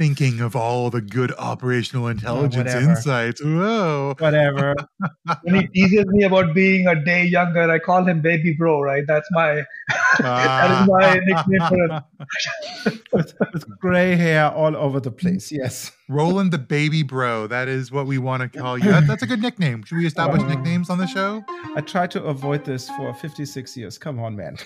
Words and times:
thinking 0.00 0.40
of 0.40 0.56
all 0.56 0.88
the 0.88 1.02
good 1.02 1.30
operational 1.36 2.08
intelligence 2.08 2.72
insights. 2.72 3.44
Whoa. 3.44 4.14
Whatever. 4.18 4.74
when 5.42 5.56
he 5.56 5.66
teases 5.66 6.06
me 6.06 6.24
about 6.24 6.54
being 6.54 6.86
a 6.86 7.04
day 7.04 7.26
younger, 7.26 7.70
I 7.70 7.78
call 7.78 8.06
him 8.08 8.22
baby 8.22 8.54
bro, 8.54 8.80
right? 8.80 9.04
That's 9.06 9.28
my 9.32 9.62
that 10.20 10.70
is 10.70 10.88
my 10.88 11.20
nickname 11.22 11.68
for 11.68 11.84
him. 11.84 12.98
with, 13.12 13.34
with 13.52 13.78
gray 13.78 14.16
hair 14.16 14.50
all 14.50 14.74
over 14.74 15.00
the 15.00 15.10
place. 15.10 15.52
Yes. 15.52 15.92
Roland 16.08 16.50
the 16.50 16.58
baby 16.58 17.02
bro. 17.02 17.46
That 17.46 17.68
is 17.68 17.92
what 17.92 18.06
we 18.06 18.16
want 18.16 18.40
to 18.50 18.58
call 18.58 18.78
you. 18.78 18.90
That, 18.90 19.06
that's 19.06 19.22
a 19.22 19.26
good 19.26 19.42
nickname. 19.42 19.84
Should 19.84 19.98
we 19.98 20.06
establish 20.06 20.40
nicknames 20.44 20.88
on 20.88 20.96
the 20.96 21.08
show? 21.08 21.44
I 21.76 21.82
tried 21.82 22.10
to 22.12 22.24
avoid 22.24 22.64
this 22.64 22.88
for 22.88 23.12
56 23.12 23.76
years. 23.76 23.98
Come 23.98 24.18
on, 24.18 24.34
man. 24.34 24.56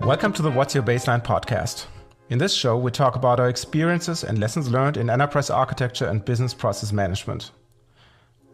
Welcome 0.00 0.32
to 0.32 0.42
the 0.42 0.50
What's 0.50 0.74
Your 0.74 0.82
Baseline 0.82 1.22
podcast. 1.22 1.86
In 2.30 2.38
this 2.38 2.54
show, 2.54 2.78
we 2.78 2.90
talk 2.90 3.16
about 3.16 3.38
our 3.38 3.50
experiences 3.50 4.24
and 4.24 4.38
lessons 4.38 4.70
learned 4.70 4.96
in 4.96 5.10
enterprise 5.10 5.50
architecture 5.50 6.06
and 6.06 6.24
business 6.24 6.54
process 6.54 6.90
management. 6.90 7.50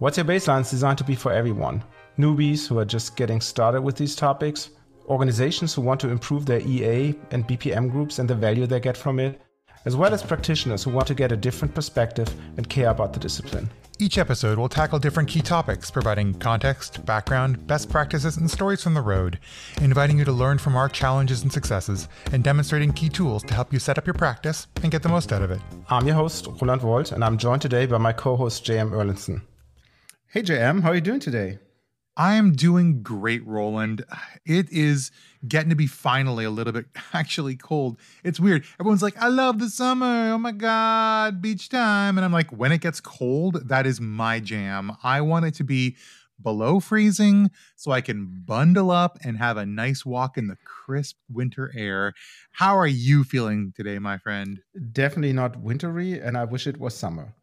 What's 0.00 0.16
Your 0.16 0.26
Baseline 0.26 0.62
is 0.62 0.70
designed 0.70 0.98
to 0.98 1.04
be 1.04 1.14
for 1.14 1.32
everyone 1.32 1.84
newbies 2.18 2.66
who 2.66 2.80
are 2.80 2.84
just 2.84 3.16
getting 3.16 3.40
started 3.40 3.80
with 3.80 3.96
these 3.96 4.16
topics, 4.16 4.70
organizations 5.06 5.72
who 5.72 5.82
want 5.82 6.00
to 6.00 6.08
improve 6.10 6.44
their 6.44 6.60
EA 6.60 7.14
and 7.30 7.46
BPM 7.46 7.92
groups 7.92 8.18
and 8.18 8.28
the 8.28 8.34
value 8.34 8.66
they 8.66 8.80
get 8.80 8.96
from 8.96 9.20
it, 9.20 9.40
as 9.84 9.94
well 9.94 10.12
as 10.12 10.22
practitioners 10.22 10.82
who 10.82 10.90
want 10.90 11.06
to 11.06 11.14
get 11.14 11.30
a 11.30 11.36
different 11.36 11.72
perspective 11.72 12.28
and 12.56 12.68
care 12.68 12.90
about 12.90 13.12
the 13.12 13.20
discipline. 13.20 13.70
Each 14.00 14.16
episode 14.16 14.56
will 14.56 14.70
tackle 14.70 14.98
different 14.98 15.28
key 15.28 15.42
topics, 15.42 15.90
providing 15.90 16.32
context, 16.32 17.04
background, 17.04 17.66
best 17.66 17.90
practices, 17.90 18.38
and 18.38 18.50
stories 18.50 18.82
from 18.82 18.94
the 18.94 19.02
road, 19.02 19.38
inviting 19.82 20.18
you 20.18 20.24
to 20.24 20.32
learn 20.32 20.56
from 20.56 20.74
our 20.74 20.88
challenges 20.88 21.42
and 21.42 21.52
successes, 21.52 22.08
and 22.32 22.42
demonstrating 22.42 22.94
key 22.94 23.10
tools 23.10 23.42
to 23.42 23.52
help 23.52 23.74
you 23.74 23.78
set 23.78 23.98
up 23.98 24.06
your 24.06 24.14
practice 24.14 24.68
and 24.82 24.90
get 24.90 25.02
the 25.02 25.10
most 25.10 25.34
out 25.34 25.42
of 25.42 25.50
it. 25.50 25.60
I'm 25.90 26.06
your 26.06 26.16
host, 26.16 26.46
Roland 26.46 26.80
Woldt, 26.80 27.12
and 27.12 27.22
I'm 27.22 27.36
joined 27.36 27.60
today 27.60 27.84
by 27.84 27.98
my 27.98 28.14
co 28.14 28.36
host, 28.36 28.64
JM 28.64 28.90
Erlendson. 28.90 29.42
Hey, 30.28 30.40
JM, 30.40 30.80
how 30.80 30.92
are 30.92 30.94
you 30.94 31.02
doing 31.02 31.20
today? 31.20 31.58
I 32.16 32.36
am 32.36 32.52
doing 32.52 33.02
great, 33.02 33.46
Roland. 33.46 34.06
It 34.46 34.72
is 34.72 35.10
getting 35.46 35.70
to 35.70 35.76
be 35.76 35.86
finally 35.86 36.44
a 36.44 36.50
little 36.50 36.72
bit 36.72 36.86
actually 37.12 37.56
cold. 37.56 37.98
It's 38.24 38.40
weird. 38.40 38.64
Everyone's 38.78 39.02
like, 39.02 39.20
I 39.20 39.28
love 39.28 39.58
the 39.58 39.68
summer. 39.68 40.32
Oh 40.32 40.38
my 40.38 40.52
God, 40.52 41.40
beach 41.40 41.68
time. 41.68 42.18
And 42.18 42.24
I'm 42.24 42.32
like, 42.32 42.50
when 42.50 42.72
it 42.72 42.80
gets 42.80 43.00
cold, 43.00 43.68
that 43.68 43.86
is 43.86 44.00
my 44.00 44.40
jam. 44.40 44.92
I 45.02 45.20
want 45.20 45.46
it 45.46 45.54
to 45.54 45.64
be 45.64 45.96
below 46.42 46.80
freezing 46.80 47.50
so 47.76 47.90
I 47.90 48.00
can 48.00 48.42
bundle 48.46 48.90
up 48.90 49.18
and 49.22 49.36
have 49.36 49.56
a 49.56 49.66
nice 49.66 50.04
walk 50.06 50.38
in 50.38 50.46
the 50.46 50.56
crisp 50.64 51.16
winter 51.30 51.70
air. 51.76 52.14
How 52.52 52.76
are 52.78 52.86
you 52.86 53.24
feeling 53.24 53.72
today, 53.76 53.98
my 53.98 54.18
friend? 54.18 54.60
Definitely 54.92 55.32
not 55.32 55.60
wintry, 55.60 56.18
and 56.18 56.36
I 56.36 56.44
wish 56.44 56.66
it 56.66 56.78
was 56.78 56.94
summer. 56.94 57.34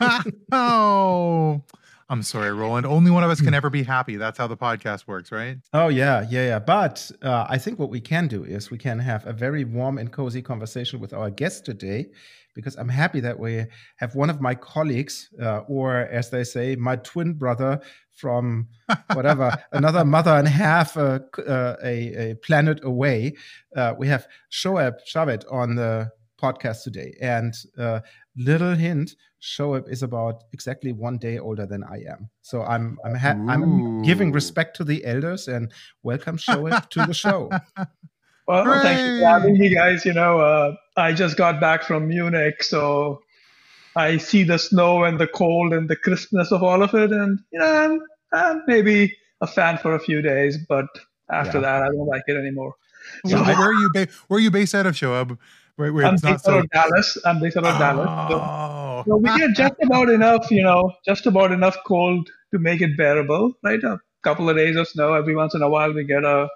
oh. 0.52 1.62
I'm 2.10 2.24
sorry, 2.24 2.52
Roland. 2.52 2.86
Only 2.86 3.12
one 3.12 3.22
of 3.22 3.30
us 3.30 3.40
can 3.40 3.54
ever 3.54 3.70
be 3.70 3.84
happy. 3.84 4.16
That's 4.16 4.36
how 4.36 4.48
the 4.48 4.56
podcast 4.56 5.06
works, 5.06 5.30
right? 5.30 5.58
Oh 5.72 5.86
yeah, 5.86 6.26
yeah, 6.28 6.44
yeah. 6.44 6.58
But 6.58 7.08
uh, 7.22 7.46
I 7.48 7.56
think 7.56 7.78
what 7.78 7.88
we 7.88 8.00
can 8.00 8.26
do 8.26 8.42
is 8.42 8.68
we 8.68 8.78
can 8.78 8.98
have 8.98 9.24
a 9.28 9.32
very 9.32 9.62
warm 9.62 9.96
and 9.96 10.10
cozy 10.10 10.42
conversation 10.42 10.98
with 10.98 11.12
our 11.12 11.30
guest 11.30 11.64
today, 11.64 12.10
because 12.56 12.74
I'm 12.74 12.88
happy 12.88 13.20
that 13.20 13.38
we 13.38 13.64
have 13.98 14.16
one 14.16 14.28
of 14.28 14.40
my 14.40 14.56
colleagues, 14.56 15.28
uh, 15.40 15.58
or 15.68 15.98
as 15.98 16.30
they 16.30 16.42
say, 16.42 16.74
my 16.74 16.96
twin 16.96 17.34
brother 17.34 17.80
from 18.16 18.66
whatever 19.12 19.56
another 19.70 20.04
mother 20.04 20.32
and 20.32 20.48
half 20.48 20.96
uh, 20.96 21.20
uh, 21.46 21.76
a, 21.84 22.30
a, 22.30 22.34
planet 22.42 22.80
away. 22.82 23.34
Uh, 23.76 23.94
we 23.96 24.08
have 24.08 24.26
Shoeb 24.50 24.96
Javed 25.06 25.44
on 25.48 25.76
the 25.76 26.10
podcast 26.40 26.82
today, 26.84 27.14
and 27.20 27.54
uh, 27.78 28.00
little 28.36 28.74
hint 28.74 29.14
Shoeb 29.42 29.90
is 29.90 30.02
about 30.02 30.44
exactly 30.52 30.92
one 30.92 31.18
day 31.18 31.38
older 31.38 31.66
than 31.66 31.84
I 31.84 32.04
am. 32.08 32.30
So 32.42 32.62
I'm 32.62 32.98
I'm 33.04 33.14
ha- 33.14 33.40
I'm 33.48 34.02
giving 34.02 34.32
respect 34.32 34.76
to 34.76 34.84
the 34.84 35.04
elders 35.04 35.48
and 35.48 35.72
welcome 36.02 36.36
Shoeb 36.36 36.88
to 36.90 37.06
the 37.06 37.14
show. 37.14 37.50
Well, 38.50 38.64
Hooray! 38.64 38.82
thank 38.82 39.06
you 39.06 39.20
for 39.20 39.26
having 39.26 39.58
me, 39.58 39.72
guys. 39.72 40.04
You 40.04 40.12
know, 40.12 40.40
uh, 40.40 40.74
I 40.96 41.12
just 41.12 41.36
got 41.36 41.60
back 41.60 41.84
from 41.84 42.08
Munich, 42.08 42.64
so 42.64 43.22
I 43.94 44.16
see 44.16 44.42
the 44.42 44.58
snow 44.58 45.04
and 45.04 45.20
the 45.20 45.28
cold 45.28 45.72
and 45.72 45.88
the 45.88 45.94
crispness 45.94 46.50
of 46.50 46.64
all 46.64 46.82
of 46.82 46.92
it, 46.92 47.12
and 47.12 47.38
you 47.52 47.60
know, 47.60 47.66
I'm, 47.66 48.00
I'm 48.32 48.62
maybe 48.66 49.16
a 49.40 49.46
fan 49.46 49.78
for 49.78 49.94
a 49.94 50.00
few 50.00 50.20
days, 50.20 50.58
but 50.68 50.86
after 51.30 51.58
yeah. 51.58 51.62
that, 51.62 51.82
I 51.82 51.86
don't 51.86 52.08
like 52.08 52.22
it 52.26 52.36
anymore. 52.36 52.74
So, 53.26 53.40
where 53.40 53.56
are 53.56 53.72
you? 53.72 53.90
Ba- 53.94 54.08
where 54.26 54.38
are 54.38 54.40
you 54.40 54.50
based 54.50 54.74
out 54.74 54.86
of, 54.86 54.94
Shoeb? 54.94 55.38
Where, 55.76 55.92
where 55.92 56.06
I'm 56.06 56.14
based 56.14 56.26
out 56.26 56.40
so... 56.42 56.58
of 56.58 56.70
Dallas. 56.70 57.18
I'm 57.24 57.40
based 57.40 57.56
out 57.56 57.64
of 57.64 57.76
oh. 57.76 57.78
Dallas. 57.78 59.04
So, 59.06 59.10
so 59.10 59.16
we 59.16 59.38
get 59.38 59.54
just 59.54 59.74
about 59.82 60.10
enough, 60.10 60.50
you 60.50 60.62
know, 60.62 60.92
just 61.04 61.26
about 61.26 61.52
enough 61.52 61.76
cold 61.86 62.28
to 62.52 62.58
make 62.58 62.80
it 62.80 62.96
bearable, 62.96 63.52
right? 63.62 63.82
A 63.82 63.98
couple 64.22 64.48
of 64.48 64.56
days 64.56 64.76
of 64.76 64.88
snow 64.88 65.14
every 65.14 65.34
once 65.34 65.54
in 65.54 65.62
a 65.62 65.68
while. 65.68 65.92
We 65.92 66.04
get 66.04 66.24
a, 66.24 66.48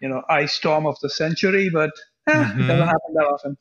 you 0.00 0.08
know, 0.08 0.22
ice 0.28 0.52
storm 0.52 0.86
of 0.86 0.98
the 1.00 1.10
century, 1.10 1.70
but 1.70 1.90
eh, 2.26 2.32
mm-hmm. 2.32 2.60
it 2.60 2.66
doesn't 2.66 2.86
happen 2.86 3.14
that 3.14 3.26
often. 3.26 3.58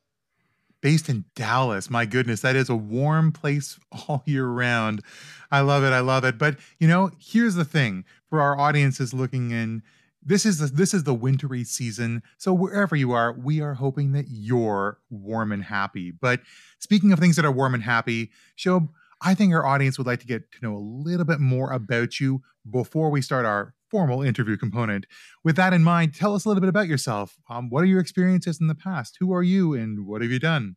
Based 0.81 1.09
in 1.09 1.25
Dallas, 1.35 1.89
my 1.89 2.05
goodness, 2.05 2.41
that 2.41 2.55
is 2.55 2.69
a 2.69 2.75
warm 2.75 3.31
place 3.31 3.79
all 4.07 4.23
year 4.25 4.47
round. 4.47 5.01
I 5.51 5.61
love 5.61 5.83
it. 5.83 5.93
I 5.93 5.99
love 5.99 6.23
it. 6.23 6.37
But 6.37 6.57
you 6.79 6.87
know, 6.87 7.11
here's 7.19 7.55
the 7.55 7.65
thing 7.65 8.05
for 8.29 8.41
our 8.41 8.57
audiences 8.59 9.13
looking 9.13 9.51
in 9.51 9.83
this 10.27 10.45
is 10.45 10.59
the, 10.59 10.67
this 10.67 10.93
is 10.93 11.03
the 11.05 11.13
wintry 11.13 11.63
season 11.63 12.21
so 12.38 12.53
wherever 12.53 12.95
you 12.95 13.13
are 13.13 13.31
we 13.31 13.61
are 13.61 13.73
hoping 13.73 14.11
that 14.11 14.25
you're 14.27 14.99
warm 15.09 15.51
and 15.51 15.63
happy. 15.63 16.11
But 16.11 16.41
speaking 16.79 17.11
of 17.11 17.19
things 17.19 17.38
that 17.38 17.45
are 17.45 17.51
warm 17.51 17.73
and 17.73 17.83
happy 17.83 18.31
show 18.55 18.89
i 19.21 19.33
think 19.33 19.53
our 19.53 19.66
audience 19.66 19.97
would 19.97 20.05
like 20.05 20.19
to 20.19 20.27
get 20.27 20.51
to 20.51 20.57
know 20.61 20.75
a 20.75 20.77
little 20.77 21.25
bit 21.25 21.39
more 21.39 21.71
about 21.71 22.19
you 22.19 22.41
before 22.69 23.09
we 23.09 23.21
start 23.21 23.45
our 23.45 23.73
formal 23.89 24.21
interview 24.21 24.57
component. 24.57 25.05
With 25.45 25.55
that 25.55 25.71
in 25.71 25.81
mind 25.81 26.13
tell 26.13 26.35
us 26.35 26.43
a 26.43 26.49
little 26.49 26.59
bit 26.61 26.69
about 26.69 26.87
yourself. 26.87 27.37
Um, 27.49 27.69
what 27.69 27.83
are 27.83 27.87
your 27.87 28.01
experiences 28.01 28.59
in 28.59 28.67
the 28.67 28.75
past? 28.75 29.16
Who 29.21 29.33
are 29.33 29.41
you 29.41 29.73
and 29.73 30.05
what 30.05 30.21
have 30.21 30.29
you 30.29 30.39
done? 30.39 30.75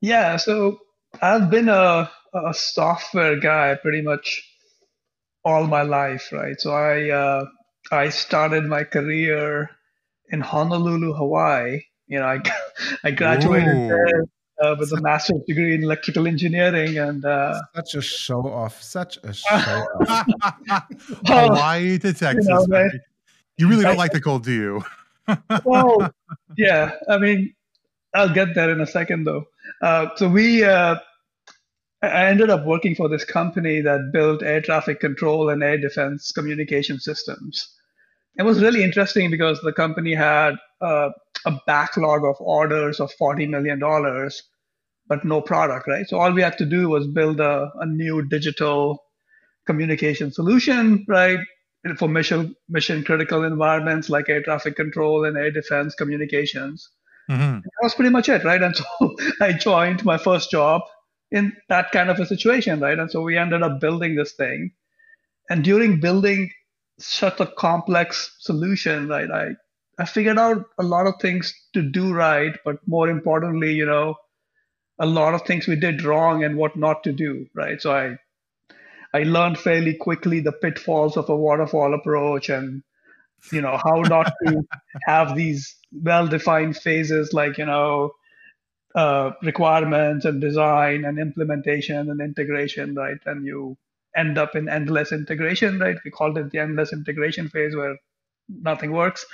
Yeah 0.00 0.36
so 0.36 0.78
i've 1.22 1.48
been 1.48 1.68
a, 1.68 2.10
a 2.34 2.52
software 2.52 3.38
guy 3.38 3.76
pretty 3.80 4.02
much 4.02 4.42
all 5.44 5.66
my 5.66 5.82
life 5.82 6.30
right? 6.32 6.60
So 6.60 6.72
i 6.72 7.10
uh, 7.10 7.46
I 7.90 8.08
started 8.08 8.64
my 8.64 8.84
career 8.84 9.70
in 10.30 10.40
Honolulu, 10.40 11.12
Hawaii. 11.14 11.82
You 12.06 12.20
know, 12.20 12.26
I 12.26 12.40
I 13.04 13.10
graduated 13.10 13.76
Ooh. 13.76 13.88
there 13.88 14.24
uh, 14.62 14.76
with 14.78 14.92
a 14.92 15.00
master's 15.00 15.40
degree 15.46 15.74
in 15.74 15.82
electrical 15.82 16.26
engineering, 16.26 16.98
and 16.98 17.24
uh, 17.24 17.60
such 17.74 17.94
a 17.94 18.02
show 18.02 18.46
off, 18.46 18.82
such 18.82 19.18
a 19.22 19.32
show 19.32 19.46
off. 19.48 20.26
Hawaii 21.26 21.98
to 21.98 22.12
Texas. 22.12 22.46
You, 22.46 22.66
know, 22.68 22.90
you 23.58 23.68
really 23.68 23.82
don't 23.82 23.94
I, 23.94 23.98
like 23.98 24.12
the 24.12 24.20
cold, 24.20 24.44
do 24.44 24.52
you? 24.52 24.82
well, 25.64 26.12
yeah. 26.56 26.92
I 27.08 27.18
mean, 27.18 27.54
I'll 28.14 28.32
get 28.32 28.54
there 28.54 28.70
in 28.70 28.80
a 28.80 28.86
second, 28.86 29.24
though. 29.24 29.46
Uh, 29.80 30.08
so 30.16 30.28
we 30.28 30.64
uh, 30.64 30.96
I 32.12 32.26
ended 32.26 32.50
up 32.50 32.64
working 32.64 32.94
for 32.94 33.08
this 33.08 33.24
company 33.24 33.80
that 33.80 34.10
built 34.12 34.42
air 34.42 34.60
traffic 34.60 35.00
control 35.00 35.48
and 35.48 35.62
air 35.62 35.78
defense 35.78 36.32
communication 36.32 37.00
systems. 37.00 37.73
It 38.36 38.42
was 38.42 38.62
really 38.62 38.82
interesting 38.82 39.30
because 39.30 39.60
the 39.60 39.72
company 39.72 40.14
had 40.14 40.54
uh, 40.80 41.10
a 41.46 41.52
backlog 41.66 42.24
of 42.24 42.36
orders 42.40 43.00
of 43.00 43.12
$40 43.20 43.48
million, 43.48 43.78
but 45.06 45.24
no 45.24 45.40
product, 45.40 45.86
right? 45.86 46.06
So 46.08 46.18
all 46.18 46.32
we 46.32 46.42
had 46.42 46.58
to 46.58 46.66
do 46.66 46.88
was 46.88 47.06
build 47.06 47.40
a, 47.40 47.70
a 47.78 47.86
new 47.86 48.26
digital 48.26 49.04
communication 49.66 50.32
solution, 50.32 51.04
right? 51.08 51.38
For 51.98 52.08
mission 52.08 52.56
mission 52.68 53.04
critical 53.04 53.44
environments 53.44 54.08
like 54.08 54.30
air 54.30 54.42
traffic 54.42 54.74
control 54.74 55.26
and 55.26 55.36
air 55.36 55.50
defense 55.50 55.94
communications. 55.94 56.88
Mm-hmm. 57.30 57.58
That 57.58 57.82
was 57.82 57.94
pretty 57.94 58.10
much 58.10 58.28
it, 58.30 58.42
right? 58.42 58.62
And 58.62 58.74
so 58.98 59.16
I 59.40 59.52
joined 59.52 60.04
my 60.04 60.16
first 60.16 60.50
job 60.50 60.80
in 61.30 61.52
that 61.68 61.92
kind 61.92 62.08
of 62.08 62.18
a 62.18 62.26
situation, 62.26 62.80
right? 62.80 62.98
And 62.98 63.10
so 63.10 63.20
we 63.20 63.36
ended 63.36 63.62
up 63.62 63.80
building 63.80 64.14
this 64.14 64.32
thing. 64.32 64.72
And 65.50 65.62
during 65.62 66.00
building 66.00 66.50
such 66.98 67.40
a 67.40 67.46
complex 67.46 68.36
solution, 68.40 69.08
right, 69.08 69.30
I, 69.30 69.48
I 69.98 70.04
figured 70.04 70.38
out 70.38 70.66
a 70.78 70.82
lot 70.82 71.06
of 71.06 71.14
things 71.20 71.54
to 71.74 71.82
do 71.82 72.12
right, 72.12 72.56
but 72.64 72.76
more 72.86 73.08
importantly, 73.08 73.72
you 73.72 73.86
know, 73.86 74.16
a 74.98 75.06
lot 75.06 75.34
of 75.34 75.42
things 75.42 75.66
we 75.66 75.76
did 75.76 76.02
wrong 76.02 76.44
and 76.44 76.56
what 76.56 76.76
not 76.76 77.02
to 77.04 77.12
do, 77.12 77.46
right? 77.54 77.80
So 77.80 77.92
I 77.92 78.16
I 79.12 79.22
learned 79.22 79.58
fairly 79.58 79.94
quickly 79.94 80.40
the 80.40 80.52
pitfalls 80.52 81.16
of 81.16 81.28
a 81.28 81.36
waterfall 81.36 81.94
approach 81.94 82.48
and 82.48 82.82
you 83.52 83.60
know 83.60 83.76
how 83.76 84.02
not 84.02 84.32
to 84.44 84.62
have 85.06 85.36
these 85.36 85.76
well-defined 85.92 86.76
phases 86.76 87.32
like 87.32 87.58
you 87.58 87.66
know 87.66 88.12
uh, 88.94 89.32
requirements 89.42 90.24
and 90.24 90.40
design 90.40 91.04
and 91.04 91.18
implementation 91.18 92.10
and 92.10 92.20
integration, 92.20 92.94
right? 92.94 93.18
And 93.26 93.44
you 93.44 93.76
end 94.16 94.38
up 94.38 94.54
in 94.54 94.68
endless 94.68 95.12
integration, 95.12 95.78
right? 95.78 95.96
We 96.04 96.10
called 96.10 96.38
it 96.38 96.50
the 96.50 96.58
endless 96.58 96.92
integration 96.92 97.48
phase 97.48 97.74
where 97.74 97.96
nothing 98.48 98.92
works. 98.92 99.24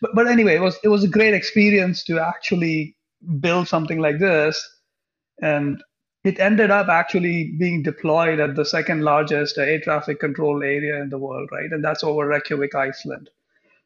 But, 0.00 0.12
but 0.14 0.26
anyway, 0.26 0.56
it 0.56 0.60
was 0.60 0.78
it 0.82 0.88
was 0.88 1.04
a 1.04 1.08
great 1.08 1.34
experience 1.34 2.04
to 2.04 2.18
actually 2.18 2.96
build 3.40 3.68
something 3.68 3.98
like 3.98 4.18
this, 4.18 4.68
and 5.42 5.82
it 6.24 6.38
ended 6.38 6.70
up 6.70 6.88
actually 6.88 7.52
being 7.58 7.82
deployed 7.82 8.40
at 8.40 8.54
the 8.54 8.64
second 8.64 9.02
largest 9.02 9.56
air 9.58 9.80
traffic 9.80 10.20
control 10.20 10.62
area 10.62 11.00
in 11.00 11.08
the 11.08 11.18
world, 11.18 11.48
right? 11.50 11.70
And 11.70 11.82
that's 11.82 12.04
over 12.04 12.26
Reykjavik, 12.26 12.74
Iceland. 12.74 13.30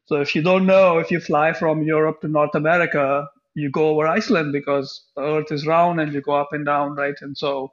So 0.05 0.21
if 0.21 0.35
you 0.35 0.41
don't 0.41 0.65
know, 0.65 0.99
if 0.99 1.09
you 1.11 1.19
fly 1.19 1.53
from 1.53 1.81
Europe 1.81 2.21
to 2.21 2.27
North 2.27 2.53
America, 2.53 3.27
you 3.55 3.71
go 3.71 3.89
over 3.89 4.05
Iceland 4.05 4.51
because 4.51 5.05
the 5.15 5.21
Earth 5.21 5.51
is 5.51 5.65
round 5.65 5.99
and 6.01 6.13
you 6.13 6.21
go 6.21 6.33
up 6.33 6.51
and 6.51 6.65
down, 6.65 6.95
right? 6.95 7.15
And 7.21 7.37
so 7.37 7.71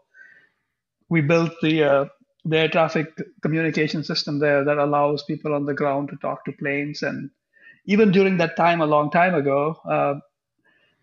we 1.08 1.20
built 1.20 1.52
the 1.60 1.82
uh, 1.82 2.04
the 2.44 2.58
air 2.58 2.68
traffic 2.68 3.08
communication 3.42 4.02
system 4.02 4.38
there 4.38 4.64
that 4.64 4.78
allows 4.78 5.22
people 5.24 5.54
on 5.54 5.64
the 5.64 5.74
ground 5.74 6.08
to 6.08 6.16
talk 6.16 6.44
to 6.44 6.52
planes. 6.52 7.02
And 7.02 7.30
even 7.86 8.10
during 8.10 8.36
that 8.38 8.56
time, 8.56 8.80
a 8.80 8.86
long 8.86 9.10
time 9.10 9.34
ago, 9.34 9.78
uh, 9.84 10.14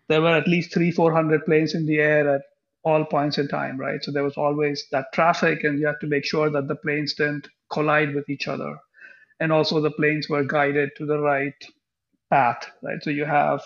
there 0.08 0.20
were 0.20 0.36
at 0.36 0.48
least 0.48 0.72
three, 0.74 0.90
four 0.90 1.12
hundred 1.12 1.44
planes 1.46 1.74
in 1.74 1.86
the 1.86 1.98
air 1.98 2.28
at 2.36 2.42
all 2.82 3.04
points 3.04 3.38
in 3.38 3.48
time, 3.48 3.78
right? 3.78 4.02
So 4.02 4.10
there 4.10 4.24
was 4.24 4.36
always 4.36 4.86
that 4.90 5.12
traffic, 5.12 5.64
and 5.64 5.78
you 5.78 5.86
had 5.86 6.00
to 6.00 6.06
make 6.06 6.24
sure 6.24 6.50
that 6.50 6.68
the 6.68 6.76
planes 6.76 7.14
didn't 7.14 7.48
collide 7.70 8.14
with 8.14 8.28
each 8.28 8.48
other, 8.48 8.76
and 9.38 9.52
also 9.52 9.80
the 9.80 9.90
planes 9.90 10.28
were 10.28 10.44
guided 10.44 10.90
to 10.96 11.06
the 11.06 11.20
right 11.20 11.54
path, 12.30 12.66
right? 12.82 13.02
So 13.02 13.10
you 13.10 13.24
have 13.24 13.62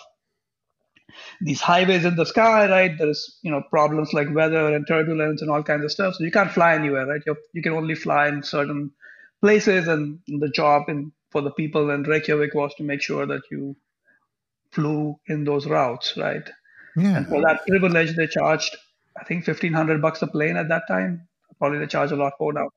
these 1.41 1.61
highways 1.61 2.05
in 2.05 2.15
the 2.15 2.25
sky, 2.25 2.69
right? 2.69 2.97
There's 2.97 3.39
you 3.41 3.51
know 3.51 3.63
problems 3.69 4.13
like 4.13 4.33
weather 4.33 4.73
and 4.73 4.87
turbulence 4.87 5.41
and 5.41 5.51
all 5.51 5.63
kinds 5.63 5.83
of 5.83 5.91
stuff. 5.91 6.15
So 6.15 6.23
you 6.23 6.31
can't 6.31 6.51
fly 6.51 6.75
anywhere, 6.75 7.05
right? 7.05 7.21
you 7.25 7.35
you 7.53 7.61
can 7.61 7.73
only 7.73 7.95
fly 7.95 8.27
in 8.27 8.43
certain 8.43 8.91
places, 9.41 9.87
and 9.87 10.19
the 10.27 10.49
job 10.49 10.83
in 10.89 11.11
for 11.31 11.41
the 11.41 11.51
people 11.51 11.89
in 11.89 12.03
Reykjavik 12.03 12.53
was 12.53 12.73
to 12.75 12.83
make 12.83 13.01
sure 13.01 13.25
that 13.25 13.41
you 13.51 13.75
flew 14.71 15.15
in 15.27 15.43
those 15.43 15.65
routes, 15.67 16.15
right? 16.17 16.49
Yeah. 16.95 17.17
And 17.17 17.27
for 17.27 17.41
that 17.41 17.65
privilege, 17.67 18.15
they 18.15 18.27
charged 18.27 18.75
I 19.19 19.23
think 19.23 19.45
fifteen 19.45 19.73
hundred 19.73 20.01
bucks 20.01 20.21
a 20.21 20.27
plane 20.27 20.57
at 20.57 20.69
that 20.69 20.83
time. 20.87 21.27
Probably 21.59 21.79
they 21.79 21.87
charge 21.87 22.11
a 22.11 22.15
lot 22.15 22.33
more 22.39 22.53
now. 22.53 22.69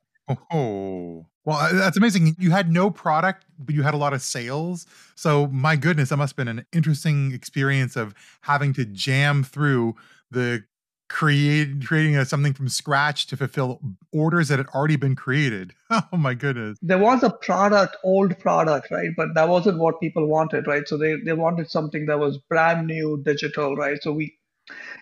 Oh, 0.50 1.26
well, 1.48 1.56
uh, 1.56 1.72
that's 1.72 1.96
amazing. 1.96 2.36
You 2.38 2.50
had 2.50 2.70
no 2.70 2.90
product, 2.90 3.46
but 3.58 3.74
you 3.74 3.82
had 3.82 3.94
a 3.94 3.96
lot 3.96 4.12
of 4.12 4.20
sales. 4.20 4.86
So, 5.14 5.46
my 5.46 5.76
goodness, 5.76 6.10
that 6.10 6.18
must 6.18 6.32
have 6.32 6.36
been 6.36 6.58
an 6.58 6.66
interesting 6.74 7.32
experience 7.32 7.96
of 7.96 8.14
having 8.42 8.74
to 8.74 8.84
jam 8.84 9.42
through 9.42 9.96
the 10.30 10.64
create 11.08 11.86
creating 11.86 12.18
a, 12.18 12.24
something 12.26 12.52
from 12.52 12.68
scratch 12.68 13.28
to 13.28 13.36
fulfill 13.36 13.80
orders 14.12 14.48
that 14.48 14.58
had 14.58 14.66
already 14.74 14.96
been 14.96 15.16
created. 15.16 15.72
Oh 16.12 16.18
my 16.18 16.34
goodness. 16.34 16.76
There 16.82 16.98
was 16.98 17.22
a 17.22 17.30
product, 17.30 17.96
old 18.04 18.38
product, 18.38 18.90
right? 18.90 19.08
But 19.16 19.28
that 19.34 19.48
wasn't 19.48 19.78
what 19.78 20.00
people 20.00 20.26
wanted, 20.26 20.66
right? 20.66 20.86
So 20.86 20.98
they, 20.98 21.16
they 21.16 21.32
wanted 21.32 21.70
something 21.70 22.04
that 22.06 22.18
was 22.18 22.36
brand 22.36 22.86
new 22.86 23.22
digital, 23.24 23.74
right? 23.74 23.96
So 24.02 24.12
we 24.12 24.38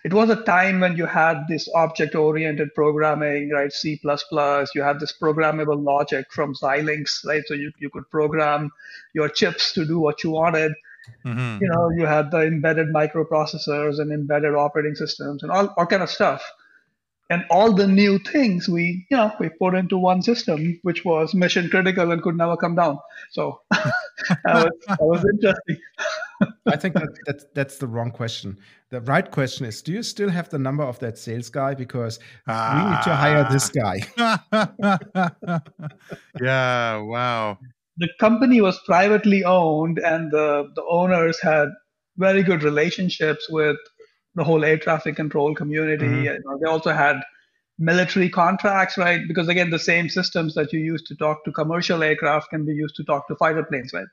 it 0.03 0.13
was 0.13 0.29
a 0.29 0.43
time 0.43 0.79
when 0.79 0.95
you 0.95 1.05
had 1.05 1.43
this 1.47 1.67
object 1.75 2.15
oriented 2.15 2.73
programming, 2.73 3.49
right? 3.49 3.71
C, 3.71 3.99
you 4.03 4.81
had 4.81 4.99
this 4.99 5.13
programmable 5.21 5.83
logic 5.83 6.27
from 6.31 6.53
Xilinx, 6.53 7.25
right? 7.25 7.43
So 7.45 7.53
you, 7.53 7.71
you 7.79 7.89
could 7.89 8.09
program 8.09 8.71
your 9.13 9.29
chips 9.29 9.73
to 9.73 9.85
do 9.85 9.99
what 9.99 10.23
you 10.23 10.31
wanted. 10.31 10.73
Mm-hmm. 11.25 11.63
You 11.63 11.69
know, 11.69 11.89
you 11.89 12.05
had 12.05 12.31
the 12.31 12.41
embedded 12.41 12.87
microprocessors 12.87 13.99
and 13.99 14.11
embedded 14.11 14.55
operating 14.55 14.95
systems 14.95 15.43
and 15.43 15.51
all, 15.51 15.73
all 15.77 15.85
kind 15.85 16.03
of 16.03 16.09
stuff. 16.09 16.43
And 17.29 17.43
all 17.49 17.73
the 17.73 17.87
new 17.87 18.19
things 18.19 18.69
we, 18.69 19.05
you 19.11 19.17
know, 19.17 19.33
we 19.37 19.49
put 19.49 19.75
into 19.75 19.97
one 19.97 20.21
system, 20.21 20.79
which 20.83 21.03
was 21.03 21.33
mission 21.33 21.69
critical 21.69 22.09
and 22.11 22.21
could 22.21 22.37
never 22.37 22.55
come 22.55 22.75
down. 22.75 22.99
So 23.31 23.59
that, 23.71 23.91
was, 24.45 24.71
that 24.87 25.01
was 25.01 25.25
interesting. 25.33 25.77
I 26.67 26.75
think 26.75 26.95
that, 26.95 27.09
that's 27.25 27.45
that's 27.53 27.77
the 27.77 27.87
wrong 27.87 28.11
question. 28.11 28.57
The 28.89 29.01
right 29.01 29.29
question 29.29 29.65
is: 29.65 29.81
Do 29.81 29.91
you 29.91 30.03
still 30.03 30.29
have 30.29 30.49
the 30.49 30.59
number 30.59 30.83
of 30.83 30.99
that 30.99 31.17
sales 31.17 31.49
guy? 31.49 31.73
Because 31.73 32.19
ah. 32.47 32.73
we 32.75 32.91
need 32.91 33.03
to 33.03 33.15
hire 33.15 33.47
this 33.51 33.71
ah. 34.17 34.37
guy. 34.51 35.61
yeah. 36.41 36.97
Wow. 36.97 37.59
The 37.97 38.09
company 38.19 38.61
was 38.61 38.79
privately 38.85 39.43
owned, 39.43 39.99
and 39.99 40.31
the 40.31 40.69
the 40.75 40.83
owners 40.89 41.39
had 41.41 41.69
very 42.17 42.43
good 42.43 42.63
relationships 42.63 43.47
with 43.49 43.77
the 44.35 44.43
whole 44.43 44.63
air 44.63 44.77
traffic 44.77 45.15
control 45.15 45.55
community. 45.55 46.05
Mm-hmm. 46.05 46.23
You 46.23 46.59
they 46.61 46.69
also 46.69 46.91
had 46.91 47.17
military 47.79 48.29
contracts, 48.29 48.97
right? 48.97 49.21
Because 49.27 49.47
again, 49.47 49.69
the 49.69 49.79
same 49.79 50.09
systems 50.09 50.53
that 50.55 50.73
you 50.73 50.79
use 50.79 51.03
to 51.03 51.15
talk 51.15 51.43
to 51.45 51.51
commercial 51.51 52.03
aircraft 52.03 52.49
can 52.49 52.65
be 52.65 52.73
used 52.73 52.95
to 52.95 53.03
talk 53.03 53.27
to 53.27 53.35
fighter 53.35 53.63
planes, 53.63 53.93
right? 53.93 54.07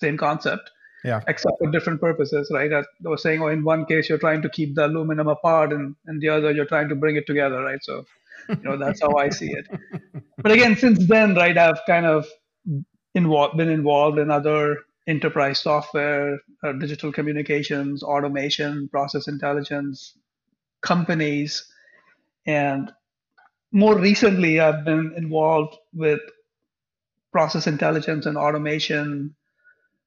Same 0.00 0.16
concept 0.16 0.70
yeah. 1.04 1.20
except 1.26 1.58
for 1.58 1.70
different 1.70 2.00
purposes, 2.00 2.50
right? 2.52 2.72
I 2.72 2.82
was 3.02 3.22
saying, 3.22 3.42
oh, 3.42 3.48
in 3.48 3.64
one 3.64 3.84
case 3.84 4.08
you're 4.08 4.18
trying 4.18 4.42
to 4.42 4.48
keep 4.48 4.74
the 4.74 4.86
aluminum 4.86 5.28
apart, 5.28 5.72
and 5.72 5.94
in 6.08 6.18
the 6.18 6.28
other 6.28 6.50
you're 6.52 6.66
trying 6.66 6.88
to 6.88 6.94
bring 6.94 7.16
it 7.16 7.26
together, 7.26 7.62
right? 7.62 7.82
So, 7.82 8.04
you 8.48 8.62
know, 8.62 8.76
that's 8.76 9.00
how 9.00 9.16
I 9.16 9.28
see 9.28 9.52
it. 9.52 9.68
But 10.38 10.50
again, 10.50 10.76
since 10.76 11.06
then, 11.06 11.34
right, 11.34 11.56
I've 11.56 11.80
kind 11.86 12.04
of 12.04 12.26
involved, 13.14 13.56
been 13.56 13.68
involved 13.68 14.18
in 14.18 14.30
other 14.30 14.78
enterprise 15.06 15.60
software, 15.60 16.38
uh, 16.64 16.72
digital 16.72 17.12
communications, 17.12 18.02
automation, 18.02 18.88
process 18.88 19.28
intelligence 19.28 20.16
companies, 20.80 21.64
and 22.46 22.92
more 23.72 23.98
recently, 23.98 24.60
I've 24.60 24.84
been 24.84 25.14
involved 25.16 25.76
with 25.94 26.20
process 27.32 27.66
intelligence 27.66 28.26
and 28.26 28.36
automation 28.36 29.34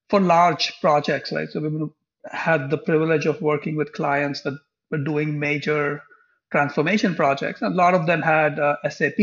for 0.09 0.19
large 0.19 0.79
projects, 0.81 1.31
right? 1.31 1.49
So 1.49 1.59
we've 1.59 1.89
had 2.31 2.69
the 2.69 2.77
privilege 2.77 3.25
of 3.25 3.41
working 3.41 3.75
with 3.75 3.93
clients 3.93 4.41
that 4.41 4.57
were 4.91 4.97
doing 4.97 5.39
major 5.39 6.01
transformation 6.51 7.15
projects. 7.15 7.61
A 7.61 7.69
lot 7.69 7.93
of 7.93 8.05
them 8.05 8.21
had 8.21 8.59
uh, 8.59 8.75
SAP 8.89 9.19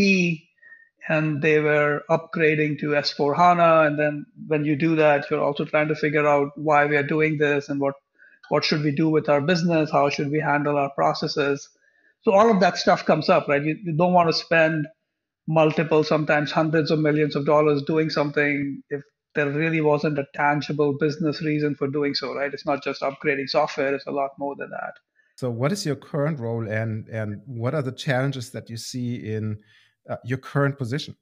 and 1.08 1.43
they 1.43 1.58
were 1.58 2.02
upgrading 2.11 2.79
to 2.81 2.90
S4 2.90 3.37
HANA. 3.37 3.87
And 3.87 3.99
then 3.99 4.26
when 4.46 4.64
you 4.64 4.76
do 4.76 4.96
that, 4.96 5.31
you're 5.31 5.43
also 5.43 5.64
trying 5.64 5.88
to 5.88 5.96
figure 5.96 6.26
out 6.26 6.50
why 6.56 6.87
we 6.87 6.96
are 6.96 7.02
doing 7.02 7.38
this 7.38 7.69
and 7.69 7.81
what, 7.81 7.94
what 8.49 8.64
should 8.64 8.82
we 8.82 8.93
do 8.93 9.08
with 9.08 9.28
our 9.28 9.40
business? 9.40 9.90
How 9.90 10.11
should 10.11 10.31
we 10.31 10.40
handle 10.40 10.76
our 10.76 10.90
processes? 10.90 11.69
So 12.23 12.32
all 12.32 12.50
of 12.50 12.61
that 12.61 12.76
stuff 12.76 13.05
comes 13.05 13.28
up, 13.28 13.49
right? 13.49 13.64
You, 13.64 13.76
you 13.82 13.96
don't 13.96 14.12
want 14.12 14.28
to 14.28 14.32
spend 14.32 14.87
multiple, 15.49 16.05
sometimes 16.05 16.52
hundreds 16.52 16.90
of 16.93 17.00
millions 17.00 17.35
of 17.35 17.46
dollars 17.46 17.82
doing 17.82 18.11
something 18.11 18.82
if 18.90 19.02
there 19.34 19.50
really 19.50 19.81
wasn't 19.81 20.19
a 20.19 20.26
tangible 20.34 20.96
business 20.99 21.43
reason 21.43 21.75
for 21.75 21.88
doing 21.88 22.14
so, 22.14 22.34
right? 22.34 22.52
It's 22.52 22.67
not 22.67 22.82
just 22.82 23.02
upgrading 23.02 23.49
software, 23.49 23.94
it's 23.94 24.06
a 24.06 24.11
lot 24.11 24.31
more 24.38 24.55
than 24.56 24.70
that. 24.70 24.94
So, 25.37 25.50
what 25.50 25.73
is 25.73 25.87
your 25.87 25.96
current 25.96 26.38
role 26.38 26.69
and, 26.69 27.08
and 27.08 27.40
what 27.46 27.75
are 27.75 27.82
the 27.82 27.93
challenges 27.93 28.50
that 28.50 28.68
you 28.68 28.76
see 28.76 29.16
in 29.16 29.59
uh, 30.09 30.16
your 30.25 30.38
current 30.38 30.78
position? 30.78 31.16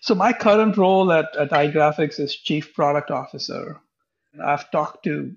So, 0.00 0.14
my 0.14 0.32
current 0.32 0.76
role 0.76 1.12
at, 1.12 1.34
at 1.36 1.50
iGrafx 1.50 2.18
is 2.18 2.34
Chief 2.34 2.74
Product 2.74 3.10
Officer. 3.10 3.80
I've 4.44 4.70
talked 4.70 5.04
to 5.04 5.34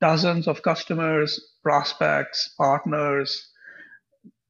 dozens 0.00 0.46
of 0.46 0.62
customers, 0.62 1.54
prospects, 1.62 2.54
partners 2.56 3.48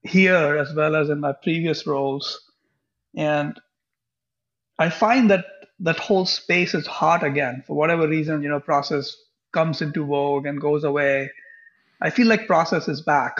here 0.02 0.56
as 0.56 0.74
well 0.74 0.96
as 0.96 1.08
in 1.08 1.20
my 1.20 1.32
previous 1.32 1.86
roles. 1.86 2.50
And 3.16 3.58
I 4.78 4.88
find 4.88 5.30
that 5.30 5.44
that 5.80 5.98
whole 5.98 6.26
space 6.26 6.74
is 6.74 6.86
hot 6.86 7.24
again 7.24 7.64
for 7.66 7.76
whatever 7.76 8.06
reason. 8.06 8.42
You 8.42 8.48
know, 8.50 8.60
process 8.60 9.16
comes 9.52 9.82
into 9.82 10.06
vogue 10.06 10.46
and 10.46 10.60
goes 10.60 10.84
away. 10.84 11.30
I 12.00 12.10
feel 12.10 12.26
like 12.26 12.46
process 12.46 12.88
is 12.88 13.02
back, 13.02 13.38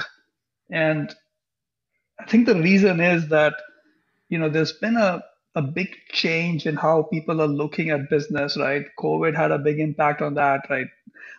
and 0.70 1.14
I 2.18 2.24
think 2.24 2.46
the 2.46 2.54
reason 2.60 3.00
is 3.00 3.28
that 3.28 3.54
you 4.28 4.38
know 4.38 4.48
there's 4.48 4.72
been 4.72 4.96
a 4.96 5.22
a 5.56 5.62
big 5.62 5.96
change 6.12 6.66
in 6.66 6.76
how 6.76 7.02
people 7.02 7.42
are 7.42 7.48
looking 7.48 7.90
at 7.90 8.08
business, 8.08 8.56
right? 8.56 8.84
COVID 8.98 9.34
had 9.36 9.50
a 9.50 9.58
big 9.58 9.80
impact 9.80 10.22
on 10.22 10.34
that, 10.34 10.66
right? 10.70 10.86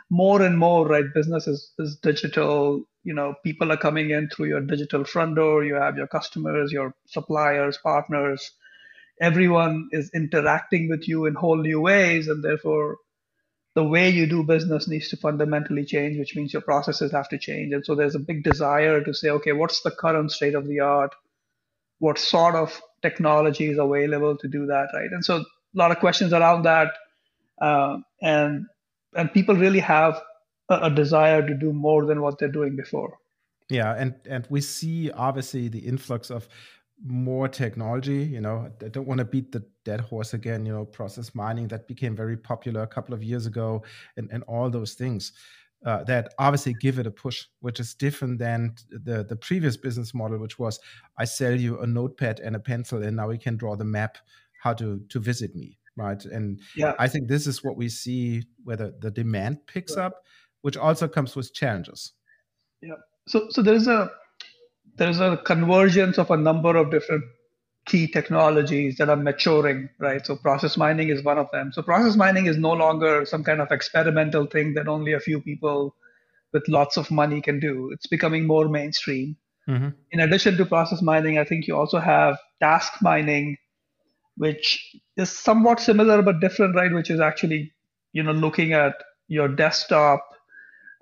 More 0.10 0.42
and 0.42 0.58
more, 0.58 0.86
right? 0.86 1.06
Business 1.14 1.48
is, 1.48 1.72
is 1.80 1.96
digital. 1.96 2.84
You 3.04 3.14
know, 3.14 3.36
people 3.44 3.72
are 3.72 3.78
coming 3.78 4.10
in 4.10 4.28
through 4.30 4.48
your 4.48 4.60
digital 4.60 5.06
front 5.06 5.36
door. 5.38 5.64
You 5.64 5.76
have 5.76 5.96
your 5.96 6.08
customers, 6.08 6.74
your 6.74 6.94
suppliers, 7.06 7.78
partners 7.82 8.52
everyone 9.22 9.88
is 9.92 10.10
interacting 10.16 10.90
with 10.90 11.08
you 11.08 11.28
in 11.28 11.36
whole 11.36 11.58
new 11.58 11.80
ways 11.80 12.28
and 12.28 12.44
therefore 12.44 12.98
the 13.76 13.84
way 13.84 14.10
you 14.10 14.28
do 14.28 14.44
business 14.44 14.88
needs 14.88 15.10
to 15.10 15.16
fundamentally 15.16 15.86
change 15.86 16.18
which 16.18 16.36
means 16.36 16.52
your 16.52 16.64
processes 16.64 17.12
have 17.12 17.30
to 17.30 17.38
change. 17.38 17.72
And 17.72 17.86
so 17.86 17.96
there's 17.96 18.16
a 18.16 18.20
big 18.20 18.44
desire 18.44 19.02
to 19.04 19.14
say 19.14 19.30
okay 19.30 19.54
what's 19.54 19.82
the 19.82 19.92
current 19.92 20.32
state 20.32 20.56
of 20.56 20.68
the 20.68 20.80
art? 20.80 21.14
What 22.00 22.18
sort 22.18 22.56
of 22.56 22.82
technology 23.04 23.68
is 23.68 23.78
available 23.78 24.36
to 24.38 24.48
do 24.48 24.66
that 24.66 24.88
right? 24.94 25.12
And 25.12 25.24
so 25.24 25.38
a 25.38 25.46
lot 25.76 25.92
of 25.92 26.00
questions 26.00 26.34
around 26.34 26.64
that 26.64 26.92
uh, 27.62 27.98
and 28.22 28.66
and 29.16 29.32
people 29.32 29.56
really 29.56 29.80
have 29.80 30.20
a, 30.70 30.80
a 30.84 30.90
desire 30.90 31.46
to 31.48 31.54
do 31.54 31.72
more 31.72 32.06
than 32.06 32.22
what 32.22 32.40
they're 32.40 32.58
doing 32.60 32.76
before. 32.76 33.18
Yeah 33.70 33.94
and 33.96 34.16
and 34.26 34.48
we 34.50 34.62
see 34.62 35.12
obviously 35.12 35.68
the 35.68 35.80
influx 35.80 36.32
of 36.32 36.50
more 37.04 37.48
technology 37.48 38.24
you 38.24 38.40
know 38.40 38.70
i 38.84 38.88
don't 38.90 39.08
want 39.08 39.18
to 39.18 39.26
beat 39.26 39.52
the 39.52 39.64
dead 39.86 40.00
horse 40.00 40.34
again 40.34 40.66
you 40.66 40.74
know 40.74 40.86
process 40.86 41.34
mining 41.34 41.68
that 41.68 41.88
became 41.88 42.16
very 42.16 42.38
popular 42.38 42.84
a 42.84 42.88
couple 42.88 43.14
of 43.14 43.24
years 43.24 43.46
ago 43.46 43.84
and, 44.18 44.30
and 44.32 44.44
all 44.44 44.70
those 44.70 44.94
things 44.94 45.34
uh, 45.86 46.04
that 46.04 46.34
obviously 46.38 46.76
give 46.76 47.00
it 47.00 47.08
a 47.08 47.12
push, 47.12 47.46
which 47.60 47.80
is 47.80 47.96
different 47.96 48.38
than 48.38 48.76
the 48.92 49.24
the 49.24 49.36
previous 49.36 49.76
business 49.76 50.14
model, 50.14 50.38
which 50.38 50.60
was 50.60 50.80
I 51.18 51.26
sell 51.26 51.60
you 51.60 51.80
a 51.80 51.88
notepad 51.88 52.40
and 52.40 52.56
a 52.56 52.60
pencil, 52.60 53.02
and 53.02 53.16
now 53.16 53.28
we 53.28 53.38
can 53.38 53.58
draw 53.58 53.76
the 53.76 53.86
map 53.86 54.18
how 54.62 54.74
to 54.74 55.02
to 55.10 55.20
visit 55.20 55.56
me, 55.56 55.80
right? 55.98 56.24
And 56.26 56.60
yeah. 56.76 56.94
I 57.00 57.08
think 57.08 57.28
this 57.28 57.48
is 57.48 57.64
what 57.64 57.78
we 57.78 57.90
see 57.90 58.44
where 58.64 58.78
the, 58.78 59.12
demand 59.12 59.66
picks 59.66 59.98
right. 59.98 60.06
up, 60.06 60.24
which 60.62 60.78
also 60.78 61.08
comes 61.08 61.36
with 61.36 61.54
challenges. 61.54 62.14
Yeah. 62.82 62.96
So 63.28 63.48
so 63.50 63.64
there's 63.64 63.88
a 63.88 64.12
there's 65.02 65.20
a 65.20 65.36
convergence 65.36 66.20
of 66.20 66.30
a 66.30 66.38
number 66.38 66.76
of 66.78 66.92
different 66.92 67.24
key 67.88 68.08
technologies 68.08 68.98
that 68.98 69.10
are 69.10 69.16
maturing, 69.16 69.90
right? 70.00 70.24
So 70.24 70.36
process 70.36 70.78
mining 70.78 71.10
is 71.10 71.24
one 71.24 71.40
of 71.40 71.48
them. 71.52 71.72
So 71.74 71.82
process 71.82 72.16
mining 72.16 72.46
is 72.46 72.56
no 72.56 72.74
longer 72.74 73.26
some 73.26 73.44
kind 73.44 73.62
of 73.62 73.72
experimental 73.72 74.46
thing 74.46 74.76
that 74.76 74.88
only 74.88 75.14
a 75.14 75.20
few 75.20 75.42
people 75.42 75.96
with 76.54 76.68
lots 76.68 76.98
of 76.98 77.10
money 77.10 77.42
can 77.42 77.60
do. 77.60 77.90
It's 77.92 78.06
becoming 78.06 78.46
more 78.46 78.70
mainstream. 78.70 79.38
Mm-hmm. 79.68 79.90
In 80.12 80.20
addition 80.20 80.56
to 80.58 80.66
process 80.68 81.02
mining, 81.02 81.40
I 81.40 81.46
think 81.46 81.66
you 81.66 81.76
also 81.76 81.98
have 81.98 82.38
task 82.60 82.94
mining, 83.02 83.58
which 84.38 84.96
is 85.18 85.36
somewhat 85.36 85.80
similar 85.80 86.22
but 86.22 86.42
different, 86.42 86.76
right? 86.76 86.94
Which 86.94 87.10
is 87.10 87.20
actually, 87.20 87.74
you 88.14 88.22
know, 88.22 88.34
looking 88.34 88.74
at 88.74 88.94
your 89.28 89.48
desktop, 89.48 90.24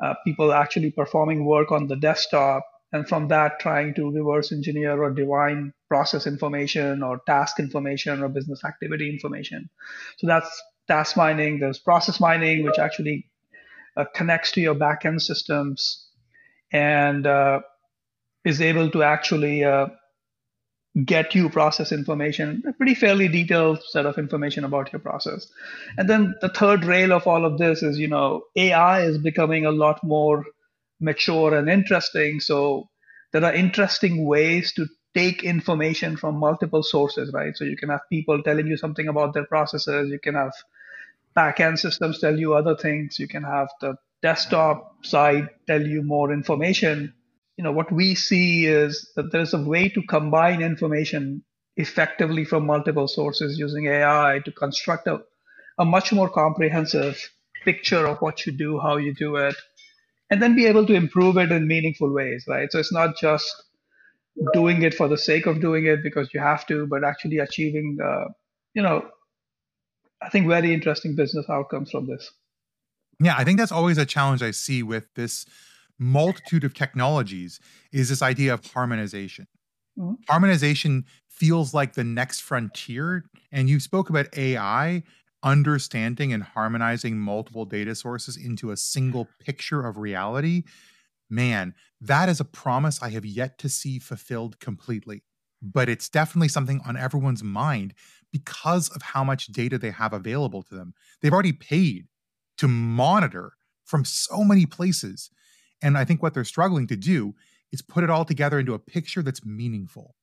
uh, 0.01 0.13
people 0.23 0.53
actually 0.53 0.91
performing 0.91 1.43
work 1.43 1.73
on 1.73 1.87
the 1.87 1.97
desktop, 1.97 2.63
and 2.91 3.07
from 3.07 3.27
that 3.27 3.59
trying 3.59 3.93
to 3.93 4.11
reverse 4.11 4.51
engineer 4.51 5.01
or 5.01 5.11
divine 5.11 5.73
process 5.87 6.25
information 6.25 7.03
or 7.03 7.21
task 7.25 7.59
information 7.59 8.21
or 8.21 8.29
business 8.29 8.63
activity 8.65 9.09
information. 9.09 9.69
So 10.17 10.27
that's 10.27 10.49
task 10.87 11.15
mining. 11.15 11.59
There's 11.59 11.79
process 11.79 12.19
mining, 12.19 12.63
which 12.63 12.79
actually 12.79 13.29
uh, 13.95 14.05
connects 14.15 14.51
to 14.53 14.61
your 14.61 14.75
backend 14.75 15.21
systems 15.21 16.07
and 16.71 17.27
uh, 17.27 17.61
is 18.45 18.61
able 18.61 18.89
to 18.91 19.03
actually 19.03 19.63
uh, 19.63 19.87
get 21.05 21.35
you 21.35 21.49
process 21.49 21.91
information, 21.91 22.63
a 22.67 22.73
pretty 22.73 22.95
fairly 22.95 23.27
detailed 23.27 23.81
set 23.83 24.05
of 24.05 24.17
information 24.17 24.63
about 24.63 24.91
your 24.91 24.99
process. 24.99 25.47
And 25.97 26.09
then 26.09 26.35
the 26.41 26.49
third 26.49 26.83
rail 26.83 27.13
of 27.13 27.27
all 27.27 27.45
of 27.45 27.57
this 27.57 27.83
is, 27.83 27.99
you 27.99 28.07
know, 28.07 28.43
AI 28.55 29.01
is 29.01 29.17
becoming 29.17 29.65
a 29.65 29.71
lot 29.71 30.03
more 30.03 30.45
mature 30.99 31.55
and 31.55 31.69
interesting. 31.69 32.39
So 32.39 32.89
there 33.31 33.43
are 33.43 33.53
interesting 33.53 34.25
ways 34.25 34.73
to 34.73 34.87
take 35.15 35.43
information 35.43 36.17
from 36.17 36.35
multiple 36.35 36.83
sources, 36.83 37.31
right? 37.33 37.55
So 37.55 37.63
you 37.63 37.77
can 37.77 37.89
have 37.89 38.01
people 38.09 38.41
telling 38.43 38.67
you 38.67 38.77
something 38.77 39.07
about 39.07 39.33
their 39.33 39.45
processes. 39.45 40.09
You 40.09 40.19
can 40.19 40.35
have 40.35 40.53
backend 41.35 41.79
systems 41.79 42.19
tell 42.19 42.37
you 42.37 42.53
other 42.53 42.75
things. 42.75 43.19
You 43.19 43.27
can 43.27 43.43
have 43.43 43.69
the 43.81 43.95
desktop 44.21 45.05
side 45.05 45.49
tell 45.67 45.81
you 45.81 46.03
more 46.03 46.31
information. 46.31 47.13
You 47.57 47.63
know, 47.63 47.71
what 47.71 47.91
we 47.91 48.15
see 48.15 48.65
is 48.65 49.11
that 49.15 49.31
there's 49.31 49.53
a 49.53 49.61
way 49.61 49.89
to 49.89 50.01
combine 50.03 50.61
information 50.61 51.43
effectively 51.77 52.45
from 52.45 52.65
multiple 52.65 53.07
sources 53.07 53.57
using 53.57 53.87
AI 53.87 54.41
to 54.45 54.51
construct 54.51 55.07
a, 55.07 55.21
a 55.77 55.85
much 55.85 56.11
more 56.11 56.29
comprehensive 56.29 57.29
picture 57.63 58.05
of 58.05 58.17
what 58.19 58.45
you 58.45 58.51
do, 58.51 58.79
how 58.79 58.97
you 58.97 59.13
do 59.13 59.35
it, 59.37 59.55
and 60.29 60.41
then 60.41 60.55
be 60.55 60.65
able 60.65 60.85
to 60.85 60.93
improve 60.93 61.37
it 61.37 61.51
in 61.51 61.67
meaningful 61.67 62.11
ways, 62.11 62.45
right? 62.47 62.71
So 62.71 62.79
it's 62.79 62.93
not 62.93 63.17
just 63.17 63.63
doing 64.53 64.83
it 64.83 64.93
for 64.93 65.07
the 65.07 65.17
sake 65.17 65.45
of 65.45 65.59
doing 65.59 65.85
it 65.85 66.03
because 66.03 66.33
you 66.33 66.39
have 66.39 66.65
to, 66.67 66.87
but 66.87 67.03
actually 67.03 67.39
achieving, 67.39 67.97
uh, 68.03 68.25
you 68.73 68.81
know, 68.81 69.07
I 70.21 70.29
think 70.29 70.47
very 70.47 70.73
interesting 70.73 71.15
business 71.15 71.49
outcomes 71.49 71.91
from 71.91 72.07
this. 72.07 72.31
Yeah, 73.19 73.35
I 73.37 73.43
think 73.43 73.57
that's 73.57 73.71
always 73.71 73.97
a 73.97 74.05
challenge 74.05 74.41
I 74.41 74.51
see 74.51 74.83
with 74.83 75.13
this 75.15 75.45
multitude 75.97 76.63
of 76.63 76.73
technologies 76.73 77.59
is 77.91 78.09
this 78.09 78.21
idea 78.21 78.53
of 78.53 78.65
harmonization. 78.65 79.47
Mm-hmm. 79.97 80.13
Harmonization 80.29 81.05
feels 81.27 81.73
like 81.73 81.93
the 81.93 82.03
next 82.03 82.41
frontier. 82.41 83.25
And 83.51 83.69
you 83.69 83.79
spoke 83.79 84.09
about 84.09 84.27
AI 84.37 85.03
understanding 85.43 86.33
and 86.33 86.43
harmonizing 86.43 87.17
multiple 87.17 87.65
data 87.65 87.95
sources 87.95 88.37
into 88.37 88.71
a 88.71 88.77
single 88.77 89.27
picture 89.39 89.85
of 89.85 89.97
reality, 89.97 90.63
man, 91.29 91.73
that 92.01 92.29
is 92.29 92.39
a 92.39 92.45
promise 92.45 93.01
I 93.01 93.09
have 93.09 93.25
yet 93.25 93.57
to 93.59 93.69
see 93.69 93.99
fulfilled 93.99 94.59
completely. 94.59 95.23
But 95.61 95.89
it's 95.89 96.09
definitely 96.09 96.47
something 96.47 96.81
on 96.85 96.95
everyone's 96.95 97.43
mind 97.43 97.93
because 98.31 98.89
of 98.89 99.01
how 99.01 99.23
much 99.23 99.47
data 99.47 99.77
they 99.77 99.91
have 99.91 100.13
available 100.13 100.63
to 100.63 100.75
them. 100.75 100.93
They've 101.21 101.33
already 101.33 101.53
paid 101.53 102.07
to 102.57 102.67
monitor 102.67 103.53
from 103.85 104.05
so 104.05 104.43
many 104.43 104.65
places. 104.65 105.29
And 105.81 105.97
I 105.97 106.05
think 106.05 106.21
what 106.21 106.33
they're 106.33 106.43
struggling 106.43 106.87
to 106.87 106.95
do 106.95 107.33
is 107.71 107.81
put 107.81 108.03
it 108.03 108.09
all 108.09 108.25
together 108.25 108.59
into 108.59 108.73
a 108.73 108.79
picture 108.79 109.21
that's 109.21 109.45
meaningful. 109.45 110.15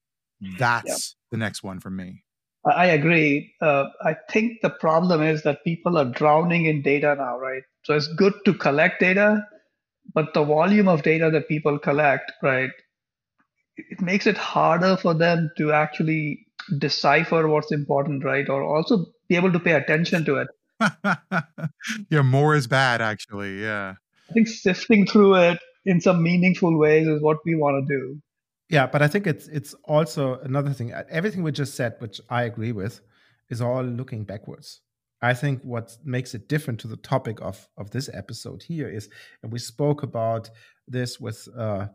Mm, 0.42 0.58
that's 0.58 0.86
yep. 0.86 1.30
the 1.30 1.36
next 1.36 1.62
one 1.62 1.80
for 1.80 1.90
me. 1.90 2.24
I 2.66 2.86
agree. 2.86 3.52
Uh, 3.60 3.84
I 4.02 4.16
think 4.30 4.60
the 4.60 4.70
problem 4.70 5.22
is 5.22 5.42
that 5.42 5.64
people 5.64 5.96
are 5.96 6.04
drowning 6.04 6.66
in 6.66 6.82
data 6.82 7.14
now, 7.16 7.38
right? 7.38 7.62
So 7.84 7.94
it's 7.94 8.08
good 8.08 8.34
to 8.44 8.54
collect 8.54 9.00
data, 9.00 9.46
but 10.14 10.34
the 10.34 10.44
volume 10.44 10.88
of 10.88 11.02
data 11.02 11.30
that 11.30 11.48
people 11.48 11.78
collect, 11.78 12.32
right, 12.42 12.70
it 13.76 14.00
makes 14.00 14.26
it 14.26 14.36
harder 14.36 14.96
for 14.96 15.14
them 15.14 15.50
to 15.58 15.72
actually 15.72 16.46
decipher 16.78 17.46
what's 17.46 17.72
important, 17.72 18.24
right? 18.24 18.48
Or 18.48 18.62
also 18.62 19.06
be 19.28 19.36
able 19.36 19.52
to 19.52 19.60
pay 19.60 19.72
attention 19.72 20.24
to 20.24 20.36
it. 20.36 20.48
yeah, 22.10 22.22
more 22.22 22.54
is 22.54 22.66
bad, 22.66 23.00
actually. 23.00 23.62
Yeah. 23.62 23.94
I 24.28 24.32
think 24.32 24.48
sifting 24.48 25.06
through 25.06 25.36
it 25.36 25.58
in 25.84 26.00
some 26.00 26.22
meaningful 26.22 26.76
ways 26.76 27.06
is 27.06 27.22
what 27.22 27.38
we 27.44 27.54
want 27.54 27.86
to 27.86 27.94
do. 27.94 28.20
Yeah, 28.68 28.86
but 28.86 29.00
I 29.00 29.08
think 29.08 29.26
it's 29.26 29.46
it's 29.48 29.74
also 29.84 30.40
another 30.40 30.72
thing. 30.72 30.92
Everything 31.10 31.42
we 31.42 31.52
just 31.52 31.74
said, 31.74 31.96
which 32.00 32.20
I 32.28 32.44
agree 32.44 32.72
with, 32.72 33.00
is 33.48 33.60
all 33.60 33.82
looking 33.84 34.24
backwards. 34.24 34.80
I 35.22 35.34
think 35.34 35.62
what 35.62 35.96
makes 36.04 36.34
it 36.34 36.48
different 36.48 36.80
to 36.80 36.88
the 36.88 36.96
topic 36.96 37.40
of 37.40 37.68
of 37.76 37.90
this 37.90 38.10
episode 38.12 38.62
here 38.62 38.88
is, 38.88 39.08
and 39.42 39.52
we 39.52 39.58
spoke 39.58 40.02
about 40.02 40.50
this 40.88 41.20
with 41.20 41.46
uh, 41.56 41.86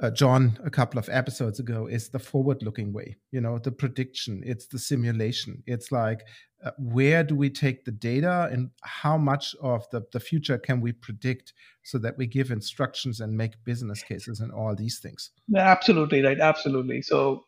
uh, 0.00 0.10
John 0.10 0.58
a 0.64 0.70
couple 0.70 0.98
of 0.98 1.08
episodes 1.08 1.60
ago, 1.60 1.86
is 1.86 2.08
the 2.10 2.18
forward-looking 2.18 2.92
way. 2.92 3.16
You 3.30 3.40
know, 3.40 3.58
the 3.58 3.72
prediction. 3.72 4.42
It's 4.44 4.66
the 4.66 4.78
simulation. 4.80 5.62
It's 5.66 5.92
like 5.92 6.20
uh, 6.64 6.70
where 6.78 7.22
do 7.22 7.34
we 7.34 7.50
take 7.50 7.84
the 7.84 7.92
data 7.92 8.48
and 8.50 8.70
how 8.82 9.18
much 9.18 9.54
of 9.60 9.88
the, 9.90 10.02
the 10.12 10.20
future 10.20 10.58
can 10.58 10.80
we 10.80 10.92
predict 10.92 11.52
so 11.82 11.98
that 11.98 12.16
we 12.16 12.26
give 12.26 12.50
instructions 12.50 13.20
and 13.20 13.36
make 13.36 13.52
business 13.64 14.02
cases 14.02 14.40
and 14.40 14.50
all 14.52 14.74
these 14.74 14.98
things? 14.98 15.30
Absolutely 15.54 16.22
right 16.22 16.40
absolutely. 16.40 17.02
So 17.02 17.44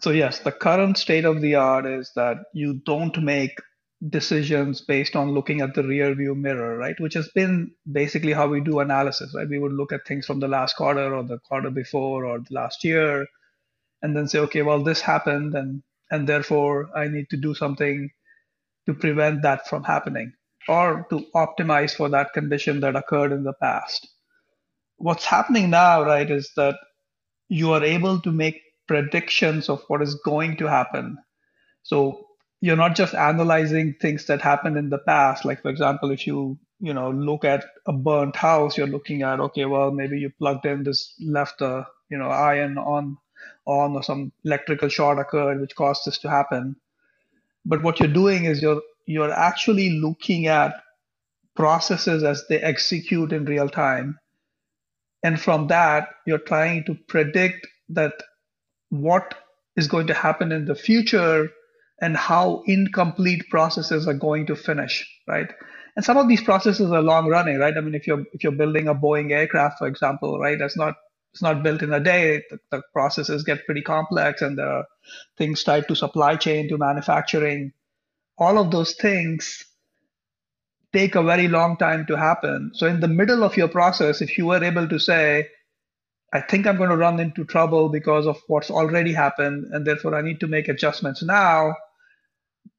so 0.00 0.10
yes 0.10 0.38
the 0.38 0.52
current 0.52 0.96
state 0.96 1.24
of 1.24 1.40
the 1.40 1.56
art 1.56 1.86
is 1.86 2.12
that 2.14 2.38
you 2.54 2.80
don't 2.86 3.20
make 3.22 3.58
decisions 4.08 4.80
based 4.80 5.14
on 5.14 5.32
looking 5.32 5.60
at 5.60 5.74
the 5.74 5.82
rear 5.82 6.14
view 6.14 6.34
mirror 6.34 6.78
right 6.78 6.98
which 7.00 7.12
has 7.12 7.28
been 7.34 7.70
basically 7.92 8.32
how 8.32 8.46
we 8.46 8.60
do 8.60 8.78
analysis 8.78 9.34
right? 9.34 9.48
We 9.48 9.58
would 9.58 9.72
look 9.72 9.92
at 9.92 10.06
things 10.06 10.24
from 10.24 10.40
the 10.40 10.48
last 10.48 10.76
quarter 10.76 11.14
or 11.14 11.24
the 11.24 11.38
quarter 11.40 11.70
before 11.70 12.24
or 12.24 12.38
the 12.38 12.54
last 12.54 12.84
year 12.84 13.26
and 14.02 14.16
then 14.16 14.28
say 14.28 14.38
okay 14.38 14.62
well 14.62 14.82
this 14.82 15.00
happened 15.00 15.54
and 15.54 15.82
and 16.10 16.28
therefore 16.28 16.88
i 16.96 17.08
need 17.08 17.28
to 17.30 17.36
do 17.36 17.54
something 17.54 18.10
to 18.86 18.94
prevent 18.94 19.42
that 19.42 19.68
from 19.68 19.84
happening 19.84 20.32
or 20.68 21.06
to 21.10 21.26
optimize 21.34 21.94
for 21.94 22.08
that 22.08 22.32
condition 22.32 22.80
that 22.80 22.96
occurred 22.96 23.32
in 23.32 23.44
the 23.44 23.52
past. 23.54 24.08
What's 24.96 25.24
happening 25.24 25.70
now, 25.70 26.02
right, 26.02 26.30
is 26.30 26.50
that 26.56 26.76
you 27.48 27.72
are 27.72 27.82
able 27.82 28.20
to 28.20 28.30
make 28.30 28.60
predictions 28.86 29.68
of 29.68 29.82
what 29.88 30.02
is 30.02 30.14
going 30.16 30.56
to 30.58 30.66
happen. 30.66 31.18
So 31.82 32.26
you're 32.60 32.76
not 32.76 32.94
just 32.94 33.14
analyzing 33.14 33.94
things 34.00 34.26
that 34.26 34.42
happened 34.42 34.76
in 34.76 34.90
the 34.90 34.98
past. 34.98 35.44
Like, 35.44 35.62
for 35.62 35.70
example, 35.70 36.10
if 36.10 36.26
you 36.26 36.58
you 36.80 36.94
know 36.94 37.10
look 37.10 37.44
at 37.44 37.64
a 37.86 37.92
burnt 37.92 38.36
house, 38.36 38.76
you're 38.76 38.86
looking 38.86 39.22
at 39.22 39.40
okay, 39.40 39.64
well 39.64 39.90
maybe 39.90 40.18
you 40.18 40.30
plugged 40.38 40.66
in 40.66 40.82
this 40.82 41.14
left 41.20 41.60
a 41.62 41.86
you 42.10 42.18
know 42.18 42.28
iron 42.28 42.78
on 42.78 43.16
on 43.66 43.96
or 43.96 44.02
some 44.02 44.32
electrical 44.44 44.88
short 44.88 45.18
occurred 45.18 45.60
which 45.60 45.74
caused 45.74 46.04
this 46.04 46.18
to 46.18 46.28
happen 46.28 46.76
but 47.64 47.82
what 47.82 48.00
you're 48.00 48.08
doing 48.08 48.44
is 48.44 48.62
you're 48.62 48.82
you're 49.06 49.32
actually 49.32 49.90
looking 49.90 50.46
at 50.46 50.74
processes 51.56 52.22
as 52.22 52.44
they 52.48 52.60
execute 52.60 53.32
in 53.32 53.44
real 53.44 53.68
time. 53.68 54.18
And 55.22 55.40
from 55.40 55.66
that 55.66 56.08
you're 56.26 56.38
trying 56.38 56.84
to 56.84 56.94
predict 57.08 57.66
that 57.90 58.14
what 58.90 59.34
is 59.76 59.88
going 59.88 60.06
to 60.06 60.14
happen 60.14 60.52
in 60.52 60.64
the 60.64 60.74
future 60.74 61.50
and 62.00 62.16
how 62.16 62.62
incomplete 62.66 63.44
processes 63.50 64.08
are 64.08 64.14
going 64.14 64.46
to 64.46 64.56
finish 64.56 65.06
right? 65.28 65.52
And 65.96 66.04
some 66.04 66.16
of 66.16 66.28
these 66.28 66.42
processes 66.42 66.90
are 66.92 67.02
long 67.02 67.26
running 67.28 67.58
right? 67.58 67.76
I 67.76 67.80
mean 67.80 67.94
if 67.94 68.06
you're 68.06 68.24
if 68.32 68.42
you're 68.42 68.52
building 68.52 68.88
a 68.88 68.94
boeing 68.94 69.32
aircraft 69.32 69.78
for 69.78 69.86
example 69.86 70.38
right 70.38 70.58
that's 70.58 70.76
not 70.76 70.94
it's 71.32 71.42
not 71.42 71.62
built 71.62 71.82
in 71.82 71.92
a 71.92 72.00
day. 72.00 72.42
The, 72.50 72.58
the, 72.70 72.82
processes 72.92 73.44
get 73.44 73.64
pretty 73.66 73.82
complex, 73.82 74.42
and 74.42 74.58
are 74.58 74.84
things 75.38 75.62
tied 75.62 75.88
to 75.88 75.96
supply 75.96 76.36
chain, 76.36 76.68
to 76.68 76.78
manufacturing. 76.78 77.72
All 78.38 78.58
of 78.58 78.70
those 78.70 78.94
things 78.94 79.64
take 80.92 81.14
a 81.14 81.22
very 81.22 81.46
long 81.46 81.76
time 81.76 82.06
to 82.06 82.16
happen. 82.16 82.72
So 82.74 82.86
in 82.86 83.00
the 83.00 83.08
middle 83.08 83.44
of 83.44 83.56
your 83.56 83.68
process, 83.68 84.20
if 84.20 84.36
you 84.36 84.46
were 84.46 84.62
able 84.62 84.88
to 84.88 84.98
say, 84.98 85.48
I 86.32 86.40
think 86.40 86.66
I'm 86.66 86.76
going 86.76 86.90
to 86.90 86.96
run 86.96 87.20
into 87.20 87.44
trouble 87.44 87.88
because 87.88 88.26
of 88.26 88.38
what's 88.48 88.70
already 88.70 89.12
happened, 89.12 89.66
and 89.72 89.86
therefore 89.86 90.14
I 90.14 90.22
need 90.22 90.40
to 90.40 90.48
make 90.48 90.68
adjustments 90.68 91.22
now 91.22 91.74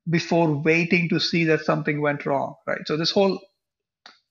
before 0.09 0.61
waiting 0.61 1.07
to 1.09 1.19
see 1.19 1.45
that 1.45 1.61
something 1.61 2.01
went 2.01 2.25
wrong, 2.25 2.55
right? 2.67 2.81
So 2.85 2.97
this 2.97 3.11
whole 3.11 3.39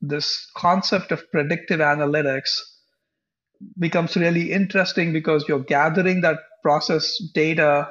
this 0.03 0.51
concept 0.57 1.13
of 1.13 1.31
predictive 1.31 1.81
analytics 1.81 2.59
becomes 3.79 4.17
really 4.17 4.53
interesting 4.53 5.13
because 5.13 5.45
you're 5.49 5.59
gathering 5.61 6.21
that 6.23 6.39
process 6.63 7.19
data 7.35 7.89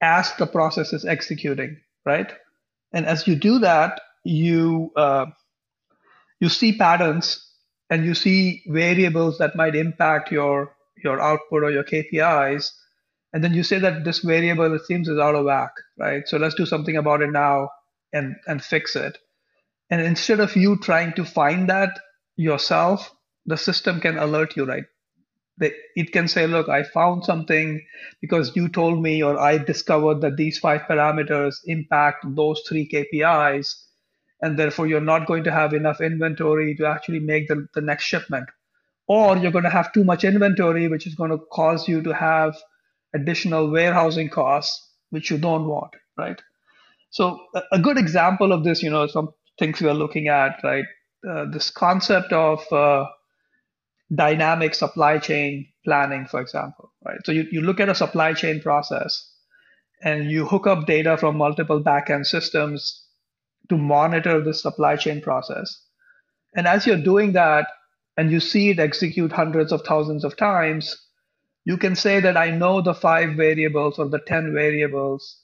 as 0.00 0.32
the 0.36 0.46
process 0.46 0.92
is 0.92 1.04
executing, 1.04 1.76
right? 2.04 2.32
And 2.92 3.06
as 3.06 3.26
you 3.26 3.34
do 3.34 3.58
that, 3.60 4.00
you 4.24 4.92
uh, 4.96 5.26
you 6.40 6.48
see 6.48 6.76
patterns 6.76 7.44
and 7.90 8.04
you 8.04 8.14
see 8.14 8.62
variables 8.66 9.38
that 9.38 9.56
might 9.56 9.74
impact 9.74 10.30
your 10.30 10.72
your 11.02 11.20
output 11.20 11.62
or 11.62 11.70
your 11.70 11.84
KPIs, 11.84 12.72
and 13.32 13.42
then 13.42 13.54
you 13.54 13.62
say 13.62 13.78
that 13.78 14.04
this 14.04 14.20
variable 14.20 14.74
it 14.74 14.84
seems 14.86 15.08
is 15.08 15.18
out 15.18 15.34
of 15.34 15.44
whack, 15.44 15.72
right? 15.98 16.26
So 16.26 16.38
let's 16.38 16.54
do 16.54 16.66
something 16.66 16.96
about 16.96 17.22
it 17.22 17.30
now 17.30 17.70
and 18.12 18.36
and 18.46 18.62
fix 18.62 18.96
it. 18.96 19.18
And 19.90 20.00
instead 20.02 20.40
of 20.40 20.56
you 20.56 20.78
trying 20.78 21.14
to 21.14 21.24
find 21.24 21.68
that 21.68 21.98
yourself, 22.36 23.10
the 23.48 23.56
system 23.56 24.00
can 24.00 24.18
alert 24.18 24.56
you, 24.56 24.64
right? 24.64 24.84
It 25.60 26.12
can 26.12 26.28
say, 26.28 26.46
look, 26.46 26.68
I 26.68 26.84
found 26.84 27.24
something 27.24 27.84
because 28.20 28.54
you 28.54 28.68
told 28.68 29.02
me, 29.02 29.24
or 29.24 29.36
I 29.40 29.58
discovered 29.58 30.20
that 30.20 30.36
these 30.36 30.58
five 30.58 30.82
parameters 30.82 31.56
impact 31.64 32.24
those 32.36 32.62
three 32.68 32.88
KPIs. 32.88 33.74
And 34.40 34.56
therefore, 34.56 34.86
you're 34.86 35.00
not 35.00 35.26
going 35.26 35.42
to 35.44 35.50
have 35.50 35.72
enough 35.72 36.00
inventory 36.00 36.76
to 36.76 36.86
actually 36.86 37.18
make 37.18 37.48
the, 37.48 37.66
the 37.74 37.80
next 37.80 38.04
shipment. 38.04 38.48
Or 39.08 39.36
you're 39.36 39.50
going 39.50 39.64
to 39.64 39.70
have 39.70 39.92
too 39.92 40.04
much 40.04 40.22
inventory, 40.22 40.86
which 40.86 41.08
is 41.08 41.16
going 41.16 41.30
to 41.30 41.40
cause 41.50 41.88
you 41.88 42.02
to 42.02 42.14
have 42.14 42.54
additional 43.14 43.68
warehousing 43.70 44.28
costs, 44.28 44.92
which 45.10 45.28
you 45.30 45.38
don't 45.38 45.66
want, 45.66 45.90
right? 46.16 46.40
So 47.10 47.40
a, 47.72 47.80
good 47.80 47.98
example 47.98 48.52
of 48.52 48.62
this, 48.62 48.82
you 48.82 48.90
know, 48.90 49.06
some 49.08 49.30
things 49.58 49.80
we 49.80 49.88
are 49.88 49.94
looking 49.94 50.28
at, 50.28 50.60
right? 50.62 50.84
Uh, 51.28 51.46
this 51.50 51.70
concept 51.70 52.32
of 52.32 52.60
uh, 52.70 53.06
dynamic 54.14 54.74
supply 54.74 55.18
chain 55.18 55.66
planning, 55.84 56.26
for 56.26 56.40
example, 56.40 56.92
right? 57.04 57.18
So 57.24 57.32
you, 57.32 57.46
you 57.50 57.60
look 57.60 57.80
at 57.80 57.88
a 57.88 57.94
supply 57.94 58.32
chain 58.32 58.60
process 58.60 59.32
and 60.02 60.30
you 60.30 60.46
hook 60.46 60.66
up 60.66 60.86
data 60.86 61.16
from 61.16 61.36
multiple 61.36 61.82
backend 61.82 62.26
systems 62.26 63.04
to 63.68 63.76
monitor 63.76 64.42
the 64.42 64.54
supply 64.54 64.96
chain 64.96 65.20
process. 65.20 65.82
And 66.56 66.66
as 66.66 66.86
you're 66.86 67.02
doing 67.02 67.32
that 67.32 67.66
and 68.16 68.30
you 68.30 68.40
see 68.40 68.70
it 68.70 68.78
execute 68.78 69.32
hundreds 69.32 69.72
of 69.72 69.82
thousands 69.82 70.24
of 70.24 70.36
times, 70.36 70.96
you 71.64 71.76
can 71.76 71.94
say 71.94 72.20
that 72.20 72.36
I 72.36 72.50
know 72.50 72.80
the 72.80 72.94
five 72.94 73.36
variables 73.36 73.98
or 73.98 74.08
the 74.08 74.20
10 74.20 74.54
variables 74.54 75.42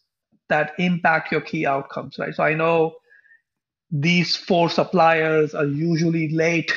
that 0.49 0.73
impact 0.79 1.33
your 1.33 1.43
key 1.43 1.67
outcomes, 1.67 2.19
right? 2.19 2.35
So 2.35 2.43
I 2.43 2.55
know 2.55 2.95
these 3.91 4.35
four 4.35 4.71
suppliers 4.71 5.55
are 5.55 5.67
usually 5.67 6.31
late 6.31 6.73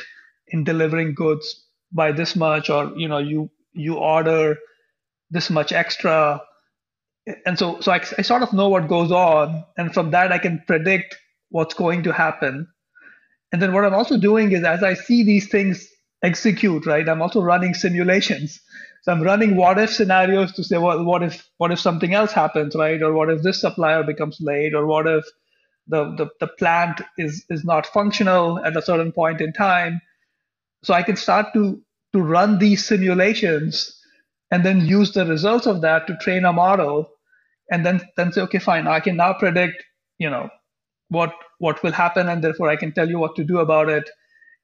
in 0.48 0.64
delivering 0.64 1.14
goods 1.14 1.64
by 1.92 2.12
this 2.12 2.36
much 2.36 2.70
or 2.70 2.92
you 2.96 3.08
know 3.08 3.18
you 3.18 3.50
you 3.72 3.94
order 3.96 4.56
this 5.30 5.50
much 5.50 5.72
extra. 5.72 6.40
And 7.46 7.58
so 7.58 7.80
so 7.80 7.92
I, 7.92 8.00
I 8.18 8.22
sort 8.22 8.42
of 8.42 8.52
know 8.52 8.68
what 8.68 8.88
goes 8.88 9.12
on. 9.12 9.64
And 9.76 9.92
from 9.92 10.10
that 10.12 10.32
i 10.32 10.38
can 10.38 10.62
predict 10.66 11.16
what's 11.50 11.74
going 11.74 12.02
to 12.04 12.12
happen. 12.12 12.66
And 13.52 13.62
then 13.62 13.72
what 13.72 13.84
i'm 13.84 13.94
also 13.94 14.18
doing 14.18 14.52
is 14.52 14.64
as 14.64 14.82
i 14.82 14.94
see 14.94 15.24
these 15.24 15.48
things 15.48 15.86
execute 16.22 16.84
right 16.86 17.08
i'm 17.08 17.22
also 17.22 17.42
running 17.42 17.74
simulations. 17.74 18.60
So 19.02 19.12
i'm 19.12 19.22
running 19.22 19.56
what 19.56 19.78
if 19.78 19.92
scenarios 19.92 20.52
to 20.52 20.64
say 20.64 20.78
well 20.78 21.04
what 21.04 21.22
if 21.22 21.48
what 21.58 21.72
if 21.72 21.80
something 21.80 22.14
else 22.14 22.32
happens 22.32 22.74
right? 22.74 23.02
Or 23.02 23.12
what 23.12 23.30
if 23.30 23.42
this 23.42 23.60
supplier 23.60 24.02
becomes 24.02 24.38
late? 24.40 24.74
Or 24.74 24.86
what 24.86 25.06
if 25.06 25.24
the 25.86 26.14
the, 26.16 26.28
the 26.40 26.48
plant 26.48 27.00
is 27.18 27.44
is 27.50 27.64
not 27.64 27.86
functional 27.86 28.58
at 28.64 28.76
a 28.76 28.82
certain 28.82 29.12
point 29.12 29.40
in 29.40 29.52
time 29.52 30.00
so 30.82 30.94
I 30.94 31.02
can 31.02 31.16
start 31.16 31.46
to 31.54 31.80
to 32.12 32.20
run 32.22 32.58
these 32.58 32.84
simulations 32.86 33.94
and 34.50 34.64
then 34.64 34.86
use 34.86 35.12
the 35.12 35.26
results 35.26 35.66
of 35.66 35.82
that 35.82 36.06
to 36.06 36.16
train 36.18 36.44
a 36.44 36.52
model 36.52 37.08
and 37.70 37.84
then 37.84 38.00
then 38.16 38.32
say 38.32 38.40
okay 38.40 38.58
fine 38.58 38.86
i 38.86 38.98
can 39.00 39.16
now 39.16 39.32
predict 39.32 39.84
you 40.18 40.30
know 40.30 40.48
what 41.10 41.34
what 41.58 41.82
will 41.82 41.92
happen 41.92 42.28
and 42.28 42.42
therefore 42.42 42.68
i 42.68 42.76
can 42.76 42.92
tell 42.92 43.08
you 43.08 43.18
what 43.18 43.36
to 43.36 43.44
do 43.44 43.58
about 43.58 43.88
it. 43.88 44.08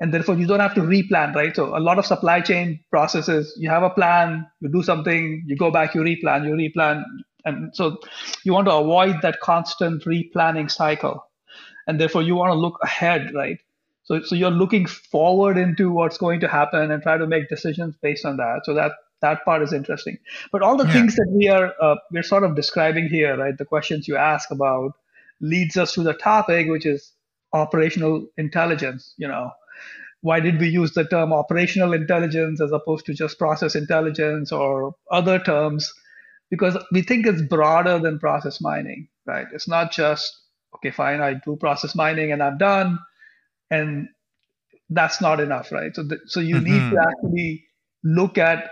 And 0.00 0.12
therefore 0.12 0.34
you 0.34 0.46
don't 0.46 0.60
have 0.60 0.74
to 0.74 0.80
replan 0.80 1.34
right? 1.36 1.54
So 1.54 1.76
a 1.76 1.78
lot 1.78 1.98
of 2.00 2.04
supply 2.04 2.40
chain 2.40 2.80
processes 2.90 3.56
you 3.58 3.70
have 3.70 3.84
a 3.84 3.90
plan 3.90 4.44
you 4.60 4.68
do 4.68 4.82
something 4.82 5.44
you 5.46 5.56
go 5.56 5.70
back 5.70 5.94
you 5.94 6.02
replan 6.02 6.46
you 6.46 6.54
replan. 6.54 7.04
And 7.44 7.74
so 7.74 7.98
you 8.44 8.52
want 8.52 8.66
to 8.66 8.74
avoid 8.74 9.22
that 9.22 9.38
constant 9.40 10.04
replanning 10.04 10.70
cycle. 10.70 11.24
And 11.86 12.00
therefore 12.00 12.22
you 12.22 12.34
want 12.34 12.50
to 12.50 12.54
look 12.58 12.78
ahead 12.82 13.32
right 13.34 13.58
so, 14.04 14.20
so 14.22 14.34
you're 14.34 14.50
looking 14.50 14.86
forward 14.86 15.56
into 15.56 15.90
what's 15.90 16.18
going 16.18 16.40
to 16.40 16.48
happen 16.48 16.90
and 16.90 17.02
try 17.02 17.16
to 17.16 17.26
make 17.26 17.48
decisions 17.48 17.96
based 18.02 18.24
on 18.24 18.36
that. 18.36 18.60
So 18.64 18.74
that 18.74 18.92
that 19.22 19.44
part 19.44 19.62
is 19.62 19.72
interesting. 19.72 20.18
But 20.52 20.60
all 20.62 20.76
the 20.76 20.84
yeah. 20.84 20.92
things 20.92 21.16
that 21.16 21.28
we 21.30 21.48
are 21.48 21.72
uh, 21.80 21.96
we're 22.10 22.22
sort 22.22 22.44
of 22.44 22.54
describing 22.54 23.08
here, 23.08 23.36
right? 23.36 23.56
The 23.56 23.64
questions 23.64 24.06
you 24.06 24.16
ask 24.16 24.50
about 24.50 24.92
leads 25.40 25.76
us 25.76 25.94
to 25.94 26.02
the 26.02 26.12
topic, 26.12 26.68
which 26.68 26.84
is 26.84 27.12
operational 27.54 28.26
intelligence. 28.36 29.14
You 29.16 29.28
know, 29.28 29.50
why 30.20 30.40
did 30.40 30.60
we 30.60 30.68
use 30.68 30.92
the 30.92 31.04
term 31.04 31.32
operational 31.32 31.94
intelligence 31.94 32.60
as 32.60 32.72
opposed 32.72 33.06
to 33.06 33.14
just 33.14 33.38
process 33.38 33.74
intelligence 33.74 34.52
or 34.52 34.94
other 35.10 35.38
terms? 35.38 35.90
Because 36.50 36.76
we 36.92 37.00
think 37.00 37.26
it's 37.26 37.40
broader 37.40 37.98
than 37.98 38.18
process 38.18 38.60
mining, 38.60 39.08
right? 39.24 39.46
It's 39.54 39.66
not 39.66 39.92
just 39.92 40.40
okay, 40.76 40.90
fine, 40.90 41.22
I 41.22 41.34
do 41.34 41.56
process 41.56 41.94
mining 41.94 42.32
and 42.32 42.42
I'm 42.42 42.58
done 42.58 42.98
and 43.70 44.08
that's 44.90 45.20
not 45.20 45.40
enough 45.40 45.72
right? 45.72 45.94
So 45.94 46.02
the, 46.02 46.20
so 46.26 46.40
you 46.40 46.56
mm-hmm. 46.56 46.64
need 46.64 46.90
to 46.90 47.00
actually 47.00 47.64
look 48.02 48.38
at 48.38 48.70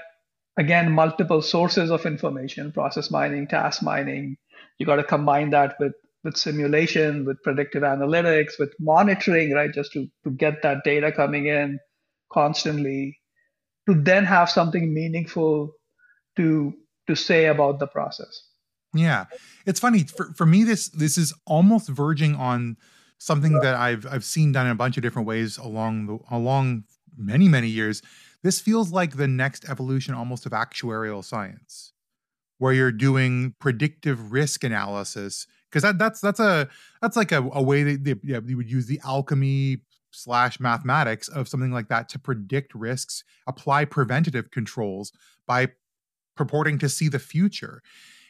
again 0.58 0.92
multiple 0.92 1.42
sources 1.42 1.90
of 1.90 2.04
information 2.06 2.72
process 2.72 3.10
mining 3.10 3.46
task 3.46 3.82
mining. 3.82 4.36
You 4.78 4.86
got 4.86 4.96
to 4.96 5.04
combine 5.04 5.50
that 5.50 5.76
with 5.80 5.92
with 6.24 6.36
simulation 6.36 7.24
with 7.24 7.42
predictive 7.42 7.82
analytics 7.82 8.58
with 8.58 8.72
monitoring 8.78 9.52
right? 9.52 9.72
Just 9.72 9.92
to 9.92 10.06
to 10.24 10.30
get 10.30 10.62
that 10.62 10.84
data 10.84 11.12
coming 11.12 11.46
in 11.46 11.78
constantly 12.32 13.18
to 13.88 13.94
then 13.94 14.24
have 14.24 14.50
something 14.50 14.92
meaningful 14.92 15.72
to 16.36 16.74
to 17.08 17.14
say 17.14 17.46
about 17.46 17.78
the 17.78 17.86
process. 17.86 18.48
Yeah. 18.94 19.24
It's 19.66 19.80
funny 19.80 20.04
for, 20.04 20.32
for 20.34 20.46
me 20.46 20.64
this 20.64 20.88
this 20.90 21.16
is 21.18 21.32
almost 21.46 21.88
verging 21.88 22.34
on 22.34 22.76
something 23.22 23.60
that 23.60 23.74
I've 23.76 24.06
I've 24.06 24.24
seen 24.24 24.52
done 24.52 24.66
in 24.66 24.72
a 24.72 24.76
bunch 24.76 24.96
of 24.96 25.02
different 25.02 25.28
ways 25.28 25.56
along 25.56 26.06
the 26.06 26.18
along 26.30 26.84
many 27.16 27.48
many 27.48 27.68
years. 27.68 28.02
This 28.42 28.60
feels 28.60 28.90
like 28.90 29.16
the 29.16 29.28
next 29.28 29.68
evolution 29.68 30.14
almost 30.14 30.46
of 30.46 30.52
actuarial 30.52 31.24
science, 31.24 31.92
where 32.58 32.72
you're 32.72 32.90
doing 32.90 33.54
predictive 33.60 34.32
risk 34.32 34.64
analysis 34.64 35.46
because 35.70 35.84
that, 35.84 35.98
that's 35.98 36.20
that's 36.20 36.40
a 36.40 36.68
that's 37.00 37.16
like 37.16 37.32
a, 37.32 37.48
a 37.52 37.62
way 37.62 37.82
that 37.84 38.04
they, 38.04 38.14
yeah, 38.24 38.40
you 38.44 38.56
would 38.56 38.70
use 38.70 38.86
the 38.86 39.00
alchemy 39.04 39.78
slash 40.10 40.60
mathematics 40.60 41.28
of 41.28 41.48
something 41.48 41.72
like 41.72 41.88
that 41.88 42.08
to 42.10 42.18
predict 42.18 42.74
risks, 42.74 43.24
apply 43.46 43.84
preventative 43.84 44.50
controls 44.50 45.12
by 45.46 45.68
purporting 46.36 46.78
to 46.78 46.88
see 46.88 47.08
the 47.08 47.18
future. 47.18 47.82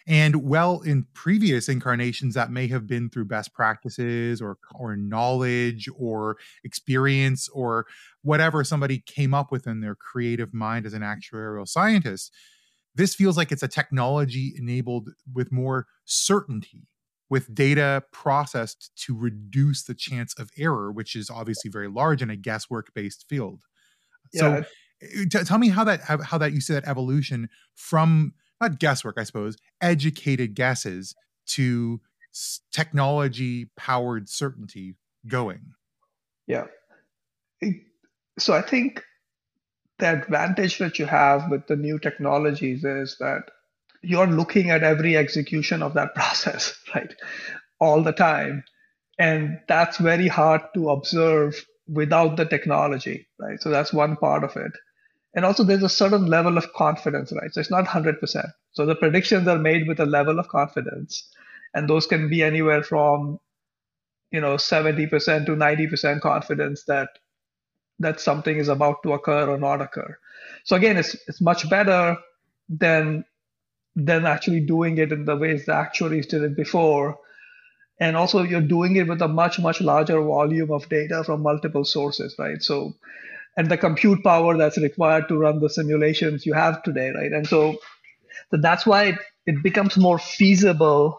And 0.07 0.43
well, 0.43 0.81
in 0.81 1.07
previous 1.15 1.69
incarnations, 1.69 2.35
that 2.35 2.51
may 2.51 2.67
have 2.69 2.87
been 2.87 3.09
through 3.09 3.27
best 3.27 3.55
practices 3.55 4.43
or 4.43 4.59
or 4.75 4.97
knowledge 4.97 5.89
or 5.97 6.39
experience 6.65 7.49
or 7.51 7.87
whatever 8.23 8.65
somebody 8.65 8.99
came 8.99 9.35
up 9.35 9.53
with 9.53 9.67
in 9.67 9.81
their 9.81 9.95
creative 9.95 10.53
mind 10.53 10.87
as 10.87 10.95
an 10.95 11.03
actuarial 11.03 11.69
scientist. 11.69 12.33
This 12.95 13.15
feels 13.15 13.37
like 13.37 13.53
it's 13.53 13.63
a 13.63 13.69
technology 13.69 14.55
enabled 14.57 15.11
with 15.33 15.51
more 15.53 15.87
certainty, 16.05 16.89
with 17.31 17.55
data 17.55 18.03
processed 18.13 18.91
to 19.07 19.17
reduce 19.17 19.85
the 19.85 19.95
chance 19.95 20.35
of 20.39 20.51
error, 20.59 20.93
which 20.93 21.17
is 21.17 21.31
obviously 21.31 21.71
very 21.71 21.89
large 21.89 22.23
in 22.23 22.29
a 22.29 22.37
guesswork 22.37 22.93
based 22.93 23.25
field. 23.29 23.63
Yeah. 24.33 24.41
So, 24.41 24.65
eh, 25.03 25.25
t- 25.31 25.45
tell 25.45 25.59
me 25.59 25.69
how 25.69 25.85
that 25.85 26.01
how 26.03 26.39
that 26.39 26.53
you 26.53 26.61
see 26.61 26.75
that 26.75 26.89
evolution 26.89 27.49
from 27.75 28.35
not 28.63 28.79
guesswork, 28.79 29.19
I 29.19 29.25
suppose, 29.25 29.57
educated 29.81 30.55
guesses 30.55 31.15
to 31.49 32.01
technology 32.73 33.69
powered 33.77 34.29
certainty 34.29 34.95
going. 35.27 35.75
Yeah. 36.47 36.67
So 38.39 38.55
I 38.55 38.63
think 38.63 39.03
the 39.99 40.13
advantage 40.13 40.79
that 40.79 40.99
you 40.99 41.07
have 41.07 41.51
with 41.51 41.67
the 41.67 41.77
new 41.77 41.99
technologies 41.99 42.85
is 42.85 43.17
that 43.21 43.43
you're 44.03 44.27
looking 44.27 44.71
at 44.71 44.83
every 44.83 45.17
execution 45.17 45.83
of 45.83 45.95
that 45.95 46.15
process, 46.15 46.75
right? 46.95 47.15
All 47.81 48.03
the 48.03 48.13
time. 48.13 48.65
and 49.19 49.61
that's 49.69 49.99
very 49.99 50.27
hard 50.27 50.63
to 50.75 50.89
observe 50.89 51.55
without 51.87 52.37
the 52.37 52.47
technology, 52.47 53.29
right? 53.39 53.61
So 53.61 53.69
that's 53.69 53.93
one 53.93 54.17
part 54.17 54.43
of 54.43 54.57
it. 54.57 54.73
And 55.35 55.45
also 55.45 55.65
there's 55.65 55.83
a 55.83 55.89
certain 55.89 56.27
level 56.27 56.59
of 56.59 56.73
confidence, 56.75 57.33
right? 57.33 57.53
So 57.53 57.61
it's 57.61 57.71
not 57.71 57.87
100%. 57.87 58.53
So 58.73 58.87
the 58.87 58.95
predictions 58.95 59.49
are 59.49 59.59
made 59.59 59.89
with 59.89 60.01
a 60.01 60.07
level 60.07 60.39
of 60.39 60.49
confidence, 60.49 61.31
and 61.75 61.89
those 61.89 62.07
can 62.07 62.29
be 62.29 62.43
anywhere 62.43 62.83
from, 62.83 63.41
you 64.31 64.41
know, 64.41 64.57
70% 64.57 65.47
to 65.47 65.53
90% 65.53 66.21
confidence 66.21 66.85
that 66.85 67.09
that 67.99 68.21
something 68.21 68.57
is 68.57 68.69
about 68.69 69.03
to 69.05 69.13
occur 69.13 69.49
or 69.49 69.59
not 69.59 69.81
occur. 69.81 70.19
So 70.65 70.77
again, 70.77 70.97
it's 70.97 71.15
it's 71.29 71.41
much 71.41 71.69
better 71.71 72.17
than 72.69 73.25
than 73.95 74.27
actually 74.27 74.61
doing 74.61 74.99
it 74.99 75.13
in 75.13 75.25
the 75.25 75.37
ways 75.37 75.67
the 75.67 75.75
actuaries 75.75 76.27
did 76.27 76.43
it 76.43 76.57
before. 76.57 77.19
And 78.01 78.17
also 78.17 78.43
you're 78.43 78.61
doing 78.61 78.97
it 78.97 79.07
with 79.07 79.23
a 79.23 79.29
much, 79.29 79.59
much 79.59 79.81
larger 79.81 80.21
volume 80.21 80.73
of 80.73 80.89
data 80.89 81.23
from 81.25 81.43
multiple 81.43 81.85
sources, 81.85 82.35
right? 82.39 82.63
So 82.63 82.95
and 83.57 83.69
the 83.69 83.77
compute 83.77 84.23
power 84.23 84.57
that's 84.57 84.79
required 84.79 85.29
to 85.29 85.37
run 85.37 85.61
the 85.61 85.69
simulations 85.69 86.47
you 86.47 86.55
have 86.55 86.83
today, 86.83 87.11
right? 87.11 87.33
And 87.33 87.47
so, 87.47 87.77
so 88.51 88.57
that's 88.57 88.87
why 88.87 89.05
it, 89.05 89.19
it 89.47 89.63
becomes 89.63 89.97
more 89.97 90.19
feasible. 90.19 91.19